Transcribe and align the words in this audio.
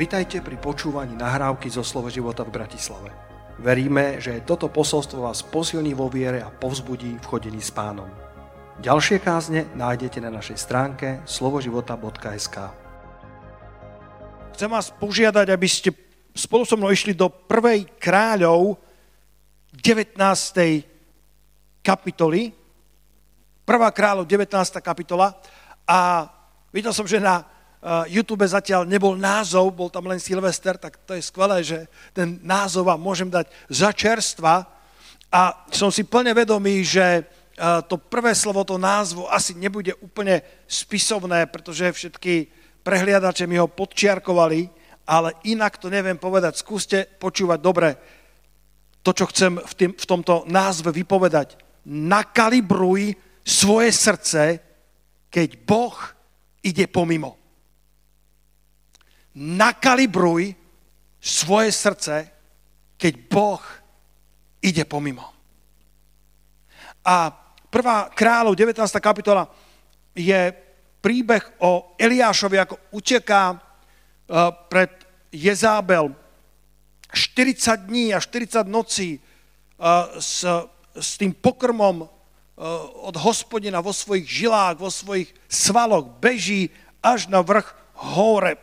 Vitajte 0.00 0.40
pri 0.40 0.56
počúvaní 0.56 1.12
nahrávky 1.12 1.68
zo 1.68 1.84
Slovo 1.84 2.08
života 2.08 2.40
v 2.40 2.56
Bratislave. 2.56 3.12
Veríme, 3.60 4.16
že 4.16 4.40
toto 4.48 4.72
posolstvo 4.72 5.28
vás 5.28 5.44
posilní 5.44 5.92
vo 5.92 6.08
viere 6.08 6.40
a 6.40 6.48
povzbudí 6.48 7.20
v 7.20 7.28
chodení 7.28 7.60
s 7.60 7.68
pánom. 7.68 8.08
Ďalšie 8.80 9.20
kázne 9.20 9.68
nájdete 9.76 10.24
na 10.24 10.32
našej 10.32 10.56
stránke 10.56 11.20
slovoživota.sk 11.28 12.56
Chcem 14.56 14.70
vás 14.72 14.88
požiadať, 14.88 15.52
aby 15.52 15.68
ste 15.68 15.92
spolu 16.32 16.64
so 16.64 16.80
mnou 16.80 16.88
išli 16.88 17.12
do 17.12 17.28
prvej 17.28 17.84
kráľov 18.00 18.80
19. 19.84 20.16
kapitoly. 21.84 22.56
Prvá 23.68 23.92
kráľov 23.92 24.24
19. 24.24 24.48
kapitola. 24.80 25.36
A 25.84 26.24
videl 26.72 26.96
som, 26.96 27.04
že 27.04 27.20
na 27.20 27.59
YouTube 28.12 28.44
zatiaľ 28.44 28.84
nebol 28.84 29.16
názov, 29.16 29.72
bol 29.72 29.88
tam 29.88 30.04
len 30.04 30.20
Silvester, 30.20 30.76
tak 30.76 31.00
to 31.08 31.16
je 31.16 31.24
skvelé, 31.24 31.64
že 31.64 31.88
ten 32.12 32.36
názov 32.44 32.92
vám 32.92 33.00
môžem 33.00 33.32
dať 33.32 33.48
za 33.72 33.88
čerstva. 33.96 34.68
A 35.32 35.64
som 35.72 35.88
si 35.88 36.04
plne 36.04 36.36
vedomý, 36.36 36.84
že 36.84 37.24
to 37.88 37.96
prvé 37.96 38.36
slovo, 38.36 38.68
to 38.68 38.76
názvu 38.76 39.24
asi 39.32 39.56
nebude 39.56 39.96
úplne 40.04 40.44
spisovné, 40.68 41.48
pretože 41.48 41.88
všetky 41.88 42.52
prehliadače 42.84 43.48
mi 43.48 43.56
ho 43.56 43.68
podčiarkovali, 43.68 44.68
ale 45.08 45.32
inak 45.48 45.80
to 45.80 45.88
neviem 45.88 46.20
povedať. 46.20 46.60
Skúste 46.60 47.08
počúvať 47.16 47.58
dobre 47.64 47.96
to, 49.00 49.16
čo 49.16 49.24
chcem 49.32 49.56
v, 49.56 49.72
tým, 49.72 49.90
v 49.96 50.04
tomto 50.04 50.44
názve 50.52 50.92
vypovedať. 50.92 51.56
Nakalibruj 51.88 53.16
svoje 53.40 53.88
srdce, 53.88 54.60
keď 55.32 55.48
Boh 55.64 55.96
ide 56.60 56.84
pomimo 56.84 57.39
nakalibruj 59.40 60.52
svoje 61.16 61.72
srdce, 61.72 62.28
keď 63.00 63.12
Boh 63.32 63.62
ide 64.60 64.84
pomimo. 64.84 65.24
A 67.00 67.32
prvá 67.72 68.12
kráľov, 68.12 68.52
19. 68.52 68.76
kapitola, 69.00 69.48
je 70.12 70.52
príbeh 71.00 71.64
o 71.64 71.96
Eliášovi, 71.96 72.60
ako 72.60 72.76
uteká 72.92 73.56
e, 73.56 73.58
pred 74.68 74.92
Jezábel 75.32 76.12
40 77.08 77.88
dní 77.88 78.12
a 78.12 78.20
40 78.20 78.68
nocí 78.68 79.16
e, 79.16 79.20
s, 80.20 80.44
s 80.92 81.10
tým 81.16 81.32
pokrmom 81.32 82.04
e, 82.04 82.06
od 83.00 83.16
hospodina 83.16 83.80
vo 83.80 83.96
svojich 83.96 84.28
žilách, 84.28 84.76
vo 84.76 84.92
svojich 84.92 85.32
svaloch, 85.48 86.20
beží 86.20 86.68
až 87.00 87.32
na 87.32 87.40
vrch 87.40 87.72
Horeb. 87.96 88.60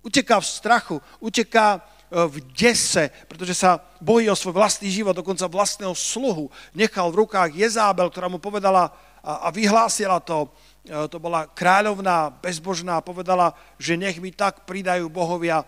Uteká 0.00 0.40
v 0.40 0.46
strachu, 0.46 0.96
uteká 1.20 1.76
e, 1.76 1.80
v 2.24 2.36
dese, 2.56 3.12
pretože 3.28 3.52
sa 3.52 3.84
bojí 4.00 4.30
o 4.32 4.38
svoj 4.38 4.56
vlastný 4.56 4.88
život, 4.88 5.12
dokonca 5.12 5.44
vlastného 5.44 5.92
sluhu. 5.92 6.48
Nechal 6.72 7.12
v 7.12 7.24
rukách 7.26 7.52
Jezábel, 7.52 8.08
ktorá 8.08 8.32
mu 8.32 8.40
povedala 8.40 8.92
a 9.20 9.52
vyhlásila 9.52 10.20
to, 10.20 10.48
e, 10.88 11.08
to 11.08 11.20
bola 11.20 11.44
kráľovná, 11.52 12.32
bezbožná, 12.40 13.04
povedala, 13.04 13.52
že 13.76 14.00
nech 14.00 14.16
mi 14.16 14.32
tak 14.32 14.64
pridajú 14.64 15.12
bohovia, 15.12 15.60
e, 15.60 15.66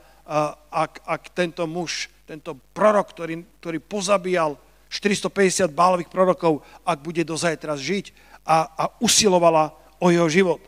ak, 0.73 1.05
ak 1.05 1.23
tento 1.37 1.69
muž, 1.69 2.09
tento 2.25 2.57
prorok, 2.73 3.13
ktorý, 3.13 3.35
ktorý 3.61 3.79
pozabíjal 3.85 4.57
450 4.89 5.73
bálových 5.73 6.13
prorokov, 6.13 6.65
ak 6.85 7.01
bude 7.01 7.25
do 7.25 7.37
zajtra 7.37 7.77
žiť 7.77 8.13
a, 8.45 8.69
a 8.73 8.85
usilovala 9.01 9.73
o 10.01 10.09
jeho 10.09 10.29
život. 10.29 10.61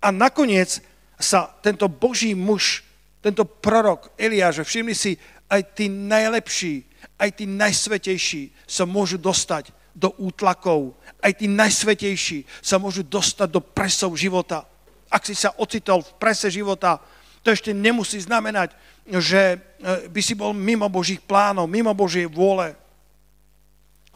A 0.00 0.08
nakoniec 0.12 0.80
sa 1.22 1.48
tento 1.62 1.86
boží 1.88 2.34
muž, 2.34 2.84
tento 3.22 3.46
prorok 3.46 4.10
Eliáš, 4.18 4.66
všimli 4.66 4.94
si, 4.94 5.14
aj 5.46 5.78
tí 5.78 5.86
najlepší, 5.86 6.82
aj 7.20 7.30
tí 7.38 7.44
najsvetejší 7.46 8.42
sa 8.66 8.82
môžu 8.88 9.20
dostať 9.20 9.70
do 9.92 10.10
útlakov. 10.16 10.96
Aj 11.20 11.30
tí 11.30 11.46
najsvetejší 11.46 12.48
sa 12.64 12.80
môžu 12.80 13.04
dostať 13.04 13.48
do 13.52 13.60
presov 13.60 14.16
života. 14.16 14.64
Ak 15.12 15.28
si 15.28 15.36
sa 15.36 15.52
ocitol 15.60 16.00
v 16.00 16.12
prese 16.16 16.48
života, 16.48 16.98
to 17.44 17.52
ešte 17.52 17.76
nemusí 17.76 18.16
znamenať, 18.16 18.72
že 19.04 19.54
e, 19.54 20.08
by 20.08 20.20
si 20.22 20.32
bol 20.32 20.56
mimo 20.56 20.88
Božích 20.88 21.20
plánov, 21.20 21.68
mimo 21.68 21.92
Božej 21.92 22.30
vôle. 22.30 22.72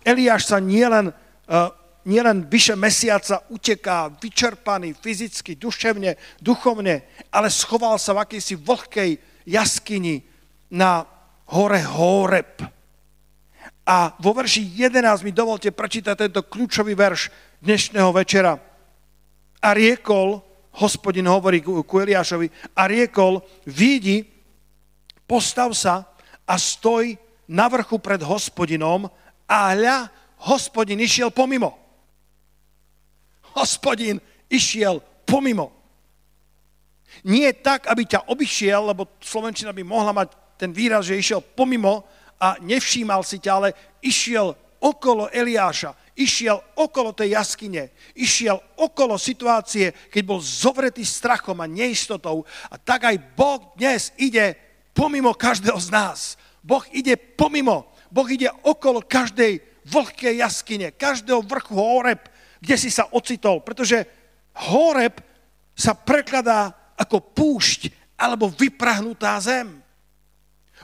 Eliáš 0.06 0.49
sa 0.49 0.62
nielen 0.62 1.11
e, 1.11 1.15
nielen 2.06 2.47
vyše 2.47 2.78
mesiaca 2.78 3.43
uteká, 3.50 4.15
vyčerpaný 4.22 4.94
fyzicky, 4.94 5.59
duševne, 5.59 6.15
duchovne, 6.39 7.03
ale 7.34 7.50
schoval 7.50 7.99
sa 7.99 8.15
v 8.15 8.22
akejsi 8.22 8.55
vlhkej 8.55 9.19
jaskyni 9.44 10.22
na 10.71 11.03
hore 11.50 11.83
Horeb. 11.83 12.62
A 13.87 14.15
vo 14.22 14.31
verši 14.34 14.62
11 14.87 15.27
mi 15.27 15.34
dovolte 15.34 15.75
prečítať 15.75 16.15
tento 16.15 16.47
kľúčový 16.47 16.95
verš 16.95 17.31
dnešného 17.62 18.11
večera. 18.15 18.55
A 19.62 19.69
riekol, 19.75 20.43
hospodin 20.78 21.27
hovorí 21.27 21.62
ku 21.62 21.95
Eliášovi, 21.99 22.50
a 22.78 22.87
riekol, 22.87 23.43
vidí, 23.66 24.22
postav 25.27 25.75
sa 25.75 26.06
a 26.47 26.55
stoj 26.55 27.19
na 27.50 27.66
vrchu 27.66 27.99
pred 27.99 28.22
hospodinom 28.22 29.11
a 29.47 29.59
hľa, 29.75 30.11
hospodin 30.50 31.03
išiel 31.03 31.31
pomimo 31.31 31.85
hospodin 33.56 34.21
išiel 34.53 35.00
pomimo. 35.25 35.72
Nie 37.25 37.56
tak, 37.56 37.89
aby 37.89 38.05
ťa 38.05 38.28
obišiel, 38.28 38.93
lebo 38.93 39.09
Slovenčina 39.25 39.72
by 39.72 39.81
mohla 39.81 40.12
mať 40.12 40.37
ten 40.61 40.71
výraz, 40.71 41.09
že 41.09 41.17
išiel 41.17 41.41
pomimo 41.41 42.05
a 42.37 42.61
nevšímal 42.61 43.25
si 43.25 43.41
ťa, 43.41 43.53
ale 43.56 43.69
išiel 44.05 44.53
okolo 44.77 45.33
Eliáša, 45.33 45.97
išiel 46.16 46.61
okolo 46.77 47.16
tej 47.16 47.33
jaskyne, 47.33 47.89
išiel 48.12 48.61
okolo 48.77 49.16
situácie, 49.16 49.97
keď 50.12 50.22
bol 50.22 50.41
zovretý 50.45 51.05
strachom 51.05 51.56
a 51.65 51.66
neistotou. 51.66 52.45
A 52.69 52.77
tak 52.77 53.09
aj 53.09 53.16
Boh 53.33 53.72
dnes 53.77 54.12
ide 54.21 54.56
pomimo 54.93 55.33
každého 55.33 55.81
z 55.81 55.89
nás. 55.89 56.21
Boh 56.61 56.84
ide 56.93 57.16
pomimo, 57.16 57.89
Boh 58.12 58.28
ide 58.28 58.53
okolo 58.65 59.00
každej 59.00 59.61
vlhkej 59.87 60.43
jaskyne, 60.43 60.93
každého 60.93 61.41
vrchu 61.47 61.78
Horeb, 61.78 62.21
kde 62.61 62.77
si 62.77 62.89
sa 62.89 63.09
ocitol, 63.12 63.61
pretože 63.61 64.05
Horeb 64.56 65.21
sa 65.77 65.93
prekladá 65.93 66.72
ako 66.97 67.21
púšť 67.21 67.93
alebo 68.17 68.49
vyprahnutá 68.49 69.37
zem. 69.44 69.84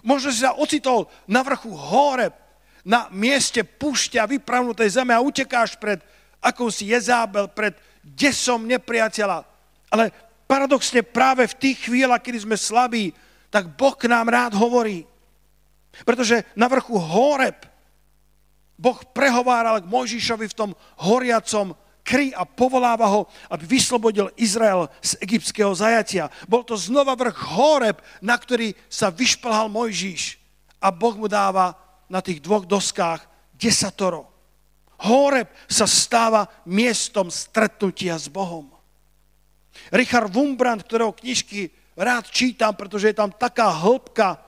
Možno 0.04 0.28
si 0.28 0.44
sa 0.44 0.56
ocitol 0.56 1.08
na 1.24 1.40
vrchu 1.40 1.72
Horeb, 1.72 2.36
na 2.82 3.06
mieste 3.14 3.62
púšťa 3.62 4.26
vyprahnutej 4.26 5.00
zeme 5.00 5.14
a 5.14 5.22
utekáš 5.22 5.78
pred 5.78 6.02
akousi 6.42 6.90
Jezábel, 6.90 7.46
pred 7.46 7.78
desom 8.02 8.66
nepriateľa. 8.66 9.46
Ale 9.86 10.10
paradoxne 10.50 11.06
práve 11.06 11.46
v 11.46 11.58
tých 11.62 11.86
chvíľach, 11.86 12.20
kedy 12.20 12.42
sme 12.42 12.58
slabí, 12.58 13.14
tak 13.48 13.70
Boh 13.78 13.94
k 13.94 14.10
nám 14.10 14.26
rád 14.26 14.58
hovorí. 14.58 15.06
Pretože 16.02 16.42
na 16.58 16.66
vrchu 16.66 16.98
Horeb 16.98 17.71
Boh 18.78 18.98
prehováral 19.14 19.80
k 19.82 19.90
Mojžišovi 19.90 20.46
v 20.50 20.58
tom 20.58 20.70
horiacom 21.02 21.76
kry 22.02 22.34
a 22.34 22.42
povoláva 22.42 23.06
ho, 23.06 23.30
aby 23.48 23.78
vyslobodil 23.78 24.34
Izrael 24.34 24.90
z 24.98 25.16
egyptského 25.22 25.70
zajatia. 25.72 26.28
Bol 26.50 26.66
to 26.66 26.74
znova 26.74 27.14
vrch 27.14 27.38
Horeb, 27.54 27.98
na 28.18 28.34
ktorý 28.34 28.74
sa 28.90 29.14
vyšplhal 29.14 29.70
Mojžiš. 29.70 30.38
A 30.82 30.90
Boh 30.90 31.14
mu 31.14 31.30
dáva 31.30 31.78
na 32.10 32.18
tých 32.18 32.42
dvoch 32.42 32.66
doskách 32.66 33.22
desatoro. 33.54 34.26
Horeb 35.02 35.50
sa 35.70 35.86
stáva 35.86 36.46
miestom 36.66 37.30
stretnutia 37.30 38.18
s 38.18 38.26
Bohom. 38.26 38.70
Richard 39.94 40.30
Wumbrand, 40.30 40.84
ktorého 40.84 41.14
knižky 41.14 41.70
rád 41.96 42.28
čítam, 42.28 42.74
pretože 42.74 43.10
je 43.10 43.16
tam 43.16 43.30
taká 43.32 43.72
hĺbka 43.72 44.42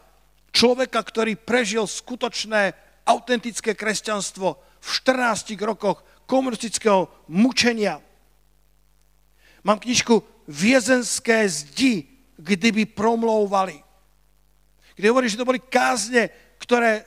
človeka, 0.54 1.00
ktorý 1.02 1.34
prežil 1.34 1.86
skutočné 1.86 2.83
autentické 3.04 3.76
kresťanstvo 3.76 4.48
v 4.56 4.86
14 4.88 5.56
rokoch 5.60 6.04
komunistického 6.24 7.08
mučenia. 7.28 8.00
Mám 9.64 9.80
knižku 9.80 10.20
Viezenské 10.44 11.48
zdi, 11.48 12.04
kdyby 12.36 12.84
promlouvali. 12.92 13.80
Kde 14.92 15.06
hovorí, 15.08 15.26
že 15.32 15.40
to 15.40 15.48
boli 15.48 15.56
kázne, 15.56 16.28
ktoré 16.60 17.04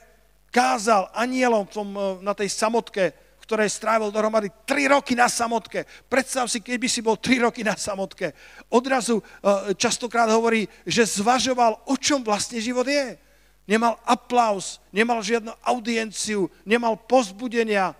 kázal 0.50 1.06
anielom 1.14 1.70
tom, 1.70 1.94
eh, 1.94 2.00
na 2.24 2.34
tej 2.34 2.50
samotke, 2.50 3.14
ktoré 3.46 3.64
strávil 3.70 4.12
dohromady 4.12 4.52
3 4.66 4.90
roky 4.90 5.16
na 5.16 5.30
samotke. 5.30 5.86
Predstav 6.10 6.50
si, 6.52 6.60
keby 6.60 6.84
si 6.84 7.00
bol 7.00 7.16
3 7.16 7.40
roky 7.40 7.64
na 7.64 7.78
samotke. 7.78 8.34
Odrazu 8.74 9.22
eh, 9.22 9.72
častokrát 9.78 10.28
hovorí, 10.28 10.66
že 10.82 11.06
zvažoval, 11.06 11.88
o 11.88 11.94
čom 11.96 12.26
vlastne 12.26 12.58
život 12.58 12.84
je 12.90 13.27
nemal 13.68 14.00
aplaus, 14.08 14.80
nemal 14.88 15.20
žiadnu 15.20 15.52
audienciu, 15.60 16.48
nemal 16.64 16.96
pozbudenia, 16.96 17.92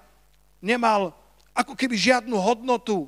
nemal 0.64 1.12
ako 1.52 1.76
keby 1.76 1.92
žiadnu 1.92 2.32
hodnotu. 2.40 3.04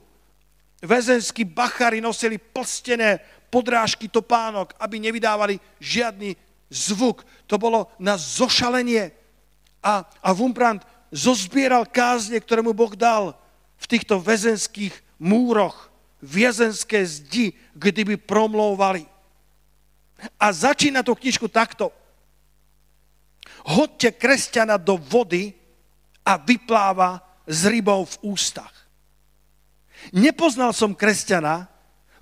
Väzenskí 0.85 1.49
bachári 1.49 2.05
nosili 2.05 2.37
plstené 2.37 3.21
podrážky 3.49 4.09
topánok, 4.09 4.77
aby 4.77 5.01
nevydávali 5.01 5.57
žiadny 5.81 6.37
zvuk. 6.69 7.25
To 7.49 7.57
bolo 7.57 7.89
na 7.97 8.21
zošalenie. 8.21 9.13
A, 9.81 10.05
a 10.05 10.29
Wumbrand 10.37 10.85
zozbieral 11.09 11.89
kázne, 11.89 12.37
ktoré 12.39 12.61
mu 12.61 12.77
Boh 12.77 12.93
dal 12.93 13.33
v 13.81 13.87
týchto 13.89 14.21
väzenských 14.21 14.93
múroch, 15.17 15.89
väzenské 16.21 17.01
zdi, 17.05 17.57
kdy 17.73 18.15
by 18.15 18.17
promlouvali. 18.21 19.09
A 20.37 20.53
začína 20.53 21.01
tú 21.01 21.17
knižku 21.17 21.49
takto. 21.49 21.89
Hoďte 23.67 24.17
kresťana 24.17 24.81
do 24.81 24.97
vody 24.97 25.53
a 26.25 26.41
vypláva 26.41 27.21
s 27.45 27.67
rybou 27.67 28.07
v 28.07 28.17
ústach. 28.33 28.73
Nepoznal 30.17 30.73
som 30.73 30.97
kresťana, 30.97 31.69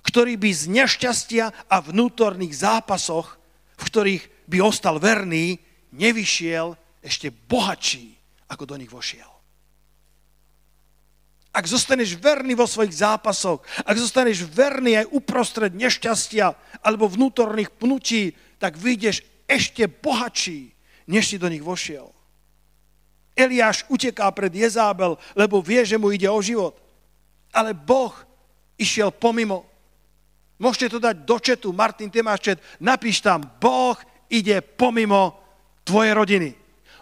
ktorý 0.03 0.35
by 0.35 0.51
z 0.51 0.63
nešťastia 0.67 1.69
a 1.69 1.75
vnútorných 1.79 2.55
zápasoch, 2.55 3.39
v 3.79 3.83
ktorých 3.87 4.23
by 4.49 4.57
ostal 4.59 4.97
verný, 4.99 5.61
nevyšiel 5.95 6.75
ešte 6.99 7.31
bohatší, 7.31 8.17
ako 8.51 8.63
do 8.67 8.75
nich 8.75 8.91
vošiel. 8.91 9.29
Ak 11.49 11.65
zostaneš 11.65 12.13
verný 12.21 12.53
vo 12.53 12.69
svojich 12.69 12.93
zápasoch, 12.93 13.65
ak 13.81 13.97
zostaneš 13.97 14.45
verný 14.45 15.01
aj 15.01 15.11
uprostred 15.11 15.73
nešťastia 15.73 16.53
alebo 16.85 17.09
vnútorných 17.09 17.73
pnutí, 17.73 18.37
tak 18.61 18.77
vyjdeš 18.77 19.25
ešte 19.49 19.89
bohatší, 19.89 20.78
než 21.09 21.25
si 21.25 21.41
do 21.41 21.49
nich 21.49 21.65
vošiel. 21.65 22.13
Eliáš 23.33 23.89
uteká 23.89 24.29
pred 24.29 24.53
Jezábel, 24.53 25.17
lebo 25.33 25.57
vie, 25.65 25.81
že 25.81 25.97
mu 25.97 26.13
ide 26.13 26.29
o 26.29 26.37
život. 26.37 26.77
Ale 27.49 27.73
Boh 27.73 28.13
išiel 28.77 29.09
pomimo. 29.09 29.65
Môžete 30.61 30.93
to 30.93 30.99
dať 31.01 31.15
do 31.25 31.37
četu, 31.41 31.73
Martin, 31.73 32.11
ty 32.13 32.21
máš 32.21 32.51
čet, 32.51 32.57
napíš 32.83 33.23
tam, 33.23 33.41
Boh 33.57 33.97
ide 34.29 34.61
pomimo 34.61 35.39
tvoje 35.87 36.13
rodiny. 36.13 36.51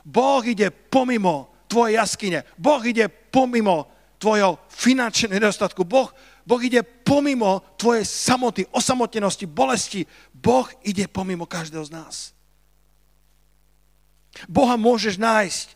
Boh 0.06 0.46
ide 0.46 0.72
pomimo 0.72 1.52
tvoje 1.68 2.00
jaskyne. 2.00 2.48
Boh 2.56 2.80
ide 2.86 3.10
pomimo 3.10 3.92
tvojho 4.22 4.62
finančného 4.72 5.36
nedostatku. 5.36 5.84
Boh, 5.84 6.14
boh 6.46 6.62
ide 6.64 6.86
pomimo 6.86 7.66
tvojej 7.76 8.06
samoty, 8.06 8.64
osamotenosti, 8.72 9.50
bolesti. 9.50 10.06
Boh 10.32 10.70
ide 10.86 11.10
pomimo 11.10 11.50
každého 11.50 11.84
z 11.84 11.92
nás. 11.92 12.37
Boha 14.46 14.78
môžeš 14.78 15.18
nájsť 15.18 15.68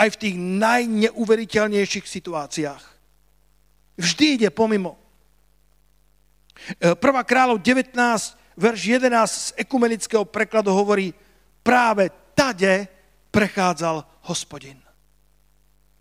aj 0.00 0.08
v 0.16 0.20
tých 0.24 0.36
najneuveriteľnejších 0.40 2.06
situáciách. 2.08 2.84
Vždy 4.00 4.26
ide 4.40 4.48
pomimo. 4.48 4.96
1. 6.80 6.96
E, 6.96 7.22
kráľov 7.28 7.60
19, 7.60 7.92
verš 8.56 8.80
11 8.80 9.28
z 9.28 9.48
ekumenického 9.60 10.24
prekladu 10.24 10.72
hovorí, 10.72 11.12
práve 11.60 12.08
tade 12.32 12.88
prechádzal 13.28 14.04
hospodin. 14.28 14.80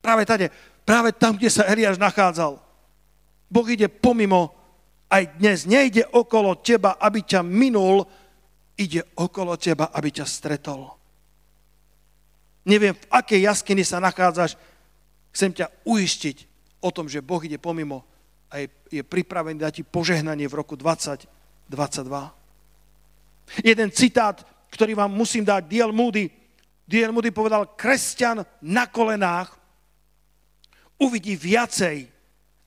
Práve 0.01 0.25
tade, 0.25 0.47
práve 0.87 1.13
tam, 1.13 1.37
kde 1.37 1.49
sa 1.51 1.67
Eliáš 1.69 2.01
nachádzal. 2.01 2.57
Boh 3.51 3.67
ide 3.67 3.91
pomimo, 3.91 4.55
aj 5.11 5.35
dnes 5.37 5.67
nejde 5.67 6.07
okolo 6.07 6.55
teba, 6.63 6.95
aby 6.95 7.21
ťa 7.21 7.43
minul, 7.43 8.07
ide 8.79 9.03
okolo 9.19 9.59
teba, 9.59 9.91
aby 9.91 10.09
ťa 10.09 10.25
stretol. 10.25 11.00
Neviem, 12.61 12.93
v 12.93 13.09
akej 13.09 13.41
jaskyni 13.49 13.81
sa 13.81 13.97
nachádzaš, 13.97 14.57
chcem 15.33 15.51
ťa 15.53 15.71
uistiť, 15.87 16.51
o 16.81 16.89
tom, 16.89 17.05
že 17.05 17.21
Boh 17.21 17.39
ide 17.45 17.61
pomimo 17.61 18.03
a 18.49 18.57
je, 18.57 18.67
je 18.89 19.03
pripravený 19.05 19.61
dať 19.61 19.73
ti 19.79 19.83
požehnanie 19.85 20.49
v 20.49 20.57
roku 20.57 20.73
2022. 20.75 21.69
Jeden 23.61 23.89
citát, 23.93 24.41
ktorý 24.73 24.97
vám 24.97 25.13
musím 25.13 25.45
dať, 25.45 25.61
D.L. 25.69 25.93
Moody. 25.93 26.27
D.L. 26.89 27.13
Moody 27.13 27.31
povedal, 27.31 27.77
kresťan 27.77 28.43
na 28.65 28.89
kolenách 28.89 29.53
uvidí 30.97 31.37
viacej 31.37 32.09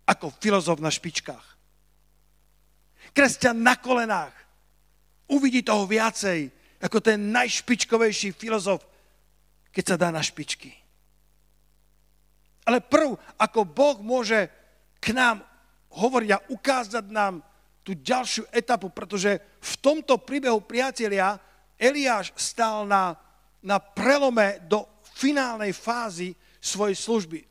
ako 0.06 0.32
filozof 0.38 0.78
na 0.78 0.88
špičkách. 0.88 1.46
Kresťan 3.12 3.60
na 3.60 3.76
kolenách 3.76 4.32
uvidí 5.28 5.62
toho 5.62 5.86
viacej 5.86 6.50
ako 6.80 7.00
ten 7.00 7.32
najšpičkovejší 7.32 8.36
filozof, 8.36 8.84
keď 9.74 9.84
sa 9.84 9.96
dá 9.98 10.08
na 10.14 10.22
špičky. 10.22 10.70
Ale 12.64 12.80
prv, 12.80 13.18
ako 13.36 13.60
Boh 13.66 13.98
môže 14.00 14.48
k 15.02 15.12
nám 15.12 15.44
hovoriť 15.92 16.30
a 16.32 16.42
ukázať 16.48 17.04
nám 17.12 17.44
tú 17.84 17.92
ďalšiu 17.92 18.48
etapu, 18.48 18.88
pretože 18.88 19.36
v 19.60 19.74
tomto 19.84 20.16
príbehu, 20.16 20.64
priatelia, 20.64 21.36
Eliáš 21.76 22.32
stál 22.38 22.88
na, 22.88 23.12
na 23.60 23.76
prelome 23.76 24.62
do 24.64 24.88
finálnej 25.12 25.76
fázy 25.76 26.32
svojej 26.56 26.96
služby. 26.96 27.44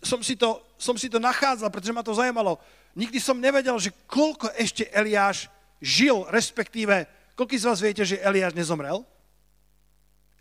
Som 0.00 0.24
si, 0.24 0.40
to, 0.40 0.64
som 0.80 0.96
si 0.96 1.12
to 1.12 1.20
nachádzal, 1.20 1.68
pretože 1.68 1.92
ma 1.92 2.00
to 2.00 2.16
zajímalo. 2.16 2.56
Nikdy 2.96 3.20
som 3.20 3.36
nevedel, 3.36 3.76
že 3.76 3.92
koľko 4.08 4.48
ešte 4.56 4.88
Eliáš 4.88 5.52
žil, 5.84 6.24
respektíve, 6.32 7.04
koľko 7.36 7.52
z 7.60 7.68
vás 7.68 7.84
viete, 7.84 8.08
že 8.08 8.22
Eliáš 8.24 8.56
nezomrel? 8.56 9.04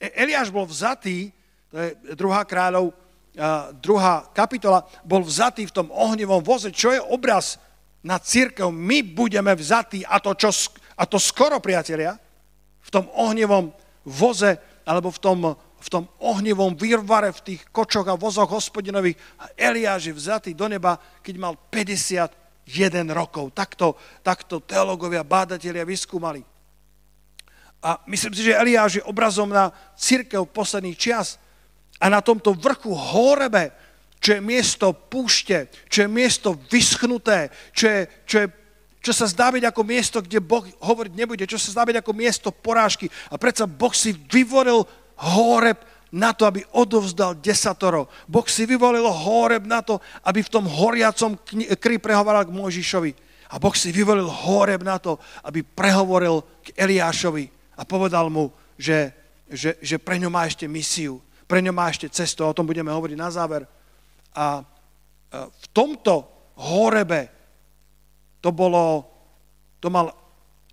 E, 0.03 0.11
Eliáš 0.19 0.51
bol 0.51 0.67
vzatý, 0.67 1.31
to 1.71 1.79
je 1.79 1.89
druhá 2.19 2.43
kráľov, 2.43 2.91
druhá 3.81 4.29
kapitola, 4.29 4.85
bol 5.01 5.25
vzatý 5.25 5.65
v 5.65 5.73
tom 5.73 5.87
ohnivom 5.89 6.43
voze, 6.45 6.69
čo 6.69 6.93
je 6.93 7.01
obraz 7.01 7.57
na 8.05 8.21
církev. 8.21 8.69
My 8.69 9.01
budeme 9.01 9.55
vzatí, 9.57 10.05
a 10.05 10.21
to, 10.21 10.37
čo, 10.37 10.53
a 10.93 11.03
to 11.09 11.17
skoro, 11.17 11.57
priatelia, 11.57 12.13
v 12.83 12.89
tom 12.93 13.09
ohnivom 13.15 13.73
voze, 14.05 14.59
alebo 14.85 15.09
v 15.09 15.19
tom, 15.23 15.39
v 15.57 15.89
tom 15.89 16.05
ohnivom 16.21 16.77
výrvare, 16.77 17.33
v 17.33 17.55
tých 17.55 17.61
kočoch 17.73 18.05
a 18.05 18.19
vozoch 18.19 18.51
hospodinových. 18.51 19.17
A 19.41 19.49
Eliáš 19.57 20.11
je 20.11 20.13
vzatý 20.13 20.51
do 20.53 20.69
neba, 20.69 21.01
keď 21.25 21.35
mal 21.41 21.57
51 21.57 22.29
rokov. 23.09 23.49
Takto, 23.55 23.97
takto 24.21 24.61
teologovia, 24.61 25.25
bádatelia 25.25 25.87
vyskúmali. 25.87 26.52
A 27.83 27.99
myslím 28.07 28.31
si, 28.31 28.47
že 28.47 28.55
Eliáš 28.55 29.03
je 29.03 29.03
obrazom 29.03 29.51
na 29.51 29.75
církev 29.99 30.47
posledných 30.47 30.95
čias. 30.95 31.35
A 31.99 32.07
na 32.07 32.23
tomto 32.23 32.55
vrchu 32.55 32.95
Horebe, 32.95 33.75
čo 34.23 34.39
je 34.39 34.41
miesto 34.41 34.95
púšte, 34.95 35.67
čo 35.91 36.07
je 36.07 36.09
miesto 36.09 36.55
vyschnuté, 36.71 37.51
čo, 37.75 37.91
je, 37.91 37.99
čo, 38.23 38.35
je, 38.39 38.47
čo 39.03 39.11
sa 39.11 39.27
zdá 39.27 39.51
byť 39.51 39.67
ako 39.67 39.81
miesto, 39.83 40.17
kde 40.23 40.39
Boh 40.39 40.63
hovoriť 40.63 41.11
nebude, 41.11 41.43
čo 41.43 41.59
sa 41.59 41.75
zdá 41.75 41.83
byť 41.83 41.99
ako 41.99 42.11
miesto 42.15 42.49
porážky. 42.55 43.11
A 43.27 43.35
predsa 43.35 43.67
Boh 43.67 43.91
si 43.91 44.15
vyvoril 44.15 44.87
Horeb 45.19 45.83
na 46.15 46.31
to, 46.31 46.47
aby 46.47 46.63
odovzdal 46.71 47.35
desatoro. 47.35 48.07
Boh 48.31 48.47
si 48.47 48.63
vyvolil 48.63 49.03
Horeb 49.03 49.67
na 49.67 49.83
to, 49.83 49.99
aby 50.23 50.39
v 50.39 50.53
tom 50.55 50.63
horiacom 50.71 51.35
kry 51.75 51.99
prehovoril 51.99 52.47
k 52.47 52.55
Mojžišovi. 52.55 53.11
A 53.51 53.59
Boh 53.59 53.75
si 53.75 53.91
vyvolil 53.91 54.31
Horeb 54.31 54.87
na 54.87 55.03
to, 55.03 55.19
aby 55.43 55.67
prehovoril 55.67 56.63
k 56.63 56.71
Eliášovi 56.79 57.62
a 57.73 57.81
povedal 57.85 58.29
mu, 58.29 58.53
že, 58.77 59.13
že, 59.49 59.77
že 59.81 59.97
pre 59.97 60.17
ňo 60.17 60.29
má 60.29 60.45
ešte 60.45 60.69
misiu 60.69 61.21
pre 61.53 61.61
ňo 61.61 61.69
má 61.75 61.85
ešte 61.91 62.09
cestu, 62.09 62.41
o 62.47 62.55
tom 62.55 62.65
budeme 62.65 62.89
hovoriť 62.89 63.13
na 63.13 63.29
záver. 63.29 63.67
A 64.33 64.65
v 65.29 65.65
tomto 65.69 66.25
horebe 66.57 67.29
to 68.41 68.49
bolo, 68.49 69.05
to 69.77 69.93
mal 69.93 70.09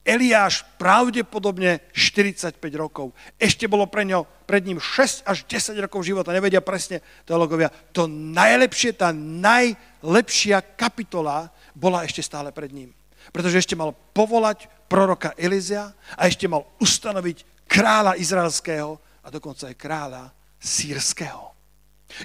Eliáš 0.00 0.64
pravdepodobne 0.80 1.84
45 1.92 2.56
rokov. 2.72 3.12
Ešte 3.36 3.68
bolo 3.68 3.84
pre 3.92 4.08
ňo, 4.08 4.24
pred 4.48 4.64
ním 4.64 4.80
6 4.80 5.28
až 5.28 5.44
10 5.44 5.76
rokov 5.84 6.00
života, 6.08 6.32
nevedia 6.32 6.64
presne 6.64 7.04
teologovia. 7.28 7.68
To 7.92 8.08
najlepšie, 8.08 8.96
tá 8.96 9.12
najlepšia 9.12 10.64
kapitola 10.80 11.52
bola 11.76 12.08
ešte 12.08 12.24
stále 12.24 12.48
pred 12.56 12.72
ním. 12.72 12.90
Pretože 13.28 13.60
ešte 13.60 13.76
mal 13.76 13.92
povolať 14.16 14.72
proroka 14.88 15.36
Elizia 15.36 15.92
a 16.16 16.26
ešte 16.26 16.48
mal 16.48 16.64
ustanoviť 16.80 17.68
kráľa 17.68 18.16
izraelského 18.16 18.96
a 19.20 19.28
dokonca 19.28 19.68
aj 19.68 19.76
kráľa 19.76 20.22
sírskeho. 20.58 21.52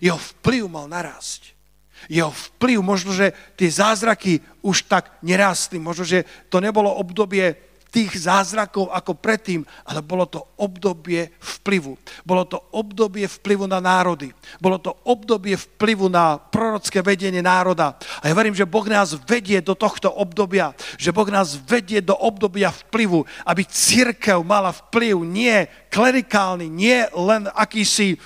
Jeho 0.01 0.17
vplyv 0.17 0.65
mal 0.65 0.89
narásť. 0.89 1.53
Jeho 2.09 2.33
vplyv, 2.33 2.79
možno, 2.81 3.15
že 3.15 3.31
tie 3.55 3.69
zázraky 3.71 4.43
už 4.65 4.89
tak 4.89 5.15
nerástli, 5.23 5.79
možno, 5.79 6.03
že 6.03 6.27
to 6.51 6.59
nebolo 6.59 6.91
obdobie 6.91 7.55
tých 7.91 8.27
zázrakov 8.27 8.91
ako 8.91 9.15
predtým, 9.15 9.63
ale 9.87 10.03
bolo 10.03 10.27
to 10.27 10.43
obdobie 10.59 11.31
vplyvu. 11.39 11.95
Bolo 12.27 12.43
to 12.43 12.59
obdobie 12.75 13.23
vplyvu 13.23 13.65
na 13.71 13.79
národy. 13.79 14.35
Bolo 14.59 14.83
to 14.83 14.91
obdobie 15.07 15.55
vplyvu 15.55 16.11
na 16.11 16.35
prorocké 16.35 16.99
vedenie 16.99 17.39
národa. 17.39 17.95
A 18.19 18.27
ja 18.27 18.35
verím, 18.35 18.51
že 18.57 18.67
Boh 18.67 18.83
nás 18.83 19.15
vedie 19.23 19.63
do 19.63 19.79
tohto 19.79 20.11
obdobia, 20.11 20.75
že 20.99 21.15
Boh 21.15 21.27
nás 21.31 21.55
vedie 21.55 22.03
do 22.03 22.13
obdobia 22.19 22.73
vplyvu, 22.73 23.23
aby 23.47 23.63
církev 23.63 24.43
mala 24.43 24.75
vplyv 24.75 25.15
nie 25.23 25.57
klerikálny, 25.87 26.67
nie 26.67 27.07
len 27.15 27.47
akýsi 27.55 28.19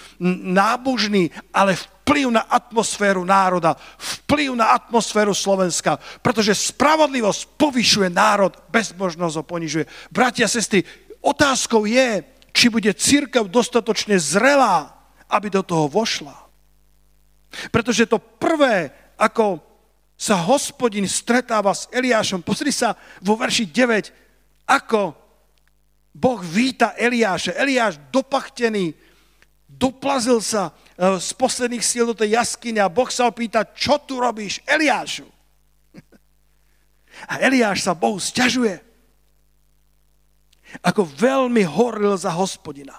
nábožný, 0.49 1.29
ale 1.53 1.77
vplyv 1.77 1.98
vplyv 2.09 2.33
na 2.33 2.41
atmosféru 2.49 3.21
národa, 3.21 3.77
vplyv 4.25 4.57
na 4.57 4.73
atmosféru 4.73 5.29
Slovenska, 5.37 6.01
pretože 6.25 6.73
spravodlivosť 6.73 7.53
povyšuje 7.53 8.09
národ, 8.09 8.57
bezmožnosť 8.73 9.37
ho 9.37 9.43
ponižuje. 9.45 9.85
Bratia 10.09 10.49
sestry, 10.49 10.81
otázkou 11.21 11.85
je, 11.85 12.25
či 12.49 12.73
bude 12.73 12.89
církev 12.97 13.45
dostatočne 13.45 14.17
zrelá, 14.17 14.89
aby 15.29 15.53
do 15.53 15.61
toho 15.61 15.85
vošla. 15.85 16.33
Pretože 17.69 18.09
to 18.09 18.17
prvé, 18.17 18.89
ako 19.13 19.61
sa 20.17 20.33
hospodin 20.49 21.05
stretáva 21.05 21.77
s 21.77 21.85
Eliášom, 21.93 22.41
pozri 22.41 22.73
sa 22.73 22.97
vo 23.21 23.37
verši 23.37 23.69
9, 23.69 24.65
ako 24.65 25.13
Boh 26.09 26.41
víta 26.41 26.97
Eliáša. 26.97 27.53
Eliáš 27.53 28.01
dopachtený, 28.09 28.97
doplazil 29.79 30.43
sa 30.43 30.75
e, 31.00 31.15
z 31.24 31.31
posledných 31.39 31.79
síl 31.79 32.03
do 32.03 32.12
tej 32.12 32.36
jaskyne 32.36 32.83
a 32.83 32.91
Boh 32.91 33.07
sa 33.07 33.31
opýta, 33.31 33.63
čo 33.63 33.95
tu 34.03 34.19
robíš, 34.19 34.59
Eliášu? 34.67 35.24
A 37.31 37.39
Eliáš 37.39 37.88
sa 37.88 37.95
Bohu 37.95 38.19
stiažuje. 38.19 38.79
Ako 40.83 41.07
veľmi 41.07 41.63
horil 41.65 42.15
za 42.19 42.31
hospodina. 42.36 42.95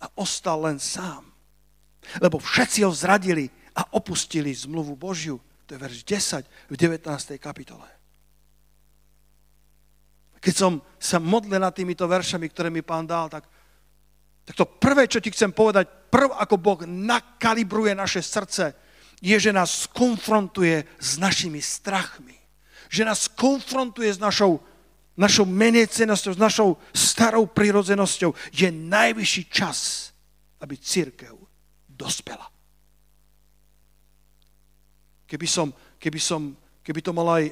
A 0.00 0.08
ostal 0.16 0.64
len 0.64 0.76
sám. 0.76 1.24
Lebo 2.20 2.36
všetci 2.36 2.84
ho 2.84 2.92
zradili 2.92 3.48
a 3.72 3.84
opustili 3.96 4.52
zmluvu 4.52 4.96
Božiu. 4.96 5.40
To 5.68 5.76
je 5.76 5.80
verš 5.80 5.98
10 6.04 6.72
v 6.72 6.74
19. 6.76 7.08
kapitole. 7.40 7.88
Keď 10.40 10.54
som 10.54 10.78
sa 11.00 11.18
modlil 11.18 11.58
nad 11.58 11.74
týmito 11.74 12.06
veršami, 12.06 12.46
ktoré 12.52 12.68
mi 12.70 12.84
pán 12.84 13.08
dal, 13.08 13.26
tak 13.26 13.48
tak 14.46 14.54
to 14.54 14.64
prvé, 14.78 15.10
čo 15.10 15.18
ti 15.18 15.34
chcem 15.34 15.50
povedať, 15.50 15.90
prv 16.06 16.30
ako 16.30 16.54
Boh 16.54 16.80
nakalibruje 16.86 17.98
naše 17.98 18.22
srdce, 18.22 18.78
je, 19.18 19.34
že 19.34 19.50
nás 19.50 19.90
konfrontuje 19.90 20.86
s 21.02 21.18
našimi 21.18 21.58
strachmi. 21.58 22.38
Že 22.86 23.10
nás 23.10 23.26
konfrontuje 23.26 24.14
s 24.14 24.22
našou, 24.22 24.62
našou 25.18 25.50
menecenosťou, 25.50 26.38
s 26.38 26.38
našou 26.38 26.78
starou 26.94 27.50
prirodzenosťou. 27.50 28.38
Je 28.54 28.70
najvyšší 28.70 29.42
čas, 29.50 30.12
aby 30.62 30.78
církev 30.78 31.34
dospela. 31.90 32.46
Keby, 35.26 35.46
som, 35.50 35.74
keby, 35.98 36.22
som, 36.22 36.54
keby 36.86 37.02
to 37.02 37.10
mal 37.10 37.26
aj, 37.34 37.50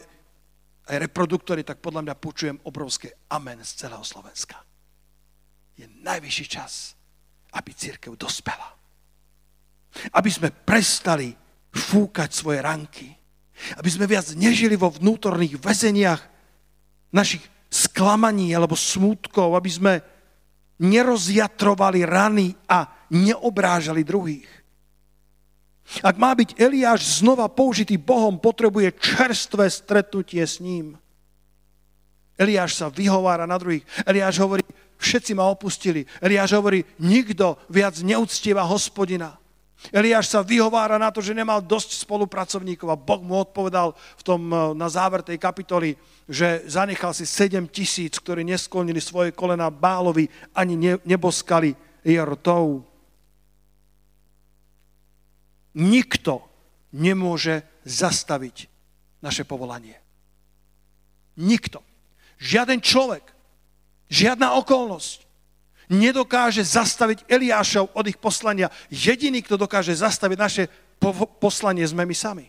aj 0.87 0.97
reproduktory, 1.11 1.67
tak 1.67 1.83
podľa 1.83 2.07
mňa 2.07 2.15
počujem 2.23 2.57
obrovské 2.71 3.19
amen 3.35 3.59
z 3.67 3.83
celého 3.83 4.07
Slovenska 4.07 4.63
je 5.75 5.87
najvyšší 6.07 6.47
čas, 6.47 6.95
aby 7.55 7.71
církev 7.75 8.15
dospela. 8.15 8.75
Aby 10.15 10.31
sme 10.31 10.51
prestali 10.51 11.35
fúkať 11.71 12.31
svoje 12.35 12.59
ranky. 12.63 13.09
Aby 13.79 13.91
sme 13.91 14.07
viac 14.11 14.27
nežili 14.35 14.75
vo 14.75 14.91
vnútorných 14.91 15.59
väzeniach 15.59 16.23
našich 17.15 17.43
sklamaní 17.71 18.51
alebo 18.55 18.75
smútkov. 18.75 19.55
Aby 19.55 19.71
sme 19.71 19.93
nerozjatrovali 20.83 22.03
rany 22.03 22.55
a 22.67 22.91
neobrážali 23.11 24.03
druhých. 24.03 24.51
Ak 26.01 26.17
má 26.17 26.33
byť 26.33 26.57
Eliáš 26.59 27.21
znova 27.21 27.47
použitý 27.47 28.01
Bohom, 28.01 28.41
potrebuje 28.41 28.97
čerstvé 28.99 29.69
stretnutie 29.69 30.41
s 30.41 30.59
ním. 30.59 30.97
Eliáš 32.35 32.81
sa 32.81 32.91
vyhovára 32.91 33.47
na 33.47 33.55
druhých. 33.61 33.87
Eliáš 34.03 34.43
hovorí, 34.43 34.65
všetci 35.05 35.37
ma 35.37 35.53
opustili. 35.53 36.09
Eliáš 36.25 36.57
hovorí, 36.57 36.81
nikto 36.97 37.61
viac 37.69 38.01
neúctieva 38.01 38.65
hospodina. 38.65 39.37
Eliáš 39.93 40.33
sa 40.33 40.41
vyhovára 40.41 40.97
na 40.97 41.13
to, 41.13 41.21
že 41.21 41.37
nemal 41.37 41.61
dosť 41.61 42.09
spolupracovníkov 42.09 42.89
a 42.89 42.97
Boh 42.97 43.21
mu 43.21 43.37
odpovedal 43.37 43.93
v 43.93 44.23
tom, 44.25 44.49
eh, 44.49 44.57
na 44.73 44.89
záver 44.89 45.21
tej 45.21 45.37
kapitoly, 45.37 45.93
že 46.25 46.65
zanechal 46.65 47.13
si 47.13 47.29
7 47.29 47.69
tisíc, 47.69 48.17
ktorí 48.17 48.49
nesklonili 48.49 48.97
svoje 48.97 49.37
kolena 49.37 49.69
Bálovi 49.69 50.25
ani 50.57 50.75
ne, 50.81 50.93
neboskali 51.05 51.77
Jertou. 52.01 52.81
Nikto 55.77 56.49
nemôže 56.97 57.67
zastaviť 57.85 58.73
naše 59.21 59.45
povolanie. 59.45 60.01
Nikto. 61.37 61.83
Žiaden 62.39 62.81
človek 62.81 63.34
Žiadna 64.09 64.57
okolnosť 64.61 65.25
nedokáže 65.89 66.65
zastaviť 66.65 67.29
Eliášov 67.29 67.93
od 67.93 68.05
ich 68.09 68.17
poslania. 68.17 68.73
Jediný, 68.89 69.45
kto 69.45 69.61
dokáže 69.61 69.93
zastaviť 69.93 70.39
naše 70.39 70.63
poslanie, 71.41 71.85
sme 71.85 72.09
my 72.09 72.17
sami. 72.17 72.47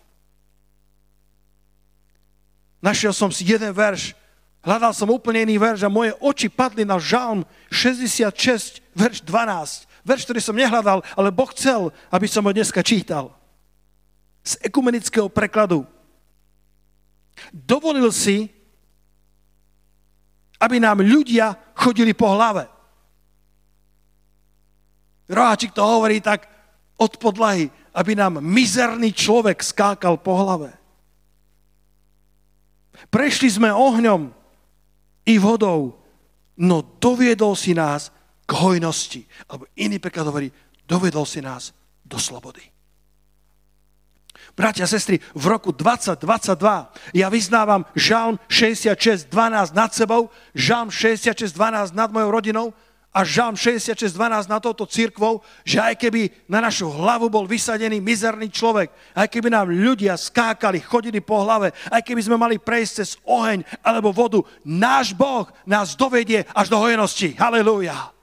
Našiel 2.79 3.11
som 3.17 3.33
si 3.33 3.43
jeden 3.43 3.73
verš, 3.73 4.13
hľadal 4.61 4.93
som 4.93 5.09
úplne 5.09 5.41
iný 5.41 5.57
verš 5.57 5.89
a 5.89 5.91
moje 5.91 6.13
oči 6.21 6.47
padli 6.53 6.85
na 6.85 7.01
žalm 7.01 7.41
66, 7.73 8.83
verš 8.93 9.25
12. 9.25 9.89
Verš, 10.05 10.21
ktorý 10.29 10.37
som 10.37 10.53
nehľadal, 10.53 11.01
ale 11.17 11.33
Boh 11.33 11.49
chcel, 11.49 11.89
aby 12.13 12.29
som 12.29 12.45
ho 12.45 12.53
dneska 12.53 12.85
čítal. 12.85 13.33
Z 14.45 14.61
ekumenického 14.61 15.25
prekladu. 15.33 15.81
Dovolil 17.49 18.13
si, 18.13 18.53
aby 20.59 20.79
nám 20.79 21.03
ľudia 21.03 21.55
chodili 21.75 22.15
po 22.15 22.31
hlave. 22.31 22.67
Roháčik 25.25 25.73
to 25.73 25.81
hovorí 25.81 26.21
tak 26.21 26.45
od 26.95 27.17
podlahy, 27.17 27.67
aby 27.95 28.11
nám 28.13 28.43
mizerný 28.43 29.11
človek 29.11 29.63
skákal 29.63 30.21
po 30.21 30.37
hlave. 30.37 30.71
Prešli 33.11 33.51
sme 33.51 33.73
ohňom 33.73 34.31
i 35.27 35.35
vodou, 35.41 35.99
no 36.55 36.85
doviedol 37.01 37.57
si 37.57 37.75
nás 37.75 38.13
k 38.45 38.51
hojnosti. 38.55 39.21
Alebo 39.49 39.67
iný 39.75 39.99
preklad 39.99 40.29
hovorí, 40.29 40.53
doviedol 40.87 41.25
si 41.27 41.41
nás 41.41 41.73
do 42.05 42.15
slobody. 42.21 42.74
Bratia 44.55 44.87
sestry, 44.87 45.19
v 45.35 45.45
roku 45.51 45.75
2022 45.75 46.55
ja 47.11 47.27
vyznávam 47.27 47.83
Žalm 47.91 48.39
66.12 48.47 49.27
nad 49.75 49.91
sebou, 49.91 50.31
Žalm 50.55 50.87
66.12 50.87 51.91
nad 51.91 52.07
mojou 52.07 52.31
rodinou 52.31 52.67
a 53.11 53.27
Žalm 53.27 53.59
66.12 53.59 54.47
nad 54.47 54.63
touto 54.63 54.87
církvou, 54.87 55.43
že 55.67 55.83
aj 55.83 55.99
keby 55.99 56.31
na 56.47 56.63
našu 56.63 56.87
hlavu 56.87 57.27
bol 57.27 57.43
vysadený 57.43 57.99
mizerný 57.99 58.47
človek, 58.47 58.95
aj 59.11 59.27
keby 59.27 59.51
nám 59.51 59.71
ľudia 59.71 60.15
skákali, 60.15 60.79
chodili 60.79 61.19
po 61.19 61.43
hlave, 61.43 61.75
aj 61.91 61.99
keby 62.03 62.23
sme 62.23 62.39
mali 62.39 62.55
prejsť 62.55 62.91
cez 62.95 63.19
oheň 63.27 63.59
alebo 63.83 64.15
vodu, 64.15 64.39
náš 64.63 65.11
Boh 65.11 65.51
nás 65.67 65.99
dovedie 65.99 66.47
až 66.55 66.71
do 66.71 66.79
hojenosti. 66.79 67.35
Halelúja. 67.35 68.15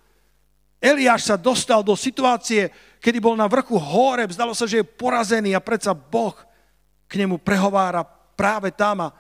Eliáš 0.83 1.29
sa 1.29 1.37
dostal 1.39 1.81
do 1.81 1.93
situácie, 1.97 2.73
kedy 3.03 3.19
bol 3.19 3.35
na 3.35 3.51
vrchu 3.51 3.75
hore, 3.75 4.31
zdalo 4.31 4.55
sa, 4.55 4.71
že 4.71 4.81
je 4.81 4.87
porazený 4.87 5.59
a 5.59 5.61
predsa 5.61 5.91
Boh 5.91 6.39
k 7.11 7.19
nemu 7.19 7.43
prehovára 7.43 8.07
práve 8.39 8.71
tam 8.71 9.11
a 9.11 9.15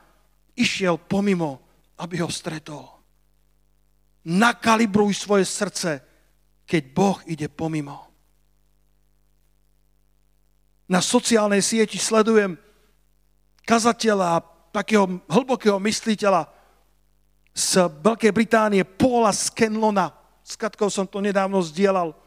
išiel 0.54 1.02
pomimo, 1.02 1.58
aby 1.98 2.22
ho 2.22 2.30
stretol. 2.30 2.86
Nakalibruj 4.22 5.18
svoje 5.18 5.42
srdce, 5.42 5.98
keď 6.62 6.82
Boh 6.94 7.18
ide 7.26 7.50
pomimo. 7.50 8.06
Na 10.86 11.02
sociálnej 11.02 11.58
sieti 11.58 11.98
sledujem 11.98 12.54
kazateľa, 13.66 14.46
takého 14.70 15.20
hlbokého 15.26 15.82
mysliteľa 15.82 16.46
z 17.52 17.90
Veľkej 18.00 18.32
Británie, 18.32 18.82
Paula 18.86 19.34
Scanlona. 19.34 20.14
S 20.42 20.56
Katkou 20.56 20.88
som 20.88 21.04
to 21.04 21.20
nedávno 21.20 21.60
zdieľal. 21.60 22.21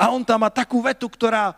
A 0.00 0.08
on 0.08 0.24
tam 0.24 0.40
má 0.40 0.48
takú 0.48 0.80
vetu, 0.80 1.12
ktorá 1.12 1.52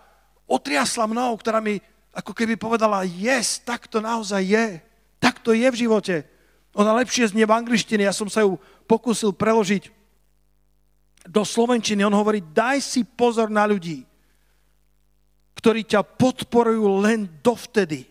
otriasla 0.51 1.07
mnou, 1.07 1.39
ktorá 1.39 1.63
mi 1.63 1.79
ako 2.11 2.35
keby 2.35 2.59
povedala, 2.59 3.07
yes, 3.07 3.63
tak 3.63 3.87
to 3.87 4.03
naozaj 4.03 4.43
je. 4.43 4.83
Tak 5.23 5.39
to 5.39 5.55
je 5.55 5.71
v 5.71 5.81
živote. 5.87 6.27
Ona 6.75 6.91
lepšie 6.99 7.31
znie 7.31 7.47
v 7.47 7.55
angličtine, 7.55 8.03
ja 8.03 8.11
som 8.11 8.27
sa 8.27 8.43
ju 8.43 8.59
pokúsil 8.91 9.31
preložiť 9.31 9.95
do 11.31 11.47
slovenčiny. 11.47 12.03
On 12.03 12.19
hovorí, 12.19 12.43
daj 12.43 12.83
si 12.83 13.07
pozor 13.07 13.47
na 13.47 13.63
ľudí, 13.63 14.03
ktorí 15.55 15.87
ťa 15.87 16.03
podporujú 16.03 16.99
len 16.99 17.31
dovtedy, 17.47 18.11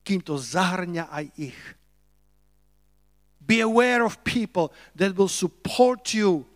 kým 0.00 0.24
to 0.24 0.40
zahrňa 0.40 1.12
aj 1.12 1.24
ich. 1.36 1.60
Be 3.44 3.60
aware 3.60 4.00
of 4.00 4.24
people 4.24 4.72
that 4.96 5.12
will 5.12 5.28
support 5.28 6.16
you 6.16 6.48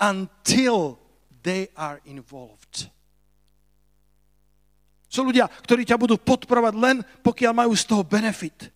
until 0.00 0.96
they 1.42 1.68
are 1.76 2.00
involved. 2.04 2.90
Sú 5.10 5.26
ľudia, 5.26 5.50
ktorí 5.50 5.82
ťa 5.82 5.98
budú 5.98 6.14
podporovať 6.14 6.74
len, 6.78 6.96
pokiaľ 7.26 7.52
majú 7.52 7.74
z 7.74 7.82
toho 7.82 8.06
benefit. 8.06 8.70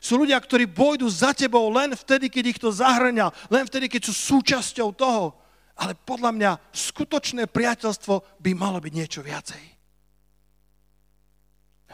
Sú 0.00 0.16
ľudia, 0.16 0.40
ktorí 0.40 0.64
pôjdu 0.70 1.04
za 1.12 1.36
tebou 1.36 1.68
len 1.68 1.92
vtedy, 1.92 2.32
keď 2.32 2.44
ich 2.54 2.60
to 2.62 2.72
zahrňa, 2.72 3.28
len 3.52 3.68
vtedy, 3.68 3.90
keď 3.90 4.08
sú 4.08 4.40
súčasťou 4.40 4.96
toho. 4.96 5.36
ale 5.76 5.92
podľa 5.92 6.32
mňa 6.32 6.50
skutočné 6.72 7.52
priateľstvo 7.52 8.40
by 8.40 8.50
malo 8.56 8.80
byť 8.80 8.92
niečo 8.96 9.20
viacej. 9.20 9.60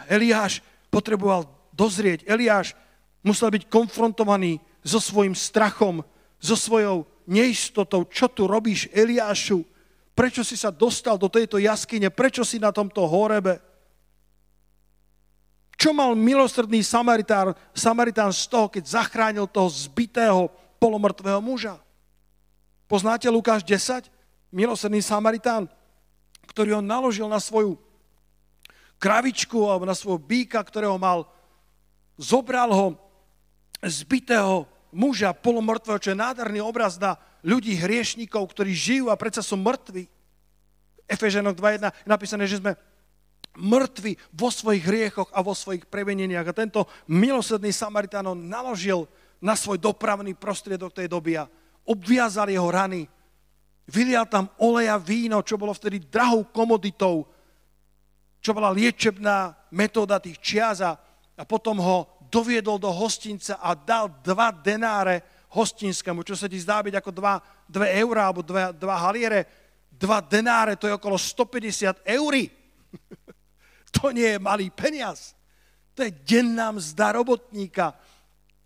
Eliáš 0.06 0.62
potreboval 0.87 1.50
dozrieť. 1.75 2.22
Eliáš 2.30 2.78
musel 3.26 3.50
byť 3.50 3.66
konfrontovaný 3.66 4.62
so 4.87 5.02
svojím 5.02 5.34
strachom, 5.34 6.06
so 6.38 6.54
svojou 6.54 7.06
neistotou. 7.26 8.06
Čo 8.08 8.30
tu 8.30 8.46
robíš, 8.46 8.88
Eliášu? 8.92 9.62
Prečo 10.12 10.44
si 10.44 10.60
sa 10.60 10.68
dostal 10.68 11.16
do 11.16 11.26
tejto 11.26 11.56
jaskyne? 11.56 12.12
Prečo 12.12 12.44
si 12.44 12.60
na 12.60 12.68
tomto 12.68 13.04
horebe? 13.08 13.58
Čo 15.76 15.90
mal 15.90 16.14
milosrdný 16.14 16.84
Samaritán, 16.84 17.58
Samaritán 17.74 18.30
z 18.30 18.46
toho, 18.46 18.70
keď 18.70 19.02
zachránil 19.02 19.50
toho 19.50 19.66
zbitého 19.66 20.46
polomrtvého 20.78 21.42
muža? 21.42 21.80
Poznáte 22.86 23.26
Lukáš 23.32 23.64
10? 23.66 24.06
Milosrdný 24.52 25.00
Samaritán, 25.00 25.66
ktorý 26.46 26.78
ho 26.78 26.82
naložil 26.84 27.26
na 27.26 27.40
svoju 27.40 27.80
kravičku 29.00 29.58
alebo 29.66 29.82
na 29.88 29.96
svojho 29.96 30.20
býka, 30.22 30.62
ktorého 30.62 30.94
mal, 31.00 31.26
zobral 32.14 32.70
ho 32.70 32.86
zbitého 33.82 34.70
muža 34.92 35.32
polomrtvého, 35.32 35.99
čo 35.99 36.12
je 36.12 36.20
nádherný 36.20 36.61
obraz 36.61 37.00
na 37.00 37.16
ľudí 37.40 37.75
hriešníkov, 37.75 38.44
ktorí 38.52 38.70
žijú 38.76 39.08
a 39.08 39.18
predsa 39.18 39.40
sú 39.40 39.56
mŕtvi. 39.58 40.06
Efeženok 41.08 41.58
2.1 41.58 41.90
je 41.90 42.08
napísané, 42.08 42.44
že 42.46 42.61
sme 42.61 42.76
mŕtvi 43.56 44.16
vo 44.32 44.49
svojich 44.49 44.84
hriechoch 44.84 45.28
a 45.32 45.42
vo 45.44 45.56
svojich 45.56 45.88
preveneniach. 45.88 46.46
A 46.46 46.56
tento 46.56 46.87
milosrdný 47.08 47.72
Samaritán 47.72 48.32
naložil 48.37 49.08
na 49.42 49.58
svoj 49.58 49.80
dopravný 49.80 50.37
prostriedok 50.38 50.94
tej 50.94 51.11
doby 51.11 51.40
a 51.40 51.50
obviazal 51.82 52.46
jeho 52.49 52.70
rany. 52.70 53.11
Vylial 53.90 54.30
tam 54.30 54.46
oleja, 54.62 54.94
víno, 54.96 55.42
čo 55.42 55.58
bolo 55.58 55.75
vtedy 55.75 55.99
drahou 55.99 56.46
komoditou, 56.49 57.26
čo 58.38 58.54
bola 58.54 58.70
liečebná 58.70 59.68
metóda 59.75 60.22
tých 60.22 60.38
čiaz 60.38 60.78
a 60.87 60.94
potom 61.42 61.82
ho 61.82 62.06
doviedol 62.32 62.80
do 62.80 62.88
hostinca 62.88 63.60
a 63.60 63.76
dal 63.76 64.08
dva 64.24 64.48
denáre 64.48 65.44
hostinskému, 65.52 66.24
čo 66.24 66.32
sa 66.32 66.48
ti 66.48 66.56
zdá 66.56 66.80
byť 66.80 66.96
ako 66.96 67.10
dva, 67.12 67.36
dve 67.68 67.92
eurá 68.00 68.32
alebo 68.32 68.40
dva, 68.40 68.72
dva 68.72 68.96
haliere. 69.04 69.44
Dva 69.92 70.24
denáre, 70.24 70.80
to 70.80 70.88
je 70.88 70.96
okolo 70.96 71.20
150 71.20 72.08
eurí. 72.08 72.48
To 73.92 74.08
nie 74.08 74.24
je 74.24 74.40
malý 74.40 74.72
peniaz. 74.72 75.36
To 75.92 76.00
je 76.00 76.16
denná 76.24 76.72
mzda 76.72 77.20
robotníka. 77.20 77.92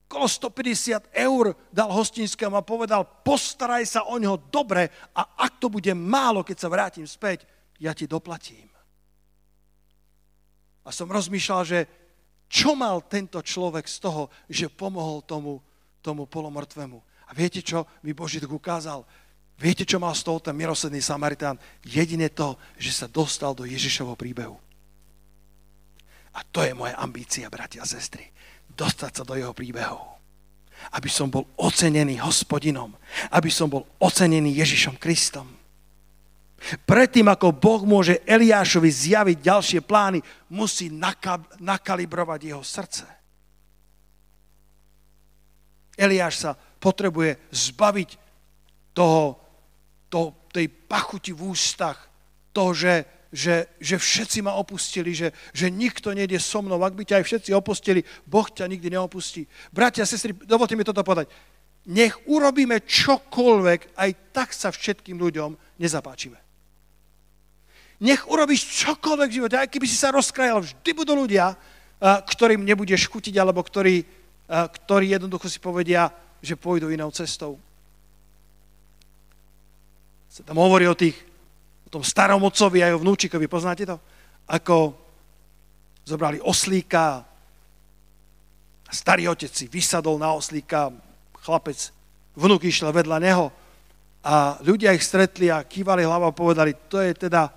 Kolo 0.06 0.30
150 0.30 1.10
eur 1.10 1.50
dal 1.74 1.90
hostinskému 1.90 2.54
a 2.54 2.62
povedal, 2.62 3.02
postaraj 3.26 3.82
sa 3.90 4.00
o 4.06 4.14
ňo 4.22 4.38
dobre 4.54 4.86
a 5.18 5.34
ak 5.42 5.58
to 5.58 5.66
bude 5.66 5.90
málo, 5.98 6.46
keď 6.46 6.56
sa 6.62 6.70
vrátim 6.70 7.02
späť, 7.02 7.42
ja 7.82 7.90
ti 7.90 8.06
doplatím. 8.06 8.70
A 10.86 10.94
som 10.94 11.10
rozmýšľal, 11.10 11.62
že 11.66 12.05
čo 12.46 12.78
mal 12.78 13.02
tento 13.06 13.42
človek 13.42 13.86
z 13.90 13.96
toho, 13.98 14.30
že 14.46 14.70
pomohol 14.70 15.22
tomu, 15.26 15.58
tomu 15.98 16.26
polomrtvému. 16.30 16.98
A 17.26 17.34
viete, 17.34 17.58
čo 17.58 17.86
mi 18.06 18.14
Boží 18.14 18.38
duch 18.38 18.54
ukázal? 18.54 19.02
Viete, 19.56 19.88
čo 19.88 19.96
mal 19.98 20.14
z 20.14 20.22
toho 20.22 20.38
ten 20.38 20.54
milosedný 20.54 21.02
Samaritán? 21.02 21.58
Jedine 21.82 22.30
to, 22.30 22.54
že 22.76 22.92
sa 22.92 23.06
dostal 23.10 23.56
do 23.56 23.64
Ježišovho 23.64 24.14
príbehu. 24.14 24.60
A 26.36 26.44
to 26.44 26.60
je 26.60 26.76
moja 26.76 26.94
ambícia, 27.00 27.48
bratia 27.48 27.80
a 27.80 27.88
sestry. 27.88 28.28
Dostať 28.68 29.12
sa 29.16 29.24
do 29.24 29.32
jeho 29.32 29.56
príbehov. 29.56 30.20
Aby 30.92 31.08
som 31.08 31.32
bol 31.32 31.48
ocenený 31.56 32.20
hospodinom. 32.20 32.92
Aby 33.32 33.48
som 33.48 33.72
bol 33.72 33.88
ocenený 33.96 34.52
Ježišom 34.60 35.00
Kristom. 35.00 35.55
Predtým, 36.82 37.30
ako 37.30 37.54
Boh 37.54 37.86
môže 37.86 38.18
Eliášovi 38.26 38.90
zjaviť 38.90 39.38
ďalšie 39.38 39.80
plány, 39.86 40.18
musí 40.50 40.90
nakalibrovať 41.62 42.40
jeho 42.42 42.64
srdce. 42.66 43.06
Eliáš 45.96 46.34
sa 46.42 46.52
potrebuje 46.56 47.38
zbaviť 47.54 48.08
toho, 48.92 49.38
toho, 50.10 50.48
tej 50.52 50.68
pachuti 50.68 51.32
v 51.32 51.54
ústach, 51.54 51.96
toho, 52.52 52.74
že 52.74 52.94
že, 53.36 53.68
že 53.76 54.00
všetci 54.00 54.38
ma 54.40 54.56
opustili, 54.56 55.12
že, 55.12 55.34
že 55.52 55.68
nikto 55.68 56.14
nejde 56.14 56.40
so 56.40 56.64
mnou. 56.64 56.80
Ak 56.80 56.96
by 56.96 57.04
ťa 57.04 57.20
aj 57.20 57.24
všetci 57.26 57.50
opustili, 57.52 58.00
Boh 58.24 58.48
ťa 58.48 58.64
nikdy 58.64 58.96
neopustí. 58.96 59.44
Bratia 59.68 60.06
a 60.06 60.08
sestry, 60.08 60.32
dovolte 60.32 60.72
mi 60.72 60.86
toto 60.86 61.04
povedať. 61.04 61.28
Nech 61.90 62.16
urobíme 62.24 62.80
čokoľvek, 62.80 63.98
aj 63.98 64.10
tak 64.32 64.56
sa 64.56 64.72
všetkým 64.72 65.20
ľuďom 65.20 65.52
nezapáčime. 65.76 66.45
Nech 68.00 68.28
urobíš 68.28 68.84
čokoľvek 68.84 69.28
v 69.30 69.36
živote, 69.40 69.56
aj 69.56 69.72
keby 69.72 69.86
si 69.88 69.96
sa 69.96 70.12
rozkrajal, 70.12 70.60
vždy 70.60 70.90
budú 70.92 71.16
ľudia, 71.16 71.56
ktorým 72.02 72.60
nebudeš 72.60 73.08
chutiť, 73.08 73.34
alebo 73.40 73.64
ktorí, 73.64 74.04
ktorí 74.48 75.16
jednoducho 75.16 75.48
si 75.48 75.56
povedia, 75.56 76.12
že 76.44 76.60
pôjdu 76.60 76.92
inou 76.92 77.08
cestou. 77.08 77.56
Sa 80.28 80.44
tam 80.44 80.60
hovorí 80.60 80.84
o 80.84 80.98
tých 80.98 81.16
o 81.86 81.88
tom 81.88 82.02
starom 82.02 82.42
otcovi 82.42 82.82
a 82.82 82.90
jeho 82.90 83.00
vnúčikovi, 83.00 83.46
poznáte 83.46 83.86
to? 83.86 83.96
Ako 84.50 84.92
zobrali 86.02 86.42
oslíka 86.42 87.24
starý 88.90 89.26
otec 89.30 89.50
si 89.50 89.66
vysadol 89.66 90.18
na 90.18 90.30
oslíka, 90.34 90.94
chlapec, 91.42 91.90
vnúk 92.38 92.62
išiel 92.66 92.94
vedľa 92.94 93.18
neho 93.18 93.50
a 94.26 94.58
ľudia 94.62 94.94
ich 94.94 95.06
stretli 95.06 95.50
a 95.50 95.62
kývali 95.62 96.02
hlavou 96.02 96.30
a 96.30 96.34
povedali, 96.34 96.74
to 96.90 96.98
je 97.02 97.14
teda, 97.14 97.50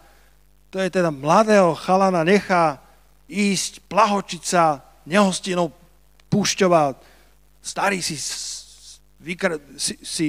to 0.70 0.78
je 0.80 0.90
teda 0.90 1.10
mladého 1.10 1.74
chalana 1.76 2.22
nechá 2.24 2.78
ísť, 3.30 3.86
plahočiť 3.90 4.44
sa 4.46 4.86
nehostinou 5.06 5.74
púšťovať. 6.30 6.96
Starý 7.62 8.00
si, 8.02 8.18
vykr- 9.22 9.62
si, 9.78 9.98
si, 10.02 10.28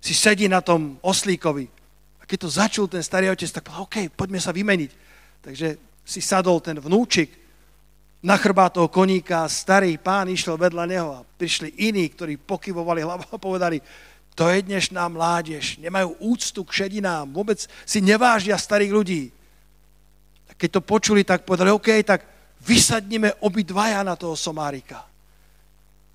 si 0.00 0.14
sedí 0.14 0.48
na 0.48 0.60
tom 0.60 1.00
oslíkovi 1.00 1.78
keď 2.28 2.38
to 2.44 2.50
začul 2.52 2.86
ten 2.92 3.00
starý 3.00 3.32
otec, 3.32 3.48
tak 3.48 3.64
povedal, 3.64 3.88
OK, 3.88 3.96
poďme 4.12 4.36
sa 4.36 4.52
vymeniť. 4.52 4.90
Takže 5.40 5.80
si 6.04 6.20
sadol 6.20 6.60
ten 6.60 6.76
vnúčik 6.76 7.32
na 8.20 8.36
chrbá 8.36 8.68
toho 8.68 8.92
koníka, 8.92 9.48
starý 9.48 9.96
pán 9.96 10.28
išiel 10.28 10.60
vedľa 10.60 10.84
neho 10.84 11.08
a 11.16 11.24
prišli 11.24 11.88
iní, 11.88 12.04
ktorí 12.12 12.36
pokyvovali 12.36 13.00
hlavu 13.00 13.24
a 13.32 13.40
povedali, 13.40 13.80
to 14.36 14.44
je 14.44 14.60
dnešná 14.60 15.08
mládež, 15.08 15.80
nemajú 15.80 16.14
úctu 16.20 16.60
k 16.68 16.84
šedinám, 16.84 17.32
vôbec 17.32 17.64
si 17.88 17.98
nevážia 18.04 18.60
starých 18.60 18.92
ľudí. 18.92 19.22
Keď 20.58 20.68
to 20.74 20.80
počuli, 20.82 21.22
tak 21.22 21.46
povedali, 21.46 21.70
OK, 21.70 22.02
tak 22.02 22.26
vysadnime 22.66 23.38
obidvaja 23.40 24.02
na 24.02 24.18
toho 24.18 24.34
somárika. 24.34 25.06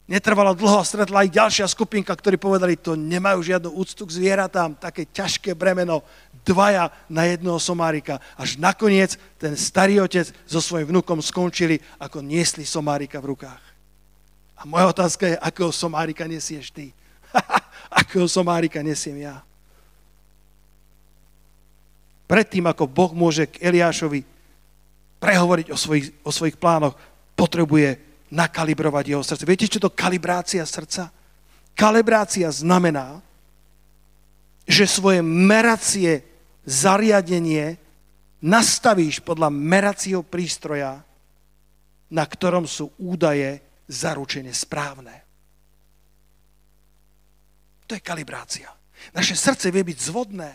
Netrvalo 0.03 0.51
dlho 0.51 0.83
a 0.83 0.85
stretla 0.85 1.23
aj 1.23 1.31
ďalšia 1.31 1.65
skupinka, 1.71 2.11
ktorí 2.11 2.35
povedali, 2.35 2.75
to 2.75 2.99
nemajú 2.99 3.39
žiadnu 3.39 3.71
úctu 3.71 4.03
k 4.03 4.15
zvieratám, 4.19 4.75
také 4.75 5.07
ťažké 5.07 5.55
bremeno, 5.55 6.03
dvaja 6.43 6.91
na 7.07 7.23
jedného 7.23 7.55
somárika. 7.55 8.19
Až 8.35 8.59
nakoniec 8.59 9.15
ten 9.39 9.55
starý 9.55 10.03
otec 10.03 10.27
so 10.43 10.59
svojím 10.59 10.91
vnukom 10.91 11.23
skončili, 11.23 11.79
ako 12.03 12.19
niesli 12.19 12.67
somárika 12.67 13.23
v 13.23 13.31
rukách. 13.31 13.63
A 14.59 14.67
moja 14.67 14.91
otázka 14.91 15.23
je, 15.23 15.39
akého 15.39 15.71
somárika 15.71 16.27
nesieš 16.27 16.67
ty? 16.75 16.91
akého 18.03 18.27
somárika 18.27 18.83
nesiem 18.83 19.23
ja? 19.23 19.39
Predtým, 22.27 22.67
ako 22.67 22.91
Boh 22.91 23.11
môže 23.15 23.47
k 23.47 23.71
Eliášovi 23.71 24.32
prehovoriť 25.23 25.71
o 25.71 25.77
svojich, 25.79 26.11
o 26.27 26.31
svojich 26.35 26.59
plánoch, 26.59 26.99
potrebuje 27.39 27.95
nakalibrovať 28.27 29.05
jeho 29.07 29.23
srdce. 29.23 29.47
Viete, 29.47 29.71
čo 29.71 29.79
to 29.79 29.95
kalibrácia 29.95 30.67
srdca? 30.67 31.07
Kalibrácia 31.71 32.51
znamená, 32.51 33.23
že 34.67 34.83
svoje 34.83 35.23
meracie 35.23 36.27
zariadenie 36.67 37.79
nastavíš 38.43 39.23
podľa 39.23 39.47
meracieho 39.47 40.27
prístroja, 40.27 40.99
na 42.11 42.25
ktorom 42.27 42.67
sú 42.67 42.91
údaje 42.99 43.63
zaručene 43.87 44.51
správne. 44.51 45.23
To 47.87 47.95
je 47.95 48.03
kalibrácia. 48.03 48.67
Naše 49.15 49.39
srdce 49.39 49.71
vie 49.71 49.83
byť 49.87 49.99
zvodné. 50.03 50.51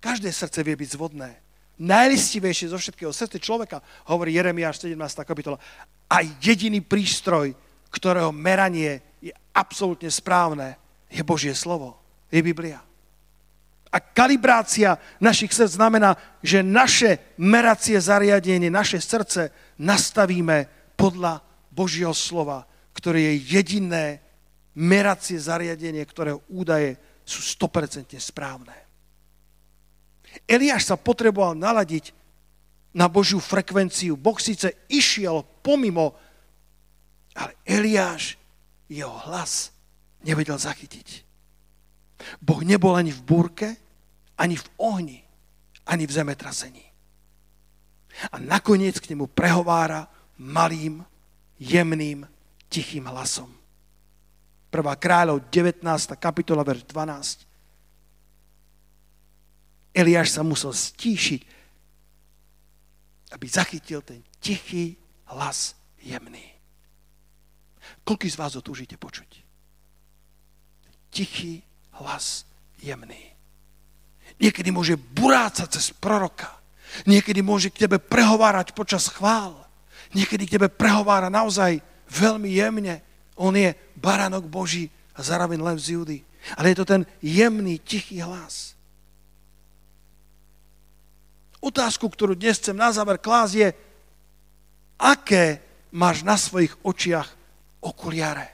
Každé 0.00 0.32
srdce 0.32 0.60
vie 0.64 0.76
byť 0.76 0.88
zvodné 0.96 1.45
najlistivejšie 1.80 2.72
zo 2.72 2.78
všetkého 2.80 3.12
srdce 3.12 3.36
človeka, 3.40 3.84
hovorí 4.08 4.36
Jeremiáš 4.36 4.88
17. 4.88 4.96
kapitola, 5.26 5.60
a 6.06 6.22
jediný 6.40 6.80
prístroj, 6.80 7.52
ktorého 7.90 8.30
meranie 8.30 9.02
je 9.20 9.32
absolútne 9.52 10.08
správne, 10.08 10.78
je 11.10 11.22
Božie 11.22 11.54
slovo, 11.54 11.98
je 12.30 12.40
Biblia. 12.42 12.82
A 13.90 14.02
kalibrácia 14.02 15.00
našich 15.22 15.56
srdc 15.56 15.72
znamená, 15.78 16.20
že 16.44 16.60
naše 16.60 17.32
meracie 17.40 17.96
zariadenie, 17.96 18.68
naše 18.68 19.00
srdce 19.00 19.48
nastavíme 19.80 20.68
podľa 20.98 21.40
Božieho 21.72 22.12
slova, 22.12 22.68
ktoré 22.92 23.32
je 23.32 23.56
jediné 23.56 24.20
meracie 24.76 25.40
zariadenie, 25.40 26.04
ktorého 26.04 26.44
údaje 26.52 27.00
sú 27.24 27.40
100% 27.40 28.16
správne. 28.20 28.85
Eliáš 30.44 30.92
sa 30.92 31.00
potreboval 31.00 31.56
naladiť 31.56 32.12
na 32.92 33.08
Božiu 33.08 33.40
frekvenciu. 33.40 34.16
Boh 34.20 34.36
síce 34.36 34.88
išiel 34.92 35.44
pomimo, 35.64 36.12
ale 37.32 37.56
Eliáš 37.64 38.36
jeho 38.88 39.12
hlas 39.28 39.72
nevedel 40.24 40.60
zachytiť. 40.60 41.24
Boh 42.40 42.60
nebol 42.64 42.96
ani 42.96 43.12
v 43.12 43.20
búrke, 43.20 43.68
ani 44.36 44.56
v 44.56 44.66
ohni, 44.80 45.20
ani 45.88 46.04
v 46.08 46.12
zemetrasení. 46.12 46.84
A 48.32 48.40
nakoniec 48.40 48.96
k 48.96 49.12
nemu 49.12 49.28
prehovára 49.28 50.08
malým, 50.40 51.04
jemným, 51.60 52.24
tichým 52.72 53.04
hlasom. 53.08 53.52
1. 54.72 54.82
kráľov 54.96 55.48
19. 55.52 55.84
kapitola, 56.16 56.64
verš 56.64 56.88
12. 56.88 57.55
Eliáš 59.96 60.36
sa 60.36 60.44
musel 60.44 60.76
stíšiť, 60.76 61.40
aby 63.32 63.46
zachytil 63.48 64.04
ten 64.04 64.20
tichý 64.44 65.00
hlas 65.32 65.72
jemný. 66.04 66.52
Koľko 68.04 68.28
z 68.28 68.36
vás 68.36 68.52
ho 68.54 68.62
túžite 68.62 69.00
počuť? 69.00 69.40
Tichý 71.08 71.64
hlas 71.96 72.44
jemný. 72.76 73.32
Niekedy 74.36 74.68
môže 74.68 75.00
burácať 75.00 75.80
cez 75.80 75.96
proroka. 75.96 76.52
Niekedy 77.08 77.40
môže 77.40 77.72
k 77.72 77.88
tebe 77.88 77.96
prehovárať 77.96 78.76
počas 78.76 79.08
chvál. 79.08 79.56
Niekedy 80.12 80.44
k 80.44 80.60
tebe 80.60 80.68
prehovára 80.68 81.32
naozaj 81.32 81.80
veľmi 82.12 82.52
jemne. 82.52 83.00
On 83.34 83.52
je 83.56 83.72
baránok 83.96 84.44
Boží 84.44 84.92
a 85.16 85.24
zároveň 85.24 85.58
lev 85.64 85.80
z 85.80 85.96
Judy. 85.96 86.18
Ale 86.54 86.70
je 86.70 86.78
to 86.78 86.86
ten 86.86 87.02
jemný, 87.24 87.80
tichý 87.80 88.22
hlas. 88.22 88.75
Otázku, 91.60 92.08
ktorú 92.08 92.36
dnes 92.36 92.60
chcem 92.60 92.76
na 92.76 92.92
záver 92.92 93.16
klásť 93.16 93.54
je, 93.56 93.68
aké 95.00 95.60
máš 95.92 96.24
na 96.24 96.36
svojich 96.36 96.76
očiach 96.84 97.28
okuliare? 97.80 98.52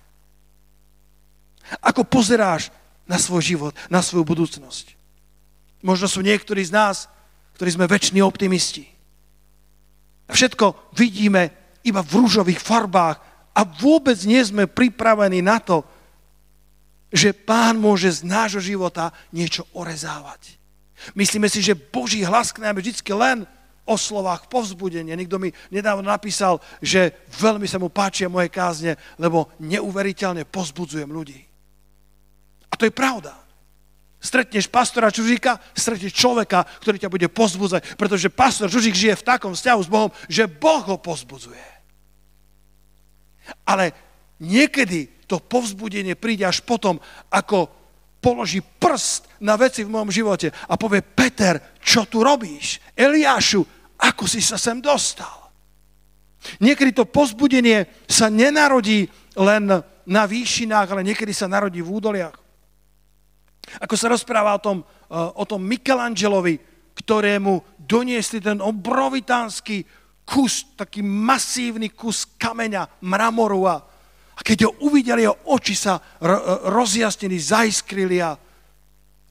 Ako 1.82 2.04
pozeráš 2.04 2.70
na 3.06 3.18
svoj 3.18 3.42
život, 3.42 3.72
na 3.90 4.02
svoju 4.02 4.26
budúcnosť? 4.26 4.94
Možno 5.82 6.06
sú 6.06 6.22
niektorí 6.22 6.62
z 6.62 6.74
nás, 6.74 7.10
ktorí 7.58 7.74
sme 7.74 7.90
väčší 7.90 8.22
optimisti. 8.22 8.86
Všetko 10.30 10.94
vidíme 10.94 11.50
iba 11.82 12.00
v 12.00 12.22
rúžových 12.22 12.62
farbách 12.62 13.18
a 13.52 13.60
vôbec 13.66 14.16
nie 14.24 14.40
sme 14.40 14.70
pripravení 14.70 15.42
na 15.42 15.58
to, 15.58 15.84
že 17.12 17.36
pán 17.36 17.76
môže 17.76 18.08
z 18.08 18.20
nášho 18.24 18.62
života 18.62 19.12
niečo 19.34 19.68
orezávať. 19.76 20.61
Myslíme 21.18 21.50
si, 21.50 21.62
že 21.62 21.78
Boží 21.78 22.22
hlas 22.22 22.54
k 22.54 22.62
nám 22.62 22.78
je 22.78 22.90
vždy 22.90 23.12
len 23.14 23.38
o 23.82 23.98
slovách 23.98 24.46
povzbudenia. 24.46 25.18
Niekto 25.18 25.42
mi 25.42 25.50
nedávno 25.74 26.06
napísal, 26.06 26.62
že 26.78 27.10
veľmi 27.34 27.66
sa 27.66 27.82
mu 27.82 27.90
páčia 27.90 28.30
moje 28.30 28.46
kázne, 28.48 28.94
lebo 29.18 29.50
neuveriteľne 29.58 30.46
pozbudzujem 30.46 31.10
ľudí. 31.10 31.42
A 32.70 32.74
to 32.78 32.86
je 32.86 32.94
pravda. 32.94 33.34
Stretneš 34.22 34.70
pastora 34.70 35.10
Čužíka, 35.10 35.58
stretneš 35.74 36.14
človeka, 36.14 36.62
ktorý 36.78 36.96
ťa 37.02 37.10
bude 37.10 37.26
pozbudzať, 37.26 37.98
pretože 37.98 38.30
pastor 38.30 38.70
Čužík 38.70 38.94
žije 38.94 39.18
v 39.18 39.26
takom 39.26 39.50
vzťahu 39.50 39.80
s 39.82 39.90
Bohom, 39.90 40.14
že 40.30 40.46
Boh 40.46 40.86
ho 40.86 40.94
pozbudzuje. 40.94 41.66
Ale 43.66 43.90
niekedy 44.38 45.26
to 45.26 45.42
povzbudenie 45.42 46.14
príde 46.14 46.46
až 46.46 46.62
potom, 46.62 47.02
ako 47.34 47.81
položí 48.22 48.62
prst 48.62 49.42
na 49.42 49.58
veci 49.58 49.82
v 49.82 49.90
mojom 49.90 50.14
živote 50.14 50.54
a 50.54 50.78
povie, 50.78 51.02
Peter, 51.02 51.58
čo 51.82 52.06
tu 52.06 52.22
robíš? 52.22 52.78
Eliášu, 52.94 53.66
ako 53.98 54.24
si 54.30 54.38
sa 54.38 54.54
sem 54.54 54.78
dostal? 54.78 55.50
Niekedy 56.62 56.94
to 56.94 57.04
pozbudenie 57.06 58.06
sa 58.06 58.30
nenarodí 58.30 59.10
len 59.34 59.66
na 60.06 60.22
výšinách, 60.26 60.94
ale 60.94 61.06
niekedy 61.06 61.34
sa 61.34 61.50
narodí 61.50 61.82
v 61.82 61.92
údoliach. 61.98 62.34
Ako 63.82 63.94
sa 63.94 64.10
rozpráva 64.10 64.54
o 64.58 64.62
tom, 64.62 64.78
eh, 64.82 65.14
o 65.14 65.44
tom 65.46 65.62
Michelangelovi, 65.66 66.58
ktorému 66.92 67.78
doniesli 67.78 68.38
ten 68.38 68.58
obrovitánsky 68.62 69.86
kus, 70.26 70.66
taký 70.78 71.02
masívny 71.02 71.90
kus 71.90 72.26
kameňa, 72.38 73.02
mramoru 73.02 73.62
a, 73.66 73.82
a 74.32 74.40
keď 74.40 74.68
ho 74.68 74.72
uvideli, 74.88 75.28
jeho 75.28 75.36
oči 75.52 75.76
sa 75.76 76.00
rozjasnili, 76.72 77.36
zaiskrili 77.36 78.18
a, 78.24 78.36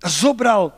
zobral 0.05 0.73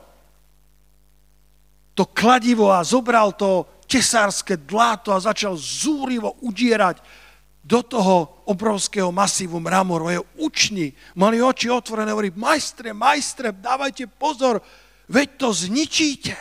to 1.94 2.08
kladivo 2.10 2.72
a 2.74 2.84
zobral 2.84 3.36
to 3.36 3.68
tesárske 3.86 4.58
dláto 4.58 5.14
a 5.14 5.22
začal 5.22 5.54
zúrivo 5.60 6.40
udierať 6.42 7.04
do 7.64 7.80
toho 7.80 8.44
obrovského 8.50 9.08
masívu 9.14 9.60
mramoru. 9.60 10.12
Je 10.12 10.20
učni, 10.44 10.88
mali 11.16 11.40
oči 11.40 11.72
otvorené, 11.72 12.12
hovorí, 12.12 12.34
majstre, 12.36 12.92
majstre, 12.92 13.56
dávajte 13.56 14.08
pozor, 14.08 14.60
veď 15.08 15.28
to 15.40 15.48
zničíte. 15.54 16.36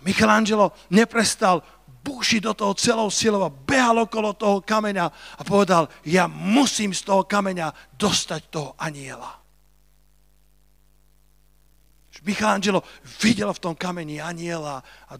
Michelangelo 0.00 0.72
neprestal 0.88 1.60
bušiť 2.00 2.40
do 2.44 2.52
toho 2.56 2.72
celou 2.74 3.08
silou 3.12 3.44
a 3.44 3.52
behal 3.52 4.08
okolo 4.08 4.32
toho 4.32 4.64
kameňa 4.64 5.06
a 5.36 5.42
povedal, 5.44 5.88
ja 6.08 6.24
musím 6.26 6.96
z 6.96 7.04
toho 7.04 7.24
kameňa 7.28 7.72
dostať 7.96 8.40
toho 8.48 8.72
aniela. 8.80 9.40
Michelangelo 12.20 12.84
videl 13.24 13.48
v 13.48 13.62
tom 13.64 13.72
kameni 13.72 14.20
aniela 14.20 14.84
a 15.08 15.16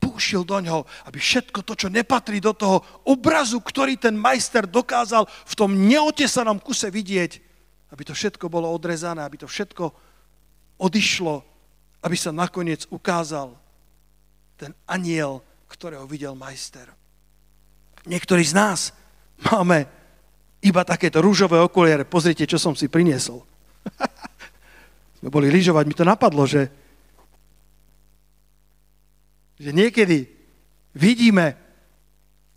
búšil 0.00 0.44
do 0.44 0.60
ňoho, 0.60 0.88
aby 1.08 1.20
všetko 1.20 1.60
to, 1.64 1.76
čo 1.76 1.88
nepatrí 1.92 2.40
do 2.40 2.56
toho 2.56 2.80
obrazu, 3.04 3.60
ktorý 3.60 4.00
ten 4.00 4.16
majster 4.16 4.64
dokázal 4.64 5.28
v 5.28 5.54
tom 5.56 5.76
neotesanom 5.76 6.56
kuse 6.60 6.88
vidieť, 6.88 7.32
aby 7.92 8.02
to 8.04 8.16
všetko 8.16 8.48
bolo 8.48 8.68
odrezané, 8.72 9.24
aby 9.24 9.44
to 9.44 9.48
všetko 9.48 9.92
odišlo, 10.80 11.44
aby 12.02 12.16
sa 12.16 12.32
nakoniec 12.32 12.88
ukázal 12.88 13.54
ten 14.56 14.72
aniel, 14.88 15.44
ktorého 15.72 16.04
videl 16.04 16.36
majster. 16.36 16.92
Niektorí 18.04 18.44
z 18.44 18.52
nás 18.52 18.92
máme 19.48 19.88
iba 20.62 20.84
takéto 20.84 21.24
rúžové 21.24 21.58
okuliare. 21.58 22.04
Pozrite, 22.04 22.44
čo 22.44 22.60
som 22.60 22.76
si 22.76 22.92
priniesol. 22.92 23.40
Sme 25.18 25.28
boli 25.32 25.48
lyžovať, 25.50 25.84
mi 25.88 25.96
to 25.96 26.06
napadlo, 26.06 26.44
že, 26.46 26.70
že 29.58 29.70
niekedy 29.74 30.26
vidíme 30.94 31.58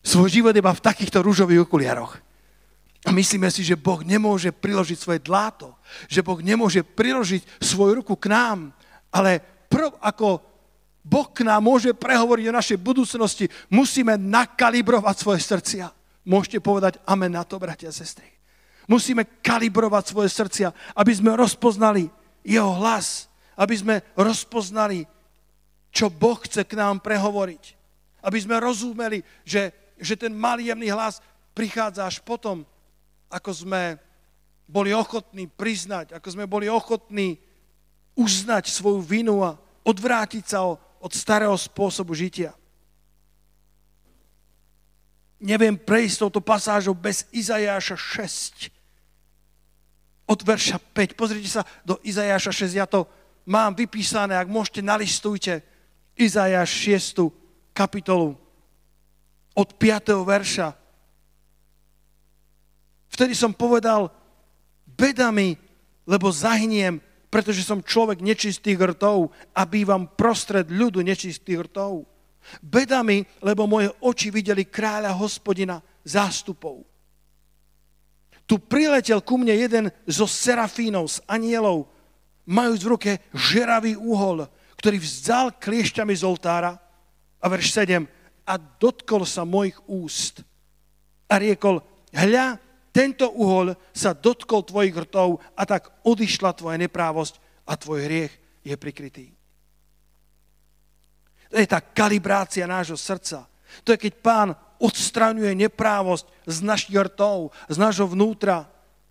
svoj 0.06 0.30
život 0.30 0.54
iba 0.54 0.73
v 0.73 0.86
takýchto 0.86 1.21
rúžových 1.25 1.65
okuliaroch. 1.65 2.21
A 3.06 3.13
myslíme 3.13 3.54
si, 3.54 3.62
že 3.62 3.78
Boh 3.78 4.01
nemôže 4.01 4.49
priložiť 4.49 4.97
svoje 4.97 5.21
dláto, 5.21 5.78
že 6.10 6.25
Boh 6.25 6.41
nemôže 6.41 6.82
priložiť 6.82 7.62
svoju 7.62 8.01
ruku 8.01 8.17
k 8.17 8.34
nám, 8.34 8.73
ale 9.13 9.38
prv 9.69 9.93
ako 10.01 10.41
Boh 11.06 11.30
k 11.30 11.46
nám 11.46 11.62
môže 11.62 11.94
prehovoriť 11.94 12.46
o 12.50 12.58
našej 12.58 12.78
budúcnosti, 12.82 13.46
musíme 13.70 14.18
nakalibrovať 14.18 15.15
svoje 15.22 15.46
srdcia. 15.46 15.86
Môžete 16.26 16.58
povedať 16.58 16.98
amen 17.06 17.30
na 17.30 17.46
to, 17.46 17.62
bratia 17.62 17.94
a 17.94 17.96
sestry. 17.96 18.26
Musíme 18.89 19.22
kalibrovať 19.46 20.04
svoje 20.10 20.34
srdcia, 20.34 20.74
aby 20.98 21.13
sme 21.13 21.38
rozpoznali 21.38 22.10
jeho 22.41 22.74
hlas, 22.82 23.30
aby 23.54 23.78
sme 23.78 23.96
rozpoznali, 24.18 25.06
čo 25.94 26.10
Boh 26.10 26.41
chce 26.41 26.65
k 26.65 26.74
nám 26.74 26.98
prehovoriť. 27.06 27.78
Aby 28.26 28.41
sme 28.41 28.58
rozumeli, 28.58 29.22
že, 29.46 29.70
že 30.02 30.18
ten 30.18 30.34
malý 30.34 30.74
jemný 30.74 30.89
hlas 30.89 31.22
prichádza 31.54 32.10
až 32.10 32.18
potom, 32.26 32.65
ako 33.30 33.54
sme 33.54 34.02
boli 34.65 34.89
ochotní 34.89 35.46
priznať, 35.46 36.18
ako 36.18 36.28
sme 36.34 36.50
boli 36.50 36.65
ochotní 36.65 37.38
uznať 38.18 38.74
svoju 38.74 39.06
vinu 39.06 39.46
a 39.46 39.54
odvrátiť 39.86 40.46
sa 40.50 40.65
od 41.06 41.13
starého 41.13 41.54
spôsobu 41.54 42.18
žitia. 42.18 42.58
Neviem 45.38 45.78
prejsť 45.78 46.26
touto 46.26 46.41
pasážou 46.41 46.98
bez 46.98 47.30
Izajáša 47.30 47.94
6. 47.94 48.74
Od 50.26 50.39
verša 50.41 50.82
5. 50.82 51.13
Pozrite 51.13 51.46
sa 51.46 51.62
do 51.86 52.02
Izajáša 52.02 52.65
6. 52.65 52.74
Ja 52.74 52.89
to 52.89 53.06
mám 53.46 53.78
vypísané. 53.78 54.34
Ak 54.34 54.50
môžete, 54.50 54.82
nalistujte 54.82 55.62
Izajáš 56.18 56.74
6. 57.13 57.30
kapitolu 57.78 58.34
od 59.54 59.70
5. 59.78 60.26
verša. 60.26 60.74
Vtedy 63.13 63.38
som 63.38 63.54
povedal, 63.54 64.10
bedami, 64.89 65.54
lebo 66.10 66.34
zahyniem, 66.34 66.98
pretože 67.36 67.67
som 67.67 67.84
človek 67.84 68.24
nečistých 68.24 68.95
rtov 68.95 69.36
a 69.52 69.67
bývam 69.67 70.08
prostred 70.08 70.71
ľudu 70.71 71.04
nečistých 71.04 71.67
rtov. 71.67 72.08
Bedami, 72.63 73.28
lebo 73.43 73.67
moje 73.67 73.91
oči 74.00 74.32
videli 74.32 74.63
kráľa 74.63 75.12
hospodina 75.19 75.84
zástupov. 76.08 76.88
Tu 78.48 78.56
priletel 78.56 79.19
ku 79.19 79.36
mne 79.36 79.52
jeden 79.52 79.91
zo 80.08 80.24
serafínov, 80.24 81.12
z 81.12 81.19
anielov 81.28 81.91
majúc 82.48 82.88
v 82.88 82.91
ruke 82.95 83.12
žeravý 83.36 84.00
úhol, 84.00 84.48
ktorý 84.80 84.95
vzdal 85.04 85.60
kliešťami 85.60 86.15
z 86.15 86.24
oltára. 86.24 86.80
A 87.43 87.45
verš 87.52 87.76
7. 87.76 88.00
A 88.48 88.54
dotkol 88.56 89.28
sa 89.28 89.43
mojich 89.43 89.76
úst 89.91 90.39
a 91.28 91.36
riekol, 91.36 91.84
hľa, 92.15 92.63
tento 92.95 93.27
uhol 93.36 93.75
sa 93.91 94.15
dotkol 94.15 94.63
tvojich 94.63 94.95
rtov 94.95 95.43
a 95.51 95.67
tak 95.67 95.91
odišla 96.08 96.55
tvoja 96.55 96.79
neprávosť 96.79 97.43
a 97.67 97.75
tvoj 97.75 98.08
hriech 98.08 98.34
je 98.63 98.75
prikrytý. 98.79 99.25
To 101.51 101.60
je 101.60 101.67
tá 101.67 101.84
kalibrácia 101.84 102.63
nášho 102.63 102.95
srdca. 102.95 103.51
To 103.84 103.91
je, 103.91 103.99
keď 103.99 104.13
pán 104.23 104.49
odstraňuje 104.79 105.51
neprávosť 105.67 106.23
z 106.47 106.58
našich 106.63 106.95
rtov, 106.95 107.51
z 107.67 107.75
nášho 107.75 108.08
vnútra, 108.08 108.63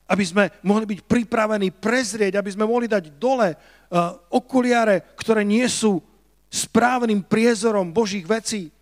aby 0.09 0.25
sme 0.25 0.45
mohli 0.65 0.89
byť 0.89 1.01
pripravení 1.05 1.69
prezrieť, 1.69 2.41
aby 2.41 2.53
sme 2.53 2.65
mohli 2.65 2.89
dať 2.89 3.21
dole 3.21 3.53
uh, 3.53 3.57
okuliare, 4.33 5.13
ktoré 5.17 5.45
nie 5.45 5.65
sú 5.69 6.01
správnym 6.49 7.21
priezorom 7.21 7.93
Božích 7.93 8.25
vecí. 8.25 8.73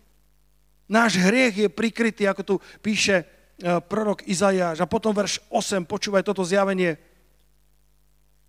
Náš 0.87 1.19
hriech 1.19 1.67
je 1.67 1.69
prikrytý, 1.71 2.27
ako 2.27 2.41
tu 2.43 2.55
píše 2.83 3.32
prorok 3.61 4.25
Izajáš. 4.25 4.81
A 4.81 4.89
potom 4.89 5.13
verš 5.13 5.43
8, 5.51 5.85
počúvaj 5.85 6.25
toto 6.25 6.41
zjavenie. 6.41 6.97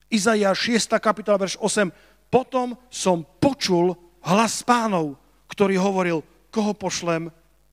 Izajáš 0.08 0.88
6. 0.90 1.02
kapitola, 1.02 1.40
verš 1.40 1.58
8. 1.58 1.90
Potom 2.30 2.78
som 2.88 3.22
počul 3.38 3.94
hlas 4.24 4.64
pánov, 4.64 5.18
ktorý 5.50 5.76
hovoril, 5.78 6.24
koho 6.48 6.72
pošlem 6.72 7.28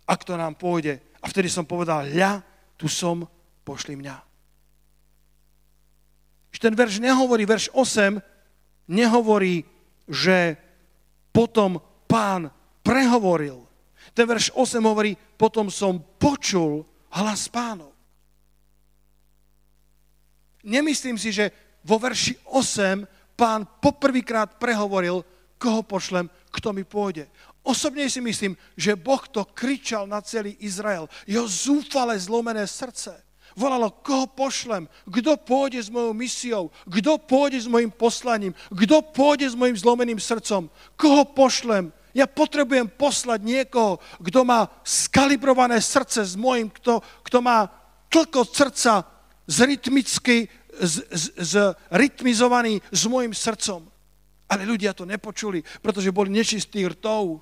a 0.06 0.13
kto 0.17 0.36
nám 0.36 0.58
pôjde. 0.58 1.00
A 1.22 1.30
vtedy 1.30 1.48
som 1.48 1.63
povedal, 1.63 2.10
hľa, 2.10 2.41
tu 2.76 2.89
som, 2.89 3.26
pošli 3.62 3.94
mňa 3.94 4.32
že 6.52 6.60
ten 6.60 6.76
verš 6.76 7.00
nehovorí, 7.00 7.48
verš 7.48 7.72
8 7.72 8.20
nehovorí, 8.91 9.63
že 10.12 10.60
potom 11.32 11.80
pán 12.12 12.52
prehovoril. 12.84 13.63
Ten 14.12 14.28
verš 14.28 14.52
8 14.52 14.84
hovorí, 14.84 15.15
potom 15.39 15.72
som 15.72 16.04
počul 16.20 16.84
hlas 17.12 17.47
pánov. 17.52 17.91
Nemyslím 20.63 21.17
si, 21.17 21.34
že 21.34 21.52
vo 21.82 21.97
verši 21.97 22.38
8 22.45 23.06
pán 23.34 23.65
poprvýkrát 23.82 24.62
prehovoril, 24.62 25.26
koho 25.58 25.82
pošlem, 25.82 26.30
kto 26.54 26.74
mi 26.74 26.86
pôjde. 26.86 27.30
Osobne 27.62 28.10
si 28.10 28.21
myslím, 28.21 28.58
že 28.74 28.97
Boh 28.97 29.21
to 29.30 29.45
kričal 29.45 30.10
na 30.10 30.21
celý 30.21 30.58
Izrael. 30.62 31.06
Jeho 31.30 31.45
zúfale 31.45 32.17
zlomené 32.17 32.65
srdce 32.65 33.21
Volalo, 33.56 33.91
koho 33.91 34.32
pošlem, 34.32 34.88
kto 35.04 35.36
pôjde 35.43 35.84
s 35.84 35.91
mojou 35.91 36.15
misiou, 36.15 36.63
kto 36.88 37.19
pôjde 37.19 37.60
s 37.60 37.67
mojim 37.67 37.91
poslaním, 37.91 38.56
kto 38.71 39.04
pôjde 39.12 39.52
s 39.52 39.56
mojim 39.60 39.76
zlomeným 39.76 40.19
srdcom, 40.19 40.71
koho 40.95 41.24
pošlem. 41.36 41.91
Ja 42.12 42.28
potrebujem 42.28 42.91
poslať 42.91 43.39
niekoho, 43.43 44.00
kto 44.19 44.43
má 44.43 44.67
skalibrované 44.84 45.80
srdce 45.80 46.26
s 46.26 46.36
mojim, 46.36 46.67
kto, 46.67 47.00
kto 47.24 47.38
má 47.39 47.71
tlko 48.12 48.43
srdca 48.43 49.08
z 49.47 49.58
rytmicky, 49.67 50.52
z, 50.76 50.95
z, 51.08 51.24
z 51.39 51.54
rytmizovaný 51.91 52.84
s 52.91 53.08
mojim 53.08 53.32
srdcom. 53.32 53.88
Ale 54.52 54.67
ľudia 54.67 54.91
to 54.91 55.08
nepočuli, 55.08 55.63
pretože 55.80 56.12
boli 56.12 56.28
nečistí 56.28 56.84
rtov. 56.84 57.39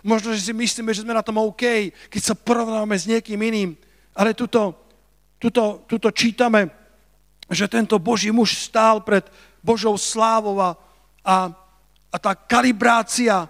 Možno, 0.00 0.32
že 0.32 0.40
si 0.40 0.52
myslíme, 0.56 0.92
že 0.96 1.04
sme 1.04 1.12
na 1.12 1.24
tom 1.24 1.40
OK, 1.40 1.92
keď 2.08 2.22
sa 2.22 2.34
porovnáme 2.36 2.96
s 2.96 3.04
niekým 3.04 3.40
iným. 3.40 3.76
Ale 4.16 4.32
tuto 4.32 4.84
tuto, 5.44 5.84
tuto 5.84 6.08
čítame, 6.08 6.72
že 7.52 7.68
tento 7.68 8.00
Boží 8.00 8.32
muž 8.32 8.56
stál 8.56 9.04
pred 9.04 9.28
Božou 9.60 10.00
slávou 10.00 10.56
a, 10.56 10.72
a, 11.20 11.52
a 12.08 12.16
tá 12.16 12.32
kalibrácia, 12.32 13.44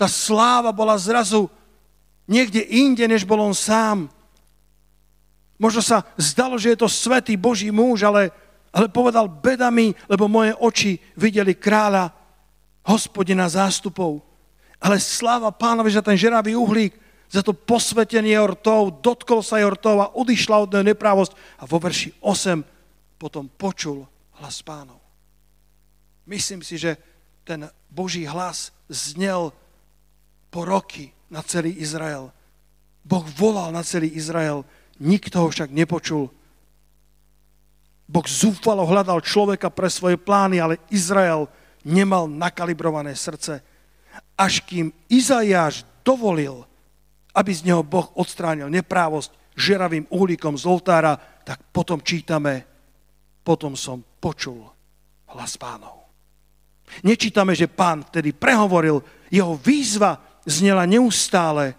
tá 0.00 0.08
sláva 0.08 0.72
bola 0.72 0.96
zrazu 0.96 1.52
niekde 2.24 2.64
inde, 2.64 3.04
než 3.04 3.28
bol 3.28 3.36
on 3.44 3.52
sám. 3.52 4.08
Možno 5.60 5.84
sa 5.84 6.08
zdalo, 6.16 6.56
že 6.56 6.72
je 6.72 6.80
to 6.80 6.88
svetý 6.88 7.36
Boží 7.36 7.68
muž, 7.68 8.08
ale, 8.08 8.32
ale 8.72 8.88
povedal, 8.88 9.28
bedami, 9.28 9.92
lebo 10.08 10.24
moje 10.24 10.56
oči 10.56 10.96
videli 11.20 11.52
kráľa, 11.52 12.16
hospodina 12.80 13.44
zástupov. 13.44 14.24
Ale 14.80 14.96
sláva 14.96 15.52
pánovi 15.52 15.92
za 15.92 16.00
ten 16.00 16.16
žeravý 16.16 16.56
uhlík, 16.56 16.96
za 17.28 17.44
to 17.44 17.52
posvetenie 17.52 18.40
rtov, 18.40 19.04
dotkol 19.04 19.44
sa 19.44 19.60
jej 19.60 19.68
rtov 19.68 20.00
a 20.00 20.10
odišla 20.16 20.64
od 20.64 20.72
neho 20.72 20.96
neprávosť. 20.96 21.36
A 21.60 21.68
vo 21.68 21.76
verši 21.76 22.16
8 22.24 23.20
potom 23.20 23.52
počul 23.52 24.08
hlas 24.40 24.64
pánov. 24.64 24.96
Myslím 26.24 26.64
si, 26.64 26.80
že 26.80 26.96
ten 27.44 27.68
Boží 27.92 28.24
hlas 28.24 28.72
znel 28.88 29.52
po 30.50 30.66
roky 30.66 31.14
na 31.30 31.40
celý 31.46 31.78
Izrael. 31.78 32.34
Boh 33.06 33.24
volal 33.38 33.72
na 33.72 33.86
celý 33.86 34.12
Izrael, 34.12 34.66
nikto 35.00 35.40
ho 35.40 35.48
však 35.48 35.70
nepočul. 35.72 36.28
Boh 38.10 38.26
zúfalo 38.26 38.82
hľadal 38.84 39.22
človeka 39.22 39.70
pre 39.70 39.86
svoje 39.86 40.18
plány, 40.18 40.58
ale 40.58 40.82
Izrael 40.90 41.46
nemal 41.86 42.26
nakalibrované 42.26 43.14
srdce. 43.14 43.62
Až 44.34 44.66
kým 44.66 44.90
Izajáš 45.06 45.86
dovolil, 46.02 46.66
aby 47.30 47.50
z 47.54 47.70
neho 47.70 47.86
Boh 47.86 48.10
odstránil 48.18 48.66
neprávosť 48.66 49.30
žeravým 49.54 50.10
uhlíkom 50.10 50.58
z 50.58 50.64
oltára, 50.66 51.14
tak 51.46 51.62
potom 51.70 52.02
čítame, 52.02 52.66
potom 53.46 53.78
som 53.78 54.02
počul 54.18 54.66
hlas 55.30 55.54
pánov. 55.54 56.10
Nečítame, 57.06 57.54
že 57.54 57.70
pán 57.70 58.02
vtedy 58.02 58.34
prehovoril, 58.34 58.98
jeho 59.30 59.54
výzva 59.54 60.18
znela 60.48 60.84
neustále, 60.86 61.74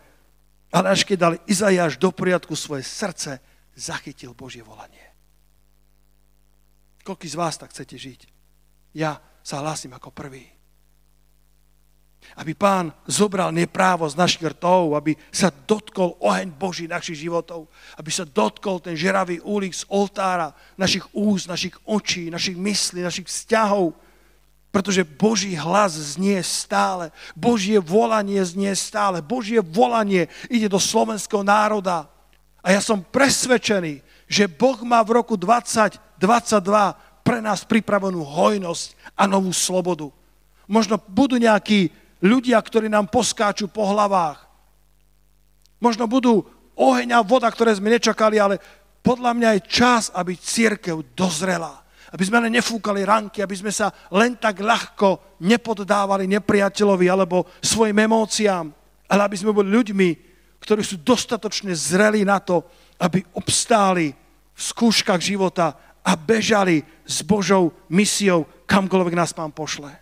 ale 0.71 0.87
až 0.91 1.03
keď 1.03 1.17
dal 1.17 1.33
Izajáš 1.47 1.99
do 1.99 2.09
poriadku 2.13 2.55
svoje 2.55 2.85
srdce, 2.87 3.39
zachytil 3.75 4.35
Božie 4.35 4.63
volanie. 4.63 5.03
Koľký 7.01 7.27
z 7.27 7.35
vás 7.39 7.57
tak 7.57 7.73
chcete 7.73 7.97
žiť? 7.97 8.21
Ja 8.93 9.17
sa 9.41 9.59
hlásim 9.63 9.89
ako 9.91 10.13
prvý 10.13 10.61
aby 12.37 12.53
pán 12.55 12.93
zobral 13.09 13.51
neprávo 13.51 14.07
z 14.07 14.15
našich 14.15 14.45
rtov, 14.45 14.95
aby 14.95 15.17
sa 15.33 15.51
dotkol 15.51 16.15
oheň 16.21 16.53
Boží 16.53 16.85
našich 16.87 17.27
životov, 17.27 17.67
aby 17.97 18.11
sa 18.13 18.23
dotkol 18.23 18.79
ten 18.79 18.95
žeravý 18.95 19.41
úlik 19.43 19.75
z 19.75 19.83
oltára 19.91 20.53
našich 20.77 21.03
úst, 21.11 21.49
našich 21.49 21.75
očí, 21.83 22.31
našich 22.31 22.55
myslí, 22.55 23.01
našich 23.03 23.27
vzťahov, 23.27 23.97
pretože 24.71 25.03
Boží 25.03 25.51
hlas 25.53 26.15
znie 26.15 26.39
stále, 26.41 27.11
Božie 27.35 27.77
volanie 27.77 28.39
znie 28.39 28.71
stále, 28.73 29.19
Božie 29.19 29.59
volanie 29.59 30.31
ide 30.47 30.71
do 30.71 30.79
slovenského 30.79 31.43
národa. 31.43 32.07
A 32.63 32.71
ja 32.71 32.79
som 32.79 33.03
presvedčený, 33.03 33.99
že 34.31 34.47
Boh 34.47 34.79
má 34.87 35.03
v 35.03 35.19
roku 35.19 35.35
2022 35.35 35.99
pre 37.21 37.43
nás 37.43 37.67
pripravenú 37.67 38.23
hojnosť 38.23 38.95
a 39.19 39.27
novú 39.27 39.51
slobodu. 39.51 40.07
Možno 40.71 40.95
budú 40.95 41.35
nejakí 41.35 41.91
ľudia, 42.23 42.55
ktorí 42.63 42.87
nám 42.87 43.11
poskáču 43.11 43.67
po 43.67 43.83
hlavách. 43.91 44.39
Možno 45.83 46.07
budú 46.07 46.47
oheň 46.79 47.19
a 47.19 47.25
voda, 47.25 47.51
ktoré 47.51 47.75
sme 47.75 47.91
nečakali, 47.91 48.39
ale 48.39 48.61
podľa 49.01 49.35
mňa 49.35 49.49
je 49.57 49.61
čas, 49.67 50.03
aby 50.13 50.37
církev 50.37 51.01
dozrela. 51.17 51.81
Aby 52.11 52.23
sme 52.27 52.43
len 52.43 52.53
nefúkali 52.59 53.07
ranky, 53.07 53.39
aby 53.39 53.55
sme 53.55 53.71
sa 53.71 53.91
len 54.11 54.35
tak 54.35 54.59
ľahko 54.59 55.39
nepoddávali 55.39 56.27
nepriateľovi 56.27 57.07
alebo 57.07 57.47
svojim 57.63 57.95
emóciám, 57.95 58.67
ale 59.07 59.21
aby 59.23 59.35
sme 59.39 59.55
boli 59.55 59.71
ľuďmi, 59.71 60.09
ktorí 60.59 60.83
sú 60.83 60.99
dostatočne 60.99 61.71
zreli 61.71 62.27
na 62.27 62.43
to, 62.43 62.67
aby 62.99 63.23
obstáli 63.33 64.11
v 64.51 64.61
skúškach 64.61 65.23
života 65.23 65.73
a 66.03 66.13
bežali 66.19 66.83
s 67.07 67.23
Božou 67.23 67.71
misiou, 67.87 68.43
kamkoľvek 68.67 69.15
nás 69.15 69.31
Pán 69.31 69.55
pošle 69.55 70.01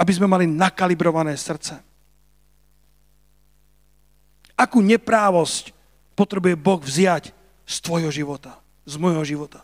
aby 0.00 0.12
sme 0.16 0.24
mali 0.24 0.48
nakalibrované 0.48 1.36
srdce. 1.36 1.76
Akú 4.56 4.80
neprávosť 4.80 5.76
potrebuje 6.16 6.56
Boh 6.56 6.80
vziať 6.80 7.36
z 7.68 7.76
tvojho 7.84 8.08
života, 8.08 8.56
z 8.88 8.96
môjho 8.96 9.20
života? 9.28 9.60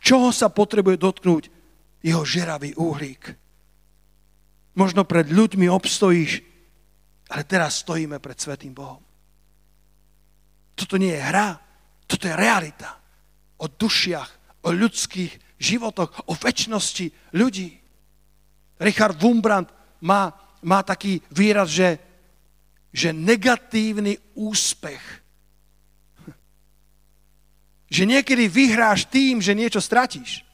Čoho 0.00 0.30
sa 0.30 0.52
potrebuje 0.52 0.96
dotknúť 1.00 1.44
jeho 2.04 2.22
žeravý 2.24 2.76
uhlík? 2.76 3.36
Možno 4.76 5.04
pred 5.04 5.28
ľuďmi 5.28 5.66
obstojíš, 5.66 6.40
ale 7.30 7.42
teraz 7.46 7.82
stojíme 7.82 8.18
pred 8.18 8.38
Svetým 8.38 8.74
Bohom. 8.74 9.02
Toto 10.74 10.96
nie 10.96 11.12
je 11.12 11.20
hra, 11.20 11.60
toto 12.08 12.24
je 12.24 12.34
realita. 12.34 12.96
O 13.60 13.68
dušiach, 13.68 14.64
o 14.64 14.72
ľudských 14.72 15.60
životoch, 15.60 16.26
o 16.26 16.32
väčšnosti 16.32 17.36
ľudí. 17.36 17.76
Richard 18.80 19.20
Wumbrand 19.20 19.68
má, 20.00 20.32
má 20.64 20.80
taký 20.80 21.20
výraz, 21.28 21.68
že, 21.68 22.00
že 22.88 23.12
negatívny 23.12 24.16
úspech. 24.32 25.19
Že 27.90 28.06
niekedy 28.06 28.46
vyhráš 28.46 29.04
tým, 29.10 29.42
že 29.42 29.52
niečo 29.52 29.82
stratíš. 29.82 30.46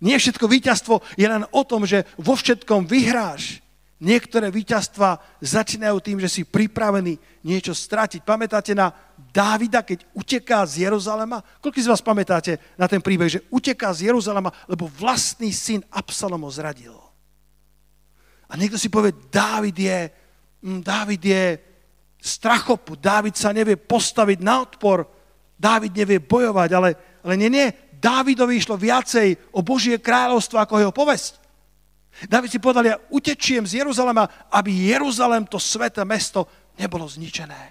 Nie 0.00 0.16
všetko 0.16 0.48
víťazstvo 0.48 1.00
je 1.16 1.26
len 1.28 1.44
o 1.52 1.62
tom, 1.64 1.84
že 1.84 2.08
vo 2.16 2.36
všetkom 2.36 2.88
vyhráš. 2.88 3.60
Niektoré 4.00 4.48
víťazstva 4.48 5.20
začínajú 5.44 6.00
tým, 6.00 6.18
že 6.24 6.32
si 6.32 6.48
pripravený 6.48 7.20
niečo 7.44 7.76
stratiť. 7.76 8.24
Pamätáte 8.24 8.72
na 8.72 8.88
Dávida, 9.12 9.84
keď 9.84 10.08
uteká 10.16 10.64
z 10.64 10.88
Jeruzalema? 10.88 11.44
Koľko 11.60 11.84
z 11.84 11.90
vás 11.92 12.00
pamätáte 12.00 12.56
na 12.80 12.88
ten 12.88 13.04
príbeh, 13.04 13.28
že 13.28 13.44
uteká 13.52 13.92
z 13.92 14.08
Jeruzalema, 14.08 14.48
lebo 14.64 14.88
vlastný 14.88 15.52
syn 15.52 15.84
Absalom 15.92 16.48
ho 16.48 16.50
zradil? 16.52 16.96
A 18.48 18.56
niekto 18.56 18.80
si 18.80 18.88
povie, 18.88 19.12
Dávid 19.28 19.76
je, 19.76 20.08
mm, 20.64 20.80
Dávid 20.80 21.20
je 21.20 21.44
strachopu, 22.24 22.96
Dávid 22.96 23.36
sa 23.36 23.52
nevie 23.52 23.76
postaviť 23.76 24.40
na 24.40 24.64
odpor, 24.64 25.04
Dávid 25.60 25.92
nevie 25.92 26.24
bojovať, 26.24 26.70
ale, 26.72 26.90
ale 27.20 27.34
nie, 27.36 27.52
nie, 27.52 27.68
Dávidovi 28.00 28.56
išlo 28.56 28.80
viacej 28.80 29.52
o 29.52 29.60
Božie 29.60 30.00
kráľovstvo 30.00 30.56
ako 30.56 30.80
jeho 30.80 30.94
povesť. 30.96 31.36
David 32.24 32.48
si 32.48 32.58
povedal, 32.60 32.84
ja 32.88 32.96
utečiem 33.12 33.68
z 33.68 33.84
Jeruzalema, 33.84 34.24
aby 34.48 34.88
Jeruzalem, 34.88 35.44
to 35.44 35.60
sveté 35.60 36.00
mesto, 36.08 36.48
nebolo 36.80 37.04
zničené. 37.04 37.62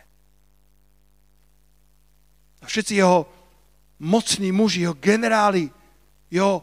A 2.62 2.66
všetci 2.70 3.02
jeho 3.02 3.26
mocní 3.98 4.54
muži, 4.54 4.86
jeho 4.86 4.94
generáli, 4.94 5.74
jeho, 6.30 6.62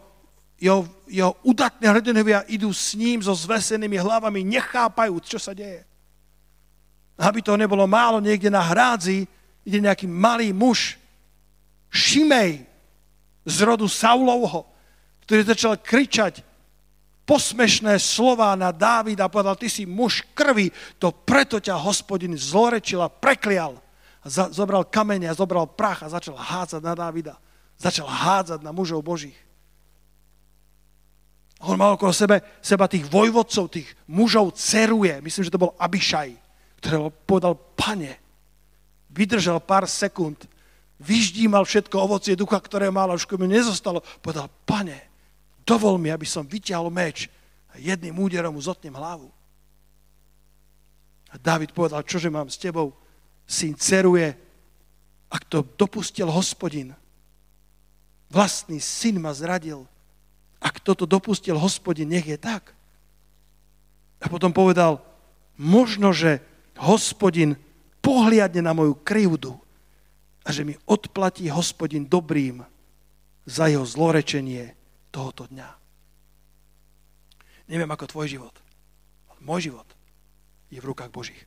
jeho, 0.62 0.86
jeho 1.10 1.34
udatné 1.42 1.90
hrdinovia 1.90 2.46
idú 2.46 2.70
s 2.70 2.94
ním 2.94 3.18
so 3.18 3.34
zvesenými 3.34 3.98
hlavami, 3.98 4.46
nechápajúc, 4.46 5.24
čo 5.26 5.38
sa 5.42 5.50
deje. 5.50 5.82
Aby 7.18 7.42
to 7.42 7.58
nebolo 7.58 7.84
málo, 7.90 8.22
niekde 8.22 8.46
na 8.46 8.62
hrádzi 8.62 9.26
ide 9.66 9.78
nejaký 9.82 10.06
malý 10.06 10.54
muž, 10.54 11.02
Šimej, 11.90 12.66
z 13.46 13.56
rodu 13.62 13.86
Saulovho, 13.86 14.66
ktorý 15.22 15.46
začal 15.46 15.78
kričať 15.78 16.42
posmešné 17.26 17.98
slova 17.98 18.54
na 18.58 18.74
Dávida 18.74 19.26
a 19.26 19.32
povedal, 19.32 19.58
ty 19.58 19.70
si 19.70 19.86
muž 19.86 20.22
krvi, 20.34 20.70
to 20.98 21.14
preto 21.14 21.62
ťa 21.62 21.78
hospodin 21.78 22.34
zlorečil 22.34 23.02
a 23.02 23.10
preklial. 23.10 23.78
A 24.22 24.26
za, 24.26 24.50
zobral 24.50 24.86
kamene 24.86 25.30
a 25.30 25.38
zobral 25.38 25.66
prach 25.70 26.02
a 26.02 26.10
začal 26.10 26.34
hádzať 26.34 26.82
na 26.82 26.94
Dávida. 26.94 27.34
Začal 27.78 28.06
hádzať 28.06 28.62
na 28.62 28.74
mužov 28.74 29.02
božích. 29.02 29.38
On 31.62 31.78
mal 31.78 31.96
okolo 31.96 32.12
sebe, 32.12 32.42
seba 32.60 32.86
tých 32.86 33.08
vojvodcov, 33.08 33.72
tých 33.72 33.88
mužov 34.06 34.54
ceruje. 34.58 35.22
Myslím, 35.22 35.46
že 35.46 35.54
to 35.54 35.62
bol 35.62 35.74
Abišaj, 35.78 36.30
ktorý 36.82 37.10
povedal, 37.26 37.54
pane, 37.74 38.18
vydržal 39.10 39.58
pár 39.62 39.88
sekúnd 39.88 40.46
vyždímal 41.00 41.64
všetko 41.64 41.96
ovocie 41.96 42.38
ducha, 42.38 42.56
ktoré 42.56 42.88
mal 42.88 43.12
a 43.12 43.18
už 43.18 43.28
mi 43.36 43.48
nezostalo. 43.48 44.00
Povedal, 44.24 44.48
pane, 44.64 44.96
dovol 45.66 46.00
mi, 46.00 46.08
aby 46.08 46.24
som 46.24 46.48
vyťahol 46.48 46.88
meč 46.88 47.28
a 47.72 47.76
jedným 47.76 48.16
úderom 48.16 48.56
mu 48.56 48.60
zotnem 48.62 48.96
hlavu. 48.96 49.28
A 51.32 51.36
David 51.36 51.76
povedal, 51.76 52.06
čože 52.06 52.32
mám 52.32 52.48
s 52.48 52.56
tebou? 52.56 52.96
Syn 53.44 53.76
ceruje, 53.76 54.32
ak 55.28 55.42
to 55.46 55.66
dopustil 55.76 56.30
hospodin. 56.32 56.96
Vlastný 58.32 58.80
syn 58.80 59.20
ma 59.20 59.36
zradil. 59.36 59.86
Ak 60.58 60.80
toto 60.80 61.04
dopustil 61.04 61.54
hospodin, 61.60 62.08
nech 62.08 62.26
je 62.26 62.38
tak. 62.40 62.72
A 64.18 64.26
potom 64.32 64.50
povedal, 64.50 65.04
možno, 65.60 66.10
že 66.16 66.40
hospodin 66.80 67.60
pohliadne 68.00 68.64
na 68.64 68.72
moju 68.72 68.96
krivdu 68.96 69.60
a 70.46 70.54
že 70.54 70.62
mi 70.62 70.78
odplatí 70.86 71.50
hospodin 71.50 72.06
dobrým 72.06 72.62
za 73.42 73.66
jeho 73.66 73.82
zlorečenie 73.82 74.78
tohoto 75.10 75.50
dňa. 75.50 75.70
Neviem 77.66 77.90
ako 77.90 78.06
tvoj 78.06 78.26
život, 78.30 78.54
ale 79.26 79.38
môj 79.42 79.70
život 79.74 79.88
je 80.70 80.78
v 80.78 80.86
rukách 80.86 81.10
Božích. 81.10 81.42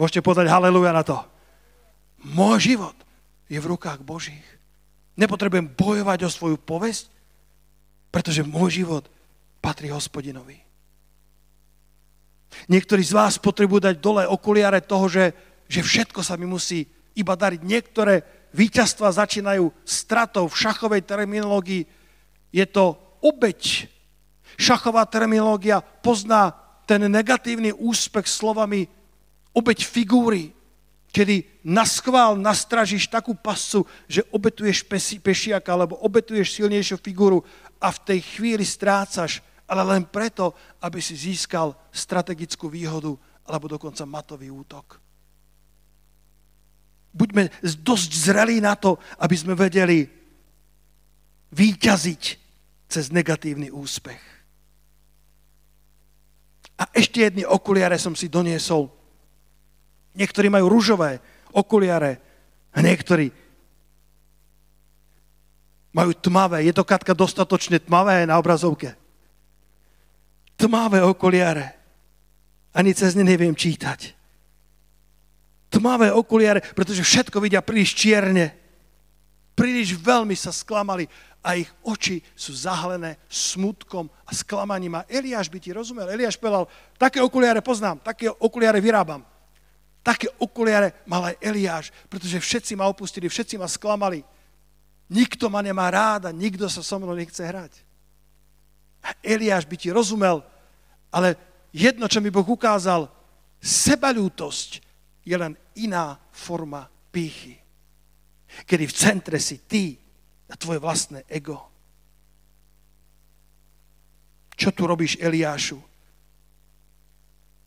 Môžete 0.00 0.24
povedať 0.24 0.48
haleluja 0.48 0.92
na 0.92 1.04
to. 1.04 1.20
Môj 2.24 2.72
život 2.72 2.96
je 3.48 3.60
v 3.60 3.70
rukách 3.76 4.00
Božích. 4.00 4.44
Nepotrebujem 5.16 5.68
bojovať 5.72 6.28
o 6.28 6.32
svoju 6.32 6.56
povesť, 6.60 7.08
pretože 8.12 8.44
môj 8.44 8.84
život 8.84 9.04
patrí 9.60 9.92
hospodinovi. 9.92 10.60
Niektorí 12.72 13.04
z 13.04 13.12
vás 13.12 13.36
potrebujú 13.36 13.84
dať 13.84 14.00
dole 14.00 14.24
okuliare 14.24 14.80
toho, 14.80 15.08
že 15.12 15.32
že 15.66 15.82
všetko 15.82 16.22
sa 16.22 16.38
mi 16.38 16.46
musí 16.46 16.86
iba 17.16 17.34
dariť. 17.34 17.60
Niektoré 17.64 18.22
víťazstva 18.52 19.12
začínajú 19.12 19.72
stratou 19.82 20.46
v 20.46 20.58
šachovej 20.58 21.02
terminológii. 21.02 21.88
Je 22.52 22.66
to 22.68 22.96
obeď. 23.24 23.90
Šachová 24.56 25.04
terminológia 25.08 25.80
pozná 25.80 26.54
ten 26.86 27.02
negatívny 27.10 27.74
úspech 27.74 28.30
slovami 28.30 28.86
obeď 29.52 29.84
figúry, 29.84 30.54
kedy 31.10 31.64
na 31.64 31.82
skvál 31.82 32.36
nastražíš 32.36 33.08
takú 33.08 33.32
pascu, 33.32 33.88
že 34.06 34.22
obetuješ 34.30 34.84
pešiaka 35.18 35.72
alebo 35.72 35.98
obetuješ 36.04 36.60
silnejšiu 36.60 37.00
figúru 37.00 37.42
a 37.80 37.88
v 37.90 38.02
tej 38.04 38.20
chvíli 38.36 38.64
strácaš, 38.64 39.40
ale 39.66 39.82
len 39.82 40.06
preto, 40.06 40.54
aby 40.78 41.02
si 41.02 41.18
získal 41.18 41.74
strategickú 41.90 42.70
výhodu 42.70 43.16
alebo 43.48 43.66
dokonca 43.66 44.06
matový 44.06 44.52
útok 44.52 45.05
buďme 47.16 47.48
dosť 47.80 48.10
zrelí 48.12 48.60
na 48.60 48.76
to, 48.76 49.00
aby 49.16 49.36
sme 49.36 49.56
vedeli 49.56 50.04
výťaziť 51.56 52.22
cez 52.86 53.08
negatívny 53.08 53.72
úspech. 53.72 54.20
A 56.76 56.92
ešte 56.92 57.24
jedny 57.24 57.48
okuliare 57.48 57.96
som 57.96 58.12
si 58.12 58.28
doniesol. 58.28 58.92
Niektorí 60.12 60.52
majú 60.52 60.68
rúžové 60.68 61.24
okuliare 61.56 62.20
a 62.76 62.84
niektorí 62.84 63.32
majú 65.96 66.12
tmavé. 66.12 66.68
Je 66.68 66.76
to 66.76 66.84
Katka 66.84 67.16
dostatočne 67.16 67.80
tmavé 67.80 68.28
na 68.28 68.36
obrazovke? 68.36 68.92
Tmavé 70.60 71.00
okuliare. 71.00 71.80
Ani 72.76 72.92
cez 72.92 73.16
ne 73.16 73.24
neviem 73.24 73.56
čítať 73.56 74.16
tmavé 75.76 76.08
okuliare, 76.08 76.64
pretože 76.72 77.04
všetko 77.04 77.36
vidia 77.36 77.60
príliš 77.60 77.92
čierne. 77.92 78.56
Príliš 79.52 79.96
veľmi 80.00 80.32
sa 80.32 80.52
sklamali 80.52 81.04
a 81.44 81.54
ich 81.56 81.68
oči 81.84 82.24
sú 82.32 82.56
zahalené 82.56 83.20
smutkom 83.28 84.08
a 84.24 84.32
sklamaním. 84.32 84.98
A 84.98 85.06
Eliáš 85.06 85.52
by 85.52 85.58
ti 85.60 85.70
rozumel. 85.70 86.08
Eliáš 86.08 86.40
povedal, 86.40 86.66
také 86.96 87.20
okuliare 87.20 87.60
poznám, 87.60 88.00
také 88.00 88.32
okuliare 88.32 88.80
vyrábam. 88.80 89.22
Také 90.00 90.30
okuliare 90.38 91.02
mal 91.06 91.34
aj 91.34 91.36
Eliáš, 91.42 91.86
pretože 92.06 92.38
všetci 92.38 92.72
ma 92.78 92.86
opustili, 92.86 93.26
všetci 93.26 93.58
ma 93.58 93.66
sklamali. 93.66 94.22
Nikto 95.10 95.50
ma 95.50 95.62
nemá 95.62 95.90
rád 95.90 96.30
a 96.30 96.34
nikto 96.34 96.66
sa 96.66 96.82
so 96.82 96.98
mnou 96.98 97.14
nechce 97.14 97.42
hrať. 97.42 97.82
A 99.02 99.14
Eliáš 99.22 99.66
by 99.66 99.76
ti 99.78 99.90
rozumel, 99.90 100.42
ale 101.10 101.38
jedno, 101.70 102.10
čo 102.10 102.18
mi 102.18 102.30
Boh 102.30 102.46
ukázal, 102.46 103.06
sebalútosť 103.62 104.85
je 105.26 105.34
len 105.34 105.58
iná 105.82 106.14
forma 106.30 106.86
pýchy. 107.10 107.58
Kedy 108.62 108.84
v 108.86 108.94
centre 108.94 109.38
si 109.42 109.66
ty 109.66 109.98
a 110.46 110.54
tvoje 110.54 110.78
vlastné 110.78 111.26
ego. 111.26 111.58
Čo 114.54 114.70
tu 114.70 114.86
robíš, 114.86 115.18
Eliášu? 115.18 115.82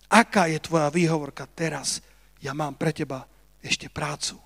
Aká 0.09 0.49
je 0.49 0.57
tvoja 0.57 0.89
výhovorka 0.89 1.45
teraz? 1.45 2.01
Ja 2.41 2.55
mám 2.55 2.79
pre 2.79 2.95
teba 2.95 3.27
ešte 3.61 3.91
prácu. 3.91 4.39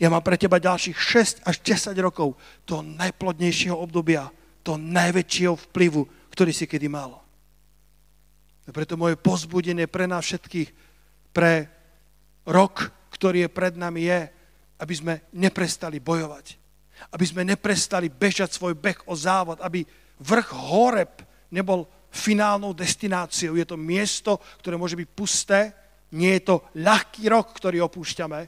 Ja 0.00 0.08
mám 0.08 0.24
pre 0.24 0.38
teba 0.38 0.62
ďalších 0.62 0.96
6 0.96 1.44
až 1.44 1.56
10 1.60 1.92
rokov 2.00 2.38
toho 2.64 2.80
najplodnejšieho 2.86 3.76
obdobia, 3.76 4.30
toho 4.64 4.78
najväčšieho 4.78 5.58
vplyvu, 5.68 6.32
ktorý 6.32 6.54
si 6.54 6.64
kedy 6.64 6.88
mal. 6.88 7.20
A 8.64 8.70
preto 8.70 8.94
moje 8.94 9.18
pozbudenie 9.18 9.90
pre 9.90 10.06
nás 10.06 10.22
všetkých, 10.24 10.70
pre 11.34 11.81
rok, 12.46 12.90
ktorý 13.12 13.46
je 13.46 13.50
pred 13.50 13.74
nami, 13.76 14.08
je, 14.08 14.20
aby 14.82 14.94
sme 14.94 15.14
neprestali 15.36 16.02
bojovať. 16.02 16.58
Aby 17.14 17.24
sme 17.26 17.42
neprestali 17.46 18.10
bežať 18.10 18.54
svoj 18.54 18.74
beh 18.78 19.06
o 19.06 19.14
závod, 19.14 19.62
aby 19.62 19.86
vrch 20.22 20.48
Horeb 20.50 21.22
nebol 21.50 21.86
finálnou 22.12 22.76
destináciou. 22.76 23.56
Je 23.56 23.66
to 23.66 23.78
miesto, 23.78 24.38
ktoré 24.60 24.76
môže 24.76 24.98
byť 24.98 25.08
pusté, 25.16 25.60
nie 26.12 26.36
je 26.36 26.42
to 26.44 26.56
ľahký 26.76 27.24
rok, 27.32 27.56
ktorý 27.56 27.80
opúšťame. 27.88 28.40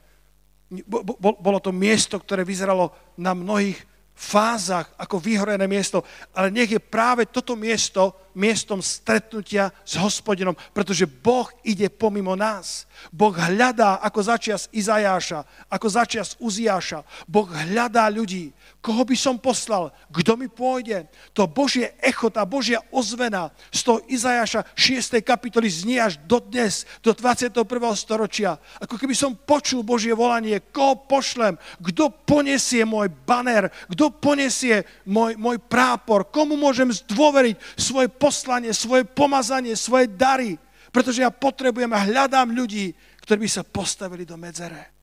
Bolo 1.20 1.58
to 1.64 1.72
miesto, 1.72 2.20
ktoré 2.20 2.44
vyzeralo 2.44 2.92
na 3.16 3.32
mnohých 3.32 3.80
fázach 4.14 4.94
ako 4.94 5.18
vyhorené 5.18 5.66
miesto, 5.66 6.06
ale 6.30 6.54
nech 6.54 6.70
je 6.70 6.78
práve 6.78 7.26
toto 7.26 7.58
miesto 7.58 8.24
miestom 8.34 8.82
stretnutia 8.82 9.70
s 9.86 9.94
hospodinom, 9.94 10.58
pretože 10.74 11.06
Boh 11.06 11.46
ide 11.62 11.86
pomimo 11.86 12.34
nás. 12.34 12.84
Boh 13.14 13.30
hľadá, 13.30 14.02
ako 14.02 14.20
začias 14.26 14.66
Izajáša, 14.74 15.70
ako 15.70 15.86
začias 15.86 16.34
Uziáša. 16.42 17.06
Boh 17.30 17.46
hľadá 17.46 18.10
ľudí. 18.10 18.50
Koho 18.84 19.06
by 19.06 19.16
som 19.16 19.40
poslal? 19.40 19.94
Kto 20.12 20.36
mi 20.36 20.50
pôjde? 20.50 21.08
To 21.32 21.48
Božie 21.48 21.96
echo, 22.04 22.28
tá 22.28 22.44
Božia 22.44 22.84
ozvena 22.92 23.48
z 23.72 23.80
toho 23.80 23.98
Izajáša 24.10 24.66
6. 24.76 25.24
kapitoly 25.24 25.70
znie 25.70 26.02
až 26.02 26.20
do 26.28 26.36
dnes, 26.36 26.84
do 27.00 27.16
21. 27.16 27.64
storočia. 27.96 28.60
Ako 28.82 29.00
keby 29.00 29.16
som 29.16 29.32
počul 29.32 29.80
Božie 29.80 30.12
volanie, 30.12 30.60
koho 30.60 31.00
pošlem, 31.00 31.56
kto 31.80 32.12
poniesie 32.28 32.84
môj 32.84 33.08
baner, 33.24 33.72
kto 33.88 34.03
poniesie 34.10 34.84
môj, 35.04 35.36
môj 35.36 35.60
prápor, 35.60 36.26
komu 36.28 36.56
môžem 36.56 36.88
zdôveriť 36.90 37.56
svoje 37.76 38.08
poslanie, 38.08 38.72
svoje 38.72 39.04
pomazanie, 39.04 39.76
svoje 39.76 40.10
dary, 40.10 40.56
pretože 40.90 41.22
ja 41.22 41.30
potrebujem 41.30 41.90
a 41.92 42.04
hľadám 42.04 42.52
ľudí, 42.54 42.92
ktorí 43.24 43.44
by 43.46 43.50
sa 43.50 43.62
postavili 43.64 44.24
do 44.28 44.36
medzere. 44.36 44.94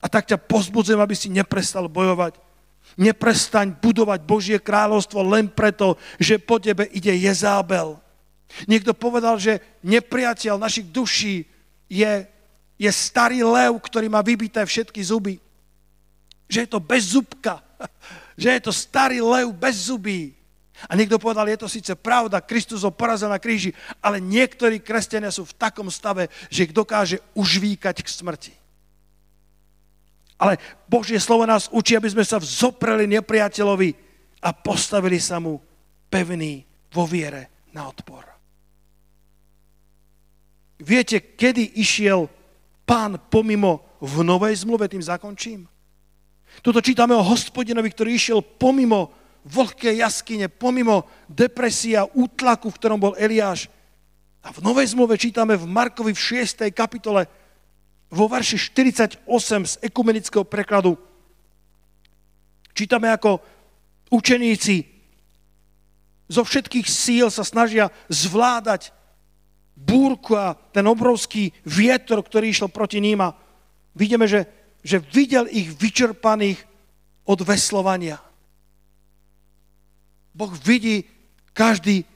A 0.00 0.08
tak 0.08 0.26
ťa 0.26 0.40
pozbudzujem, 0.40 1.00
aby 1.00 1.12
si 1.12 1.28
neprestal 1.28 1.86
bojovať. 1.86 2.40
Neprestaň 2.96 3.76
budovať 3.76 4.20
Božie 4.24 4.58
kráľovstvo 4.58 5.20
len 5.22 5.52
preto, 5.52 6.00
že 6.16 6.40
po 6.40 6.56
tebe 6.56 6.88
ide 6.90 7.12
Jezábel. 7.12 8.00
Niekto 8.66 8.96
povedal, 8.96 9.38
že 9.38 9.60
nepriateľ 9.84 10.58
našich 10.58 10.88
duší 10.88 11.46
je, 11.86 12.26
je 12.80 12.90
starý 12.90 13.44
lev, 13.44 13.78
ktorý 13.78 14.10
má 14.10 14.24
vybité 14.24 14.64
všetky 14.64 14.98
zuby. 15.04 15.38
Že 16.50 16.66
je 16.66 16.68
to 16.68 16.80
bez 16.82 17.14
zubka. 17.14 17.62
Že 18.34 18.48
je 18.58 18.60
to 18.66 18.72
starý 18.74 19.22
lev 19.22 19.54
bez 19.54 19.86
zubí. 19.86 20.34
A 20.88 20.96
niekto 20.96 21.20
povedal, 21.20 21.44
je 21.46 21.60
to 21.60 21.68
síce 21.68 21.92
pravda, 21.92 22.40
Kristus 22.40 22.88
ho 22.88 22.92
porazil 22.92 23.28
na 23.28 23.36
kríži, 23.36 23.76
ale 24.00 24.16
niektorí 24.16 24.80
kresťania 24.80 25.28
sú 25.28 25.44
v 25.44 25.56
takom 25.60 25.92
stave, 25.92 26.32
že 26.48 26.64
ich 26.64 26.72
dokáže 26.72 27.20
užvíkať 27.36 28.00
k 28.00 28.08
smrti. 28.08 28.54
Ale 30.40 30.56
Božie 30.88 31.20
slovo 31.20 31.44
nás 31.44 31.68
učí, 31.68 31.92
aby 32.00 32.08
sme 32.08 32.24
sa 32.24 32.40
vzopreli 32.40 33.04
nepriateľovi 33.12 33.92
a 34.40 34.56
postavili 34.56 35.20
sa 35.20 35.36
mu 35.36 35.60
pevný 36.08 36.64
vo 36.88 37.04
viere 37.04 37.68
na 37.76 37.84
odpor. 37.84 38.24
Viete, 40.80 41.36
kedy 41.36 41.76
išiel 41.76 42.24
pán 42.88 43.20
pomimo 43.28 44.00
v 44.00 44.24
novej 44.24 44.64
zmluve, 44.64 44.88
tým 44.88 45.04
zakončím? 45.04 45.68
Tuto 46.60 46.84
čítame 46.84 47.16
o 47.16 47.24
hospodinovi, 47.24 47.88
ktorý 47.88 48.10
išiel 48.16 48.40
pomimo 48.44 49.12
vlhké 49.48 49.96
jaskyne, 49.96 50.52
pomimo 50.52 51.08
depresia, 51.24 52.04
útlaku, 52.04 52.68
v 52.68 52.76
ktorom 52.76 53.00
bol 53.00 53.16
Eliáš. 53.16 53.72
A 54.44 54.52
v 54.52 54.60
Novej 54.60 54.92
zmluve 54.92 55.16
čítame 55.16 55.56
v 55.56 55.64
Markovi 55.64 56.12
v 56.12 56.44
6. 56.44 56.68
kapitole 56.72 57.24
vo 58.12 58.28
verši 58.28 58.60
48 58.60 59.24
z 59.64 59.74
ekumenického 59.80 60.44
prekladu. 60.44 60.96
Čítame 62.76 63.08
ako 63.08 63.40
učeníci 64.12 65.00
zo 66.30 66.46
všetkých 66.46 66.86
síl 66.86 67.26
sa 67.26 67.42
snažia 67.42 67.90
zvládať 68.06 68.94
búrku 69.74 70.38
a 70.38 70.54
ten 70.70 70.86
obrovský 70.86 71.50
vietor, 71.66 72.22
ktorý 72.22 72.54
išiel 72.54 72.70
proti 72.70 73.02
ním 73.02 73.18
a 73.18 73.34
vidíme, 73.98 74.30
že, 74.30 74.46
že 74.80 74.98
videl 75.00 75.46
ich 75.50 75.72
vyčerpaných 75.76 76.60
od 77.28 77.38
veslovania. 77.44 78.18
Boh 80.32 80.50
vidí 80.64 81.04
každý, 81.52 82.06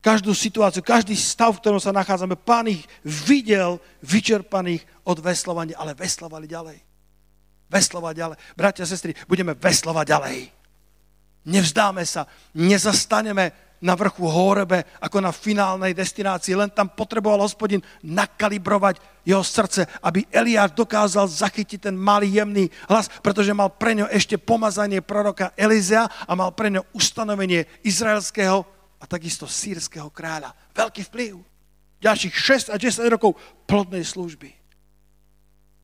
každú 0.00 0.32
situáciu, 0.32 0.80
každý 0.80 1.18
stav, 1.18 1.52
v 1.52 1.60
ktorom 1.60 1.80
sa 1.82 1.92
nachádzame. 1.92 2.38
Pán 2.38 2.70
ich 2.70 2.86
videl 3.04 3.82
vyčerpaných 4.00 4.86
od 5.04 5.20
veslovania, 5.20 5.76
ale 5.76 5.92
veslovali 5.92 6.48
ďalej. 6.48 6.78
Veslovať 7.68 8.14
ďalej. 8.16 8.36
Bratia 8.56 8.88
a 8.88 8.88
sestry, 8.88 9.12
budeme 9.28 9.52
veslovať 9.52 10.06
ďalej. 10.08 10.38
Nevzdáme 11.48 12.04
sa, 12.08 12.24
nezastaneme 12.56 13.67
na 13.78 13.94
vrchu 13.94 14.26
Horebe 14.26 14.82
ako 14.98 15.22
na 15.22 15.30
finálnej 15.30 15.94
destinácii. 15.94 16.54
Len 16.58 16.70
tam 16.70 16.90
potreboval 16.90 17.42
hospodin 17.42 17.82
nakalibrovať 18.02 18.98
jeho 19.22 19.44
srdce, 19.44 19.86
aby 20.02 20.26
Eliáš 20.32 20.74
dokázal 20.74 21.28
zachytiť 21.28 21.90
ten 21.90 21.96
malý 21.96 22.40
jemný 22.40 22.66
hlas, 22.90 23.06
pretože 23.22 23.54
mal 23.54 23.70
pre 23.70 23.94
ňo 23.94 24.06
ešte 24.10 24.40
pomazanie 24.40 25.04
proroka 25.04 25.54
Elizea 25.54 26.08
a 26.08 26.32
mal 26.34 26.50
pre 26.54 26.72
ňo 26.72 26.82
ustanovenie 26.96 27.68
izraelského 27.86 28.64
a 28.98 29.04
takisto 29.06 29.46
sírskeho 29.46 30.10
kráľa. 30.10 30.50
Veľký 30.74 31.06
vplyv. 31.06 31.34
Ďalších 31.98 32.34
6 32.70 32.74
a 32.74 32.76
10 32.78 33.14
rokov 33.14 33.34
plodnej 33.66 34.06
služby. 34.06 34.54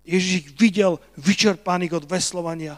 Ježiš 0.05 0.33
ich 0.45 0.49
videl 0.61 1.01
vyčerpaných 1.17 1.97
od 1.97 2.05
veslovania, 2.05 2.77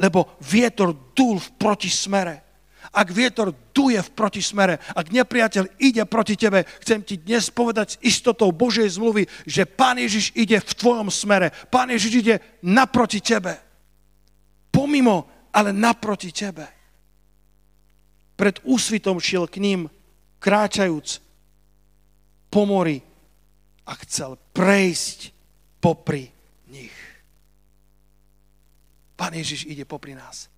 lebo 0.00 0.34
vietor 0.40 0.96
dul 1.12 1.36
v 1.36 1.48
protismere 1.60 2.51
ak 2.92 3.08
vietor 3.08 3.56
duje 3.72 3.96
v 3.96 4.10
protismere, 4.12 4.76
ak 4.92 5.08
nepriateľ 5.08 5.80
ide 5.80 6.04
proti 6.04 6.36
tebe, 6.36 6.68
chcem 6.84 7.00
ti 7.00 7.16
dnes 7.16 7.48
povedať 7.48 7.96
s 7.96 8.00
istotou 8.04 8.52
Božej 8.52 9.00
zmluvy, 9.00 9.24
že 9.48 9.64
Pán 9.64 9.96
Ježiš 9.96 10.36
ide 10.36 10.60
v 10.60 10.72
tvojom 10.76 11.08
smere. 11.08 11.56
Pán 11.72 11.88
Ježiš 11.88 12.12
ide 12.20 12.36
naproti 12.60 13.24
tebe. 13.24 13.56
Pomimo, 14.68 15.48
ale 15.56 15.72
naproti 15.72 16.28
tebe. 16.32 16.68
Pred 18.36 18.60
úsvitom 18.68 19.16
šiel 19.16 19.48
k 19.48 19.56
ním, 19.64 19.88
kráčajúc 20.36 21.24
po 22.52 22.68
mori 22.68 23.00
a 23.88 23.92
chcel 24.04 24.36
prejsť 24.52 25.32
popri 25.80 26.28
nich. 26.68 26.96
Pán 29.16 29.32
Ježiš 29.32 29.64
ide 29.64 29.88
popri 29.88 30.12
nás. 30.12 30.52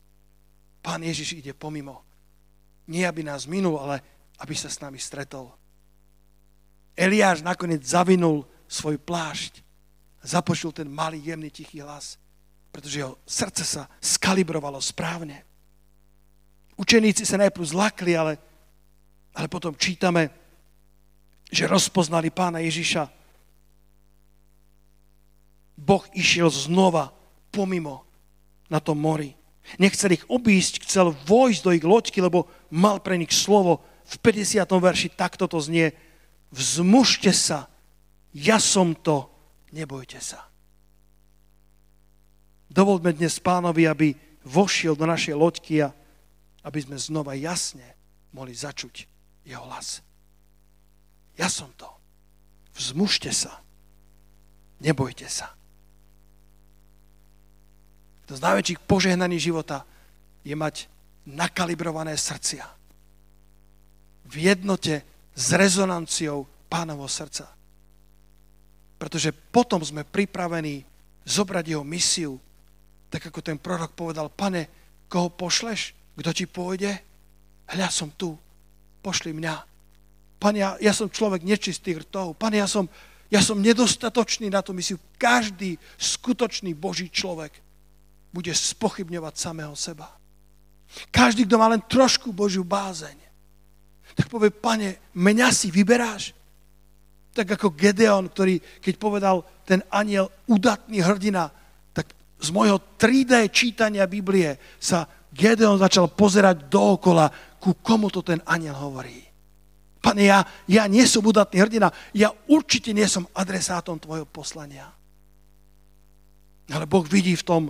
Pán 0.82 1.04
Ježiš 1.06 1.38
ide 1.38 1.54
pomimo. 1.54 2.13
Nie, 2.84 3.08
aby 3.08 3.24
nás 3.24 3.48
minul, 3.48 3.80
ale 3.80 4.04
aby 4.38 4.52
sa 4.52 4.68
s 4.68 4.80
nami 4.80 5.00
stretol. 5.00 5.52
Eliáš 6.94 7.42
nakoniec 7.42 7.82
zavinul 7.82 8.46
svoj 8.68 9.00
plášť. 9.00 9.64
Započul 10.24 10.72
ten 10.72 10.88
malý, 10.88 11.20
jemný, 11.20 11.52
tichý 11.52 11.84
hlas, 11.84 12.16
pretože 12.72 13.04
jeho 13.04 13.20
srdce 13.28 13.64
sa 13.64 13.82
skalibrovalo 14.00 14.80
správne. 14.80 15.44
Učeníci 16.80 17.28
sa 17.28 17.36
najprv 17.36 17.70
zlakli, 17.70 18.16
ale, 18.16 18.40
ale 19.36 19.46
potom 19.52 19.76
čítame, 19.76 20.32
že 21.52 21.68
rozpoznali 21.68 22.32
pána 22.32 22.64
Ježiša. 22.64 23.04
Boh 25.76 26.02
išiel 26.16 26.48
znova 26.48 27.12
pomimo 27.52 28.02
na 28.72 28.80
tom 28.80 28.98
mori. 28.98 29.36
Nechcel 29.80 30.20
ich 30.20 30.24
obísť, 30.28 30.84
chcel 30.84 31.16
vojsť 31.24 31.60
do 31.64 31.70
ich 31.72 31.84
loďky, 31.84 32.20
lebo 32.20 32.46
mal 32.68 33.00
pre 33.00 33.16
nich 33.16 33.32
slovo. 33.32 33.80
V 34.04 34.16
50. 34.20 34.60
verši 34.68 35.08
takto 35.16 35.48
to 35.48 35.58
znie. 35.58 35.96
Vzmužte 36.52 37.32
sa, 37.32 37.66
ja 38.36 38.60
som 38.60 38.92
to, 38.92 39.30
nebojte 39.72 40.20
sa. 40.20 40.46
Dovolme 42.68 43.14
dnes 43.14 43.38
pánovi, 43.38 43.86
aby 43.86 44.08
vošiel 44.44 44.98
do 44.98 45.06
našej 45.08 45.34
loďky 45.34 45.86
a 45.86 45.94
aby 46.64 46.78
sme 46.82 46.98
znova 46.98 47.32
jasne 47.38 47.84
mohli 48.34 48.52
začuť 48.52 49.06
jeho 49.46 49.62
hlas. 49.70 50.02
Ja 51.38 51.46
som 51.46 51.70
to. 51.78 51.86
Vzmužte 52.74 53.30
sa. 53.30 53.62
Nebojte 54.82 55.30
sa. 55.30 55.54
To 58.28 58.36
z 58.36 58.44
najväčších 58.44 58.80
požehnaní 58.88 59.36
života 59.36 59.84
je 60.44 60.56
mať 60.56 60.88
nakalibrované 61.28 62.16
srdcia. 62.16 62.64
V 64.24 64.34
jednote 64.48 65.04
s 65.36 65.46
rezonanciou 65.52 66.48
pánovho 66.68 67.08
srdca. 67.08 67.52
Pretože 68.96 69.32
potom 69.32 69.84
sme 69.84 70.06
pripravení 70.06 70.84
zobrať 71.28 71.64
jeho 71.76 71.84
misiu, 71.84 72.40
tak 73.12 73.28
ako 73.28 73.40
ten 73.44 73.60
prorok 73.60 73.92
povedal, 73.92 74.32
pane, 74.32 74.68
koho 75.08 75.28
pošleš? 75.28 75.92
Kto 76.14 76.30
ti 76.32 76.46
pôjde? 76.48 76.94
Hľa 77.68 77.88
som 77.90 78.08
tu, 78.14 78.36
pošli 79.04 79.36
mňa. 79.36 79.54
Pane, 80.40 80.58
ja, 80.60 80.76
ja 80.80 80.92
som 80.96 81.12
človek 81.12 81.44
nečistý 81.44 82.00
rtov. 82.00 82.36
Pane, 82.36 82.60
ja 82.60 82.68
som, 82.68 82.88
ja 83.28 83.40
som 83.44 83.60
nedostatočný 83.60 84.48
na 84.48 84.64
tú 84.64 84.72
misiu. 84.72 84.96
Každý 85.20 85.76
skutočný 85.96 86.72
Boží 86.72 87.08
človek 87.12 87.64
bude 88.34 88.50
spochybňovať 88.50 89.34
samého 89.38 89.78
seba. 89.78 90.10
Každý, 91.14 91.46
kto 91.46 91.54
má 91.54 91.70
len 91.70 91.82
trošku 91.86 92.34
Božiu 92.34 92.66
bázeň, 92.66 93.14
tak 94.18 94.26
povie, 94.26 94.50
pane, 94.50 94.98
mňa 95.14 95.48
si 95.54 95.70
vyberáš. 95.70 96.34
Tak 97.34 97.58
ako 97.58 97.74
Gedeon, 97.74 98.30
ktorý, 98.30 98.58
keď 98.78 98.94
povedal 98.98 99.42
ten 99.66 99.82
aniel 99.90 100.30
udatný 100.46 101.02
hrdina, 101.02 101.50
tak 101.90 102.10
z 102.38 102.48
môjho 102.54 102.78
3D 102.98 103.50
čítania 103.50 104.06
Biblie 104.06 104.58
sa 104.78 105.06
Gedeon 105.34 105.82
začal 105.82 106.14
pozerať 106.14 106.70
dookola, 106.70 107.26
ku 107.58 107.74
komu 107.82 108.10
to 108.10 108.22
ten 108.22 108.38
aniel 108.46 108.78
hovorí. 108.78 109.18
Pane, 109.98 110.22
ja, 110.22 110.46
ja 110.70 110.86
nie 110.86 111.02
som 111.10 111.26
udatný 111.26 111.58
hrdina, 111.58 111.90
ja 112.14 112.30
určite 112.46 112.94
nie 112.94 113.08
som 113.10 113.26
adresátom 113.34 113.98
tvojho 113.98 114.28
poslania. 114.30 114.94
Ale 116.70 116.86
Boh 116.86 117.02
vidí 117.08 117.34
v 117.34 117.46
tom, 117.46 117.62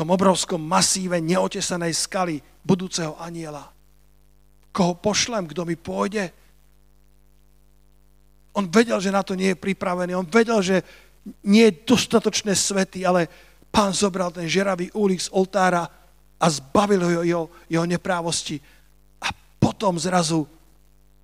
tom 0.00 0.16
obrovskom 0.16 0.64
masíve 0.64 1.20
neotesanej 1.20 1.92
skaly 1.92 2.40
budúceho 2.64 3.20
aniela. 3.20 3.68
Koho 4.72 4.96
pošlem, 4.96 5.44
kto 5.44 5.68
mi 5.68 5.76
pôjde? 5.76 6.32
On 8.56 8.64
vedel, 8.64 8.96
že 8.96 9.12
na 9.12 9.20
to 9.20 9.36
nie 9.36 9.52
je 9.52 9.60
pripravený. 9.60 10.16
On 10.16 10.24
vedel, 10.24 10.64
že 10.64 10.76
nie 11.44 11.68
je 11.68 11.84
dostatočné 11.84 12.56
svety, 12.56 13.04
ale 13.04 13.28
pán 13.68 13.92
zobral 13.92 14.32
ten 14.32 14.48
žeravý 14.48 14.88
úlik 14.96 15.20
z 15.20 15.28
oltára 15.36 15.84
a 16.40 16.46
zbavil 16.48 17.04
ho 17.04 17.20
jeho, 17.20 17.44
jeho 17.68 17.84
neprávosti. 17.84 18.56
A 19.20 19.28
potom 19.60 20.00
zrazu 20.00 20.48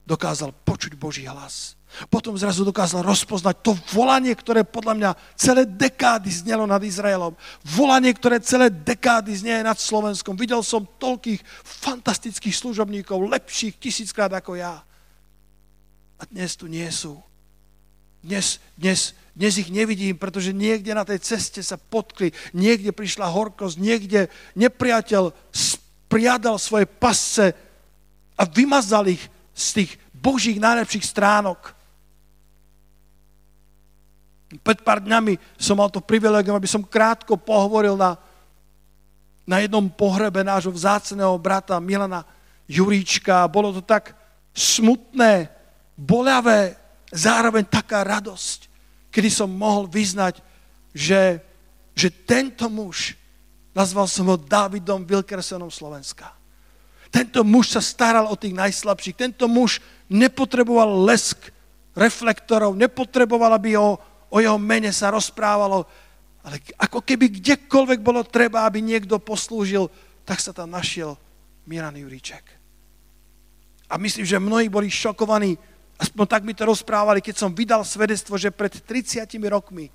dokázal 0.04 0.52
počuť 0.52 0.92
Boží 1.00 1.24
hlas. 1.24 1.75
Potom 2.12 2.36
zrazu 2.36 2.60
dokázal 2.64 3.00
rozpoznať 3.00 3.56
to 3.64 3.72
volanie, 3.96 4.36
ktoré 4.36 4.68
podľa 4.68 4.94
mňa 4.96 5.10
celé 5.32 5.64
dekády 5.64 6.28
znelo 6.28 6.68
nad 6.68 6.80
Izraelom. 6.84 7.32
Volanie, 7.64 8.12
ktoré 8.12 8.36
celé 8.44 8.68
dekády 8.68 9.32
znie 9.32 9.64
nad 9.64 9.80
Slovenskom. 9.80 10.36
Videl 10.36 10.60
som 10.60 10.84
toľkých 10.84 11.40
fantastických 11.64 12.52
služobníkov, 12.52 13.32
lepších 13.32 13.80
tisíckrát 13.80 14.32
ako 14.36 14.60
ja. 14.60 14.84
A 16.16 16.22
dnes 16.28 16.56
tu 16.56 16.68
nie 16.68 16.88
sú. 16.92 17.16
Dnes, 18.26 18.58
dnes, 18.74 19.14
dnes 19.38 19.54
ich 19.54 19.70
nevidím, 19.70 20.18
pretože 20.18 20.50
niekde 20.50 20.92
na 20.96 21.06
tej 21.06 21.22
ceste 21.22 21.62
sa 21.62 21.78
potkli, 21.78 22.34
niekde 22.50 22.90
prišla 22.90 23.30
horkosť, 23.30 23.76
niekde 23.78 24.26
nepriateľ 24.58 25.30
spriadal 25.54 26.58
svoje 26.58 26.90
pasce 26.90 27.54
a 28.34 28.42
vymazal 28.44 29.06
ich 29.08 29.22
z 29.54 29.66
tých 29.80 29.90
Božích 30.10 30.58
najlepších 30.58 31.06
stránok. 31.06 31.76
Pred 34.46 34.86
pár 34.86 35.02
dňami 35.02 35.58
som 35.58 35.74
mal 35.74 35.90
to 35.90 35.98
privilegium, 35.98 36.54
aby 36.54 36.70
som 36.70 36.86
krátko 36.86 37.34
pohovoril 37.34 37.98
na, 37.98 38.14
na 39.42 39.58
jednom 39.58 39.90
pohrebe 39.90 40.46
nášho 40.46 40.70
vzácného 40.70 41.34
brata 41.34 41.74
Milana 41.82 42.22
Juríčka. 42.70 43.42
Bolo 43.50 43.74
to 43.74 43.82
tak 43.82 44.14
smutné, 44.54 45.50
bolavé, 45.98 46.78
zároveň 47.10 47.66
taká 47.66 48.06
radosť, 48.06 48.70
kedy 49.10 49.28
som 49.30 49.50
mohol 49.50 49.90
vyznať, 49.90 50.38
že, 50.94 51.42
že 51.92 52.08
tento 52.08 52.70
muž, 52.70 53.18
nazval 53.74 54.06
som 54.06 54.30
ho 54.30 54.38
Davidom 54.38 55.02
Wilkersonom 55.02 55.74
Slovenska. 55.74 56.32
Tento 57.10 57.42
muž 57.42 57.74
sa 57.74 57.82
staral 57.82 58.26
o 58.28 58.36
tých 58.36 58.52
najslabších. 58.52 59.16
Tento 59.16 59.46
muž 59.46 59.78
nepotreboval 60.10 61.06
lesk 61.06 61.50
reflektorov, 61.96 62.76
nepotreboval, 62.76 63.56
aby 63.56 63.78
o, 63.78 63.96
o 64.30 64.36
jeho 64.42 64.58
mene 64.58 64.90
sa 64.90 65.14
rozprávalo, 65.14 65.86
ale 66.46 66.62
ako 66.78 67.02
keby 67.02 67.42
kdekoľvek 67.42 68.00
bolo 68.02 68.22
treba, 68.22 68.66
aby 68.66 68.78
niekto 68.78 69.18
poslúžil, 69.18 69.90
tak 70.22 70.38
sa 70.38 70.54
tam 70.54 70.70
našiel 70.70 71.18
Miran 71.66 71.98
Juríček. 71.98 72.44
A 73.86 73.98
myslím, 73.98 74.26
že 74.26 74.42
mnohí 74.42 74.66
boli 74.66 74.90
šokovaní, 74.90 75.54
aspoň 75.98 76.24
tak 76.26 76.42
mi 76.42 76.54
to 76.54 76.66
rozprávali, 76.66 77.22
keď 77.22 77.34
som 77.38 77.54
vydal 77.54 77.86
svedectvo, 77.86 78.34
že 78.38 78.54
pred 78.54 78.74
30 78.74 79.26
rokmi 79.50 79.90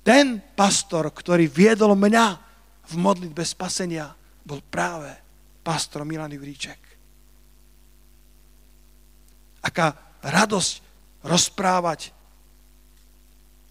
ten 0.00 0.40
pastor, 0.56 1.12
ktorý 1.12 1.46
viedol 1.46 1.92
mňa 1.92 2.26
v 2.90 2.94
modlitbe 2.96 3.44
spasenia, 3.44 4.10
bol 4.42 4.64
práve 4.64 5.12
pastor 5.60 6.08
Milan 6.08 6.32
Juriček. 6.32 6.80
Aká 9.60 9.92
radosť 10.24 10.72
rozprávať 11.20 12.16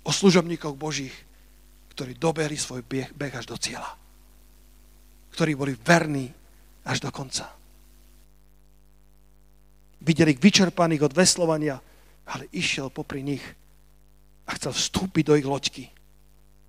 o 0.09 0.11
služobníkoch 0.11 0.73
Božích, 0.73 1.13
ktorí 1.93 2.17
dobehli 2.17 2.57
svoj 2.57 2.81
beh, 2.81 3.13
beh 3.13 3.37
až 3.37 3.45
do 3.45 3.57
cieľa. 3.61 3.93
Ktorí 5.37 5.53
boli 5.53 5.77
verní 5.77 6.33
až 6.81 7.05
do 7.05 7.13
konca. 7.13 7.53
Videli 10.01 10.33
ich 10.33 10.41
vyčerpaných 10.41 11.05
od 11.05 11.13
veslovania, 11.13 11.77
ale 12.25 12.49
išiel 12.49 12.89
popri 12.89 13.21
nich 13.21 13.45
a 14.49 14.57
chcel 14.57 14.73
vstúpiť 14.73 15.23
do 15.29 15.37
ich 15.37 15.45
loďky, 15.45 15.85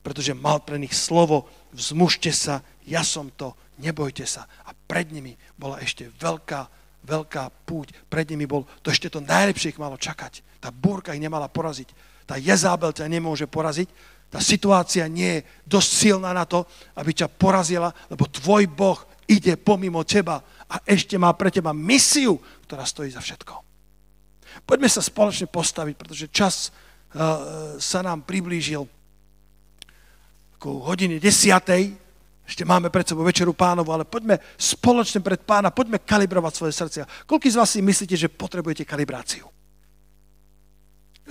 pretože 0.05 0.37
mal 0.37 0.61
pre 0.61 0.77
nich 0.77 0.93
slovo, 0.93 1.49
vzmužte 1.73 2.29
sa, 2.37 2.61
ja 2.85 3.01
som 3.01 3.33
to, 3.33 3.57
nebojte 3.81 4.29
sa. 4.29 4.45
A 4.69 4.77
pred 4.77 5.09
nimi 5.09 5.33
bola 5.57 5.81
ešte 5.81 6.13
veľká, 6.21 6.69
veľká 7.09 7.49
púť. 7.65 7.97
Pred 8.13 8.37
nimi 8.37 8.45
bol, 8.45 8.69
to 8.85 8.93
ešte 8.93 9.09
to 9.09 9.25
najlepšie 9.25 9.73
ich 9.73 9.81
malo 9.81 9.97
čakať. 9.97 10.61
Tá 10.61 10.69
búrka 10.69 11.17
ich 11.17 11.23
nemala 11.23 11.49
poraziť. 11.49 12.10
Tá 12.31 12.39
Jezábel 12.39 12.95
ťa 12.95 13.11
nemôže 13.11 13.51
poraziť. 13.51 13.91
Tá 14.31 14.39
situácia 14.39 15.11
nie 15.11 15.43
je 15.43 15.47
dosť 15.67 15.91
silná 15.91 16.31
na 16.31 16.47
to, 16.47 16.63
aby 16.95 17.11
ťa 17.11 17.27
porazila, 17.27 17.91
lebo 18.07 18.31
tvoj 18.31 18.71
Boh 18.71 19.03
ide 19.27 19.59
pomimo 19.59 20.07
teba 20.07 20.39
a 20.71 20.79
ešte 20.87 21.19
má 21.19 21.35
pre 21.35 21.51
teba 21.51 21.75
misiu, 21.75 22.39
ktorá 22.71 22.87
stojí 22.87 23.11
za 23.11 23.19
všetko. 23.19 23.51
Poďme 24.63 24.87
sa 24.87 25.03
spoločne 25.03 25.51
postaviť, 25.51 25.95
pretože 25.99 26.31
čas 26.31 26.71
uh, 26.71 27.75
sa 27.83 28.07
nám 28.07 28.23
priblížil 28.23 28.87
ku 30.63 30.87
hodine 30.87 31.19
desiatej. 31.19 31.99
Ešte 32.47 32.63
máme 32.63 32.95
pred 32.95 33.07
sebou 33.11 33.27
večeru 33.27 33.51
pánovu, 33.51 33.91
ale 33.91 34.07
poďme 34.07 34.39
spoločne 34.55 35.19
pred 35.19 35.43
pána, 35.43 35.75
poďme 35.75 35.99
kalibrovať 35.99 36.53
svoje 36.55 36.73
srdcia. 36.79 37.27
Koľko 37.27 37.51
z 37.51 37.59
vás 37.59 37.75
si 37.75 37.83
myslíte, 37.83 38.15
že 38.15 38.31
potrebujete 38.31 38.87
kalibráciu? 38.87 39.51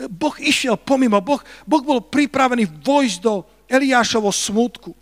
Boh 0.07 0.35
išiel 0.39 0.79
pomimo, 0.79 1.19
boh, 1.19 1.43
boh 1.67 1.83
bol 1.83 1.99
pripravený 1.99 2.69
vojsť 2.79 3.17
do 3.19 3.43
Eliášovo 3.67 4.31
smutku. 4.31 4.95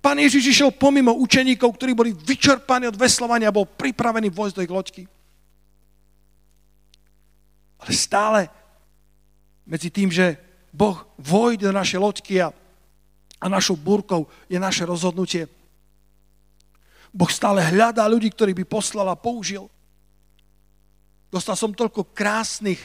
Pán 0.00 0.16
Ježiš 0.16 0.56
išiel 0.56 0.70
pomimo 0.72 1.12
učeníkov, 1.12 1.76
ktorí 1.76 1.92
boli 1.92 2.16
vyčerpaní 2.16 2.88
od 2.88 2.96
veslovania 2.96 3.52
a 3.52 3.56
bol 3.58 3.68
pripravený 3.68 4.32
vojsť 4.32 4.54
do 4.56 4.64
ich 4.64 4.72
loďky. 4.72 5.02
Ale 7.84 7.92
stále 7.92 8.40
medzi 9.68 9.92
tým, 9.92 10.08
že 10.08 10.40
Boh 10.72 11.04
vojde 11.20 11.68
do 11.68 11.76
našej 11.76 12.00
loďky 12.00 12.40
a 12.40 12.48
a 13.40 13.48
našou 13.48 13.74
búrkou 13.74 14.28
je 14.52 14.60
naše 14.60 14.84
rozhodnutie. 14.84 15.48
Boh 17.10 17.32
stále 17.32 17.64
hľadá 17.64 18.04
ľudí, 18.06 18.30
ktorí 18.30 18.52
by 18.52 18.64
poslal 18.68 19.08
a 19.08 19.18
použil. 19.18 19.66
Dostal 21.32 21.56
som 21.56 21.74
toľko 21.74 22.12
krásnych 22.12 22.78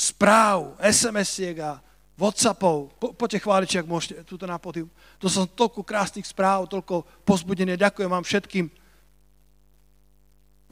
správ, 0.00 0.80
SMS-iek 0.80 1.60
a 1.60 1.84
Whatsappov. 2.16 2.96
Po, 2.96 3.12
poďte 3.12 3.44
chváliť, 3.44 3.70
ak 3.80 3.86
môžete, 3.88 4.14
túto 4.24 4.48
na 4.48 4.56
podium. 4.56 4.88
Dostal 5.20 5.44
som 5.44 5.56
toľko 5.56 5.84
krásnych 5.84 6.24
správ, 6.24 6.68
toľko 6.68 7.04
pozbudenia. 7.28 7.76
Ďakujem 7.76 8.08
vám 8.08 8.24
všetkým. 8.24 8.66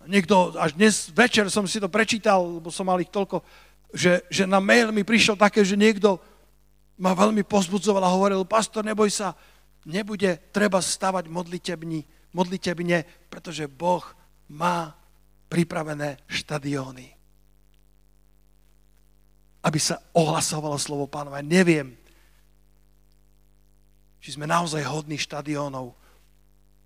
Niekto, 0.08 0.56
až 0.56 0.72
dnes 0.72 1.12
večer 1.12 1.52
som 1.52 1.68
si 1.68 1.76
to 1.76 1.92
prečítal, 1.92 2.60
lebo 2.60 2.72
som 2.72 2.88
mal 2.88 2.96
ich 2.96 3.12
toľko, 3.12 3.44
že, 3.92 4.24
že 4.32 4.48
na 4.48 4.60
mail 4.60 4.88
mi 4.88 5.04
prišiel 5.04 5.36
také, 5.36 5.60
že 5.60 5.76
niekto 5.76 6.16
ma 6.96 7.12
veľmi 7.12 7.44
pozbudzoval 7.44 8.00
a 8.04 8.14
hovoril, 8.16 8.48
pastor, 8.48 8.80
neboj 8.84 9.12
sa, 9.12 9.36
nebude 9.84 10.40
treba 10.48 10.80
stavať 10.80 11.28
modlitebni, 11.28 12.32
modlitebne, 12.32 13.28
pretože 13.28 13.68
Boh 13.68 14.04
má 14.48 14.96
pripravené 15.52 16.20
štadióny. 16.28 17.17
Aby 19.68 19.76
sa 19.76 20.00
ohlasovalo 20.16 20.80
slovo 20.80 21.04
pánova. 21.04 21.44
Neviem, 21.44 21.92
či 24.24 24.32
sme 24.32 24.48
naozaj 24.48 24.80
hodní 24.88 25.20
štadiónov. 25.20 25.92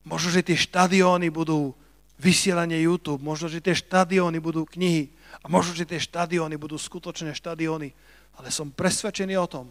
Možno, 0.02 0.34
že 0.34 0.42
tie 0.42 0.58
štadióny 0.58 1.30
budú 1.30 1.78
vysielanie 2.18 2.82
YouTube, 2.82 3.22
možno, 3.22 3.46
že 3.46 3.62
tie 3.62 3.78
štadióny 3.78 4.42
budú 4.42 4.66
knihy 4.66 5.14
a 5.42 5.46
možno, 5.46 5.78
že 5.78 5.86
tie 5.86 6.02
štadióny 6.02 6.58
budú 6.58 6.74
skutočné 6.74 7.38
štadióny. 7.38 7.94
Ale 8.34 8.48
som 8.50 8.74
presvedčený 8.74 9.38
o 9.38 9.46
tom, 9.46 9.66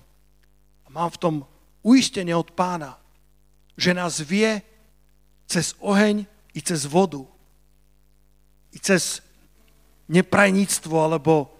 mám 0.87 1.11
v 1.11 1.19
tom 1.19 1.35
uistenie 1.83 2.31
od 2.31 2.47
pána, 2.55 2.95
že 3.75 3.91
nás 3.91 4.23
vie 4.23 4.63
cez 5.51 5.75
oheň 5.83 6.23
i 6.55 6.59
cez 6.63 6.87
vodu, 6.87 7.27
i 8.71 8.79
cez 8.79 9.19
neprajníctvo, 10.07 10.95
alebo 10.95 11.51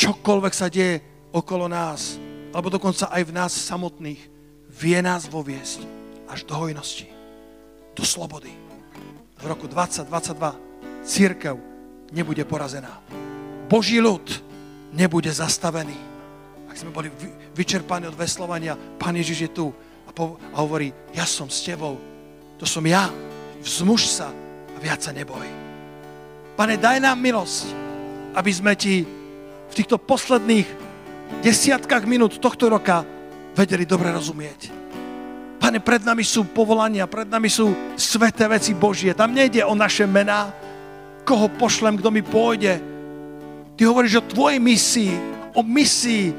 čokoľvek 0.00 0.54
sa 0.56 0.72
deje 0.72 1.04
okolo 1.36 1.68
nás, 1.68 2.16
alebo 2.56 2.72
dokonca 2.72 3.12
aj 3.12 3.22
v 3.28 3.36
nás 3.36 3.52
samotných, 3.52 4.22
vie 4.72 4.98
nás 5.04 5.28
voviesť 5.28 5.84
až 6.32 6.48
do 6.48 6.56
hojnosti, 6.56 7.04
do 7.92 8.02
slobody. 8.02 8.50
V 9.36 9.44
roku 9.44 9.68
2022 9.68 11.04
církev 11.04 11.54
nebude 12.16 12.42
porazená. 12.48 13.04
Boží 13.68 14.00
ľud 14.00 14.24
nebude 14.96 15.30
zastavený 15.30 16.10
ak 16.70 16.78
sme 16.78 16.94
boli 16.94 17.10
vyčerpaní 17.58 18.06
od 18.06 18.14
veslovania, 18.14 18.78
Pán 18.78 19.18
Ježiš 19.18 19.38
je 19.42 19.50
tu 19.50 19.66
a 20.06 20.14
po, 20.14 20.38
a 20.54 20.62
hovorí, 20.62 20.94
ja 21.10 21.26
som 21.26 21.50
s 21.50 21.66
tebou, 21.66 21.98
to 22.54 22.64
som 22.64 22.86
ja, 22.86 23.10
vzmuž 23.58 24.06
sa 24.06 24.30
a 24.70 24.78
viac 24.78 25.02
sa 25.02 25.10
neboj. 25.10 25.42
Pane, 26.54 26.78
daj 26.78 27.02
nám 27.02 27.18
milosť, 27.18 27.66
aby 28.38 28.50
sme 28.54 28.78
ti 28.78 29.02
v 29.70 29.78
týchto 29.78 29.96
posledných 30.02 30.66
desiatkách 31.46 32.04
minút 32.10 32.42
tohto 32.42 32.66
roka 32.66 33.06
vedeli 33.54 33.86
dobre 33.86 34.10
rozumieť. 34.10 34.70
Pane, 35.60 35.78
pred 35.78 36.02
nami 36.02 36.24
sú 36.24 36.48
povolania, 36.48 37.04
pred 37.06 37.28
nami 37.28 37.46
sú 37.46 37.70
sveté 37.94 38.48
veci 38.48 38.72
Božie. 38.72 39.12
Tam 39.12 39.30
nejde 39.30 39.60
o 39.62 39.76
naše 39.76 40.08
mená, 40.08 40.50
koho 41.22 41.52
pošlem, 41.52 42.00
kto 42.00 42.08
mi 42.08 42.24
pôjde. 42.24 42.80
Ty 43.76 43.82
hovoríš 43.84 44.24
o 44.24 44.28
tvojej 44.28 44.56
misii, 44.56 45.14
o 45.52 45.60
misii 45.60 46.32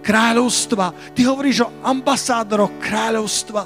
kráľovstva. 0.00 1.12
Ty 1.12 1.20
hovoríš 1.28 1.68
o 1.68 1.72
ambasádoroch 1.84 2.80
kráľovstva. 2.80 3.62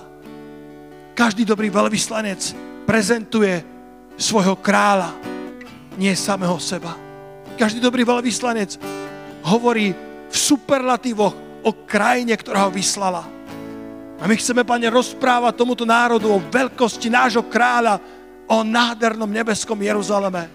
Každý 1.15 1.47
dobrý 1.47 1.71
veľvyslanec 1.71 2.43
prezentuje 2.83 3.63
svojho 4.19 4.59
kráľa, 4.59 5.15
nie 5.95 6.11
samého 6.19 6.59
seba. 6.59 7.04
Každý 7.55 7.79
dobrý 7.79 8.03
veľvyslanec 8.03 8.83
hovorí 9.47 9.95
v 10.27 10.37
superlatívoch 10.37 11.35
o 11.63 11.71
krajine, 11.87 12.35
ktorá 12.35 12.67
ho 12.67 12.75
vyslala. 12.75 13.23
A 14.19 14.27
my 14.27 14.35
chceme, 14.35 14.67
Pane, 14.67 14.91
rozprávať 14.91 15.55
tomuto 15.55 15.87
národu 15.87 16.31
o 16.35 16.43
veľkosti 16.43 17.11
nášho 17.11 17.47
kráľa, 17.47 18.03
o 18.51 18.61
nádhernom 18.61 19.31
nebeskom 19.31 19.79
Jeruzaleme, 19.81 20.51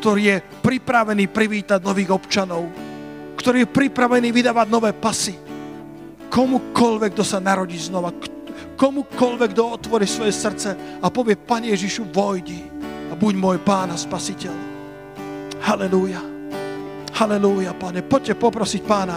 ktorý 0.00 0.22
je 0.34 0.36
pripravený 0.64 1.30
privítať 1.30 1.78
nových 1.84 2.10
občanov, 2.16 2.66
ktorý 3.38 3.62
je 3.64 3.74
pripravený 3.74 4.34
vydávať 4.34 4.66
nové 4.72 4.90
pasy. 4.90 5.36
Komukoľvek, 6.32 7.14
kto 7.14 7.22
sa 7.22 7.38
narodí 7.38 7.78
znova, 7.78 8.10
komukoľvek, 8.74 9.50
kto 9.54 9.62
otvorí 9.70 10.08
svoje 10.08 10.34
srdce 10.34 10.98
a 10.98 11.06
povie, 11.12 11.38
Pane 11.38 11.70
Ježišu, 11.70 12.10
vojdi 12.10 12.66
a 13.10 13.14
buď 13.14 13.32
môj 13.38 13.58
Pán 13.62 13.94
a 13.94 13.98
Spasiteľ. 14.00 14.73
Halelúja. 15.64 16.20
Halelúja, 17.16 17.72
Pane. 17.72 18.04
Poďte 18.04 18.36
poprosiť 18.36 18.84
Pána, 18.84 19.16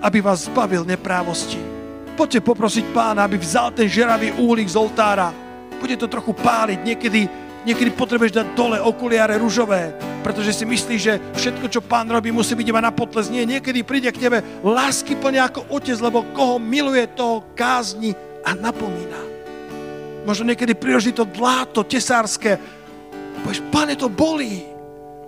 aby 0.00 0.24
vás 0.24 0.48
zbavil 0.48 0.88
neprávosti. 0.88 1.60
Poďte 2.16 2.40
poprosiť 2.40 2.96
Pána, 2.96 3.28
aby 3.28 3.36
vzal 3.36 3.76
ten 3.76 3.92
žeravý 3.92 4.32
úlik 4.40 4.72
z 4.72 4.80
oltára. 4.80 5.28
Bude 5.76 6.00
to 6.00 6.08
trochu 6.08 6.32
páliť. 6.32 6.80
Niekedy, 6.80 7.20
niekedy 7.68 7.92
potrebuješ 7.92 8.40
dať 8.40 8.46
dole 8.56 8.80
okuliare 8.80 9.36
ružové, 9.36 9.92
pretože 10.24 10.56
si 10.56 10.64
myslíš, 10.64 11.00
že 11.02 11.20
všetko, 11.36 11.66
čo 11.68 11.84
Pán 11.84 12.08
robí, 12.08 12.32
musí 12.32 12.56
byť 12.56 12.66
iba 12.72 12.80
na 12.80 12.94
potles. 12.94 13.28
Nie, 13.28 13.44
niekedy 13.44 13.84
príde 13.84 14.08
k 14.16 14.22
tebe 14.22 14.40
lásky 14.64 15.12
plne 15.12 15.44
ako 15.44 15.68
otec, 15.68 16.00
lebo 16.00 16.24
koho 16.32 16.56
miluje, 16.56 17.04
toho 17.12 17.44
kázni 17.52 18.16
a 18.48 18.56
napomína. 18.56 19.20
Možno 20.24 20.48
niekedy 20.48 20.72
priloží 20.72 21.12
to 21.12 21.28
dláto 21.28 21.84
tesárske. 21.84 22.56
Povieš, 23.44 23.60
pane, 23.68 23.92
to 23.92 24.08
bolí. 24.08 24.71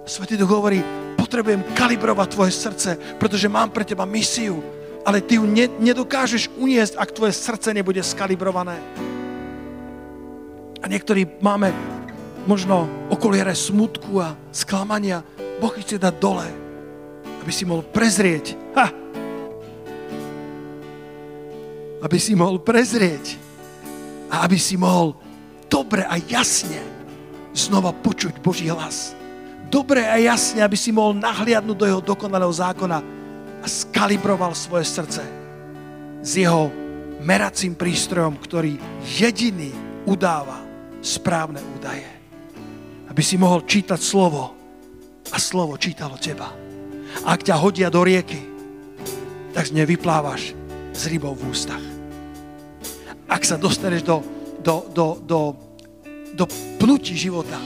Svetý 0.05 0.37
Duch 0.37 0.53
hovorí, 0.53 0.85
potrebujem 1.17 1.65
kalibrovať 1.73 2.29
tvoje 2.37 2.53
srdce, 2.53 2.91
pretože 3.17 3.49
mám 3.49 3.73
pre 3.73 3.89
teba 3.89 4.05
misiu, 4.05 4.61
ale 5.01 5.25
ty 5.25 5.41
ju 5.41 5.49
ne, 5.49 5.65
nedokážeš 5.81 6.53
uniesť, 6.61 7.01
ak 7.01 7.17
tvoje 7.17 7.33
srdce 7.33 7.73
nebude 7.73 8.05
skalibrované. 8.05 8.77
A 10.79 10.85
niektorí 10.85 11.25
máme 11.41 11.73
možno 12.45 12.85
okoliere 13.09 13.57
smutku 13.57 14.21
a 14.21 14.37
sklamania. 14.53 15.25
Boh 15.57 15.73
chce 15.73 15.97
dať 15.97 16.15
dole, 16.21 16.45
aby 17.41 17.53
si 17.53 17.65
mohol 17.65 17.81
prezrieť. 17.89 18.53
Ha, 18.77 18.93
aby 22.05 22.21
si 22.21 22.37
mohol 22.37 22.61
prezrieť 22.61 23.41
a 24.29 24.45
aby 24.45 24.61
si 24.61 24.77
mohol 24.77 25.17
dobre 25.73 26.05
a 26.05 26.21
jasne 26.29 26.85
znova 27.57 27.97
počuť 27.97 28.45
Boží 28.45 28.69
hlas. 28.69 29.24
Dobre 29.75 30.07
a 30.07 30.15
jasne, 30.23 30.63
aby 30.63 30.79
si 30.79 30.95
mohol 30.95 31.19
nahliadnúť 31.19 31.75
do 31.75 31.87
jeho 31.91 31.99
dokonalého 31.99 32.55
zákona 32.55 32.99
a 33.59 33.67
skalibroval 33.67 34.55
svoje 34.55 34.87
srdce 34.87 35.23
s 36.23 36.31
jeho 36.39 36.71
meracím 37.19 37.75
prístrojom, 37.75 38.39
ktorý 38.39 38.79
jediný 39.03 39.75
udáva 40.07 40.63
správne 41.03 41.59
údaje. 41.75 42.07
Aby 43.11 43.23
si 43.27 43.35
mohol 43.35 43.67
čítať 43.67 43.99
slovo 43.99 44.55
a 45.35 45.37
slovo 45.43 45.75
čítalo 45.75 46.15
teba. 46.23 46.55
Ak 47.27 47.43
ťa 47.43 47.59
hodia 47.59 47.91
do 47.91 48.07
rieky, 48.07 48.47
tak 49.51 49.67
z 49.67 49.75
nej 49.75 49.91
vyplávaš 49.91 50.55
s 50.95 51.03
rybou 51.11 51.35
v 51.35 51.51
ústach 51.51 51.83
ak 53.35 53.43
sa 53.43 53.59
dostaneš 53.59 54.07
do, 54.07 54.23
do, 54.63 54.87
do, 54.95 55.07
do, 55.27 55.41
do 56.39 56.45
pnutí 56.79 57.19
života, 57.19 57.59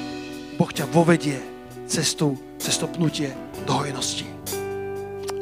Boh 0.56 0.72
ťa 0.72 0.88
vovedie 0.88 1.57
cestu, 1.88 2.36
cestu 2.60 2.86
pnutie 2.92 3.32
do 3.64 3.72
hojnosti. 3.72 4.28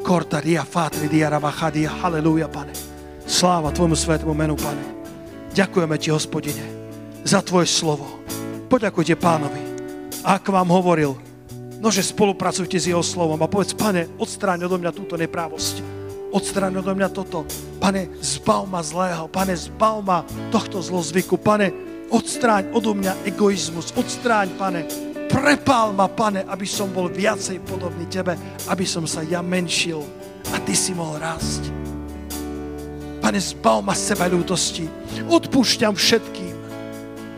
Korta 0.06 0.38
dia 0.38 0.62
fatri 0.62 1.10
dia 1.10 1.26
rabachadia, 1.26 1.90
halleluja, 1.90 2.46
pane. 2.46 2.70
Sláva 3.26 3.74
Tvojmu 3.74 3.98
svetému 3.98 4.30
menu, 4.30 4.54
pane. 4.54 4.80
Ďakujeme 5.50 5.98
Ti, 5.98 6.14
hospodine, 6.14 6.62
za 7.26 7.42
Tvoje 7.42 7.66
slovo. 7.66 8.22
Poďakujte 8.70 9.18
pánovi. 9.18 9.58
Ak 10.22 10.46
vám 10.46 10.70
hovoril, 10.70 11.18
no 11.82 11.90
že 11.90 12.06
spolupracujte 12.06 12.78
s 12.78 12.86
jeho 12.86 13.02
slovom 13.02 13.42
a 13.42 13.50
povedz, 13.50 13.74
pane, 13.74 14.06
odstráň 14.14 14.70
odo 14.70 14.78
mňa 14.78 14.94
túto 14.94 15.18
neprávosť 15.18 15.96
odstráň 16.36 16.84
odo 16.84 16.92
mňa 16.92 17.08
toto. 17.08 17.48
Pane, 17.80 18.12
zbav 18.20 18.68
ma 18.68 18.84
zlého. 18.84 19.24
Pane, 19.32 19.56
zbav 19.56 20.04
ma 20.04 20.20
tohto 20.52 20.84
zlozvyku. 20.84 21.40
Pane, 21.40 21.72
odstráň 22.12 22.76
odo 22.76 22.92
mňa 22.92 23.24
egoizmus. 23.24 23.96
Odstráň, 23.96 24.52
pane, 24.60 24.84
prepál 25.28 25.92
ma, 25.92 26.08
pane, 26.08 26.46
aby 26.46 26.66
som 26.66 26.90
bol 26.90 27.10
viacej 27.10 27.62
podobný 27.66 28.06
tebe, 28.06 28.38
aby 28.70 28.84
som 28.86 29.04
sa 29.04 29.22
ja 29.26 29.42
menšil 29.42 30.00
a 30.54 30.56
ty 30.62 30.72
si 30.72 30.94
mohol 30.94 31.20
rásť. 31.20 31.68
Pane, 33.20 33.38
zbav 33.42 33.82
ma 33.82 33.94
seba 33.94 34.30
ľútosti. 34.30 34.86
Odpúšťam 35.26 35.98
všetkým, 35.98 36.54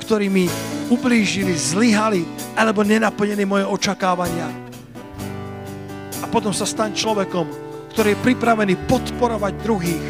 ktorí 0.05 0.29
mi 0.29 0.45
ublížili, 0.93 1.57
zlyhali 1.57 2.25
alebo 2.57 2.85
nenaplnili 2.85 3.45
moje 3.49 3.65
očakávania. 3.65 4.49
A 6.21 6.27
potom 6.29 6.53
sa 6.53 6.69
staň 6.69 6.93
človekom, 6.93 7.49
ktorý 7.97 8.13
je 8.13 8.25
pripravený 8.25 8.75
podporovať 8.85 9.53
druhých, 9.65 10.07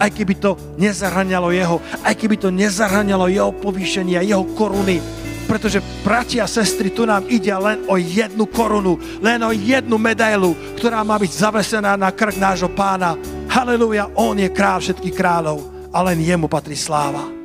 aj 0.00 0.10
keby 0.16 0.34
to 0.40 0.56
nezahraňalo 0.80 1.52
jeho, 1.52 1.76
aj 2.00 2.14
keby 2.16 2.40
to 2.40 2.48
nezahraňalo 2.48 3.28
jeho 3.28 3.52
povýšenie 3.52 4.16
a 4.16 4.24
jeho 4.24 4.48
koruny. 4.56 5.19
Pretože, 5.50 5.82
bratia 6.06 6.46
a 6.46 6.48
sestry, 6.48 6.94
tu 6.94 7.02
nám 7.02 7.26
ide 7.26 7.50
len 7.50 7.82
o 7.90 7.98
jednu 7.98 8.46
korunu, 8.46 9.02
len 9.18 9.42
o 9.42 9.50
jednu 9.50 9.98
medailu, 9.98 10.54
ktorá 10.78 11.02
má 11.02 11.18
byť 11.18 11.32
zavesená 11.42 11.98
na 11.98 12.14
krk 12.14 12.38
nášho 12.38 12.70
pána. 12.70 13.18
Halelúja, 13.50 14.14
on 14.14 14.38
je 14.38 14.46
kráľ 14.46 14.78
všetkých 14.78 15.18
kráľov 15.18 15.90
a 15.90 16.06
len 16.06 16.22
jemu 16.22 16.46
patrí 16.46 16.78
sláva. 16.78 17.39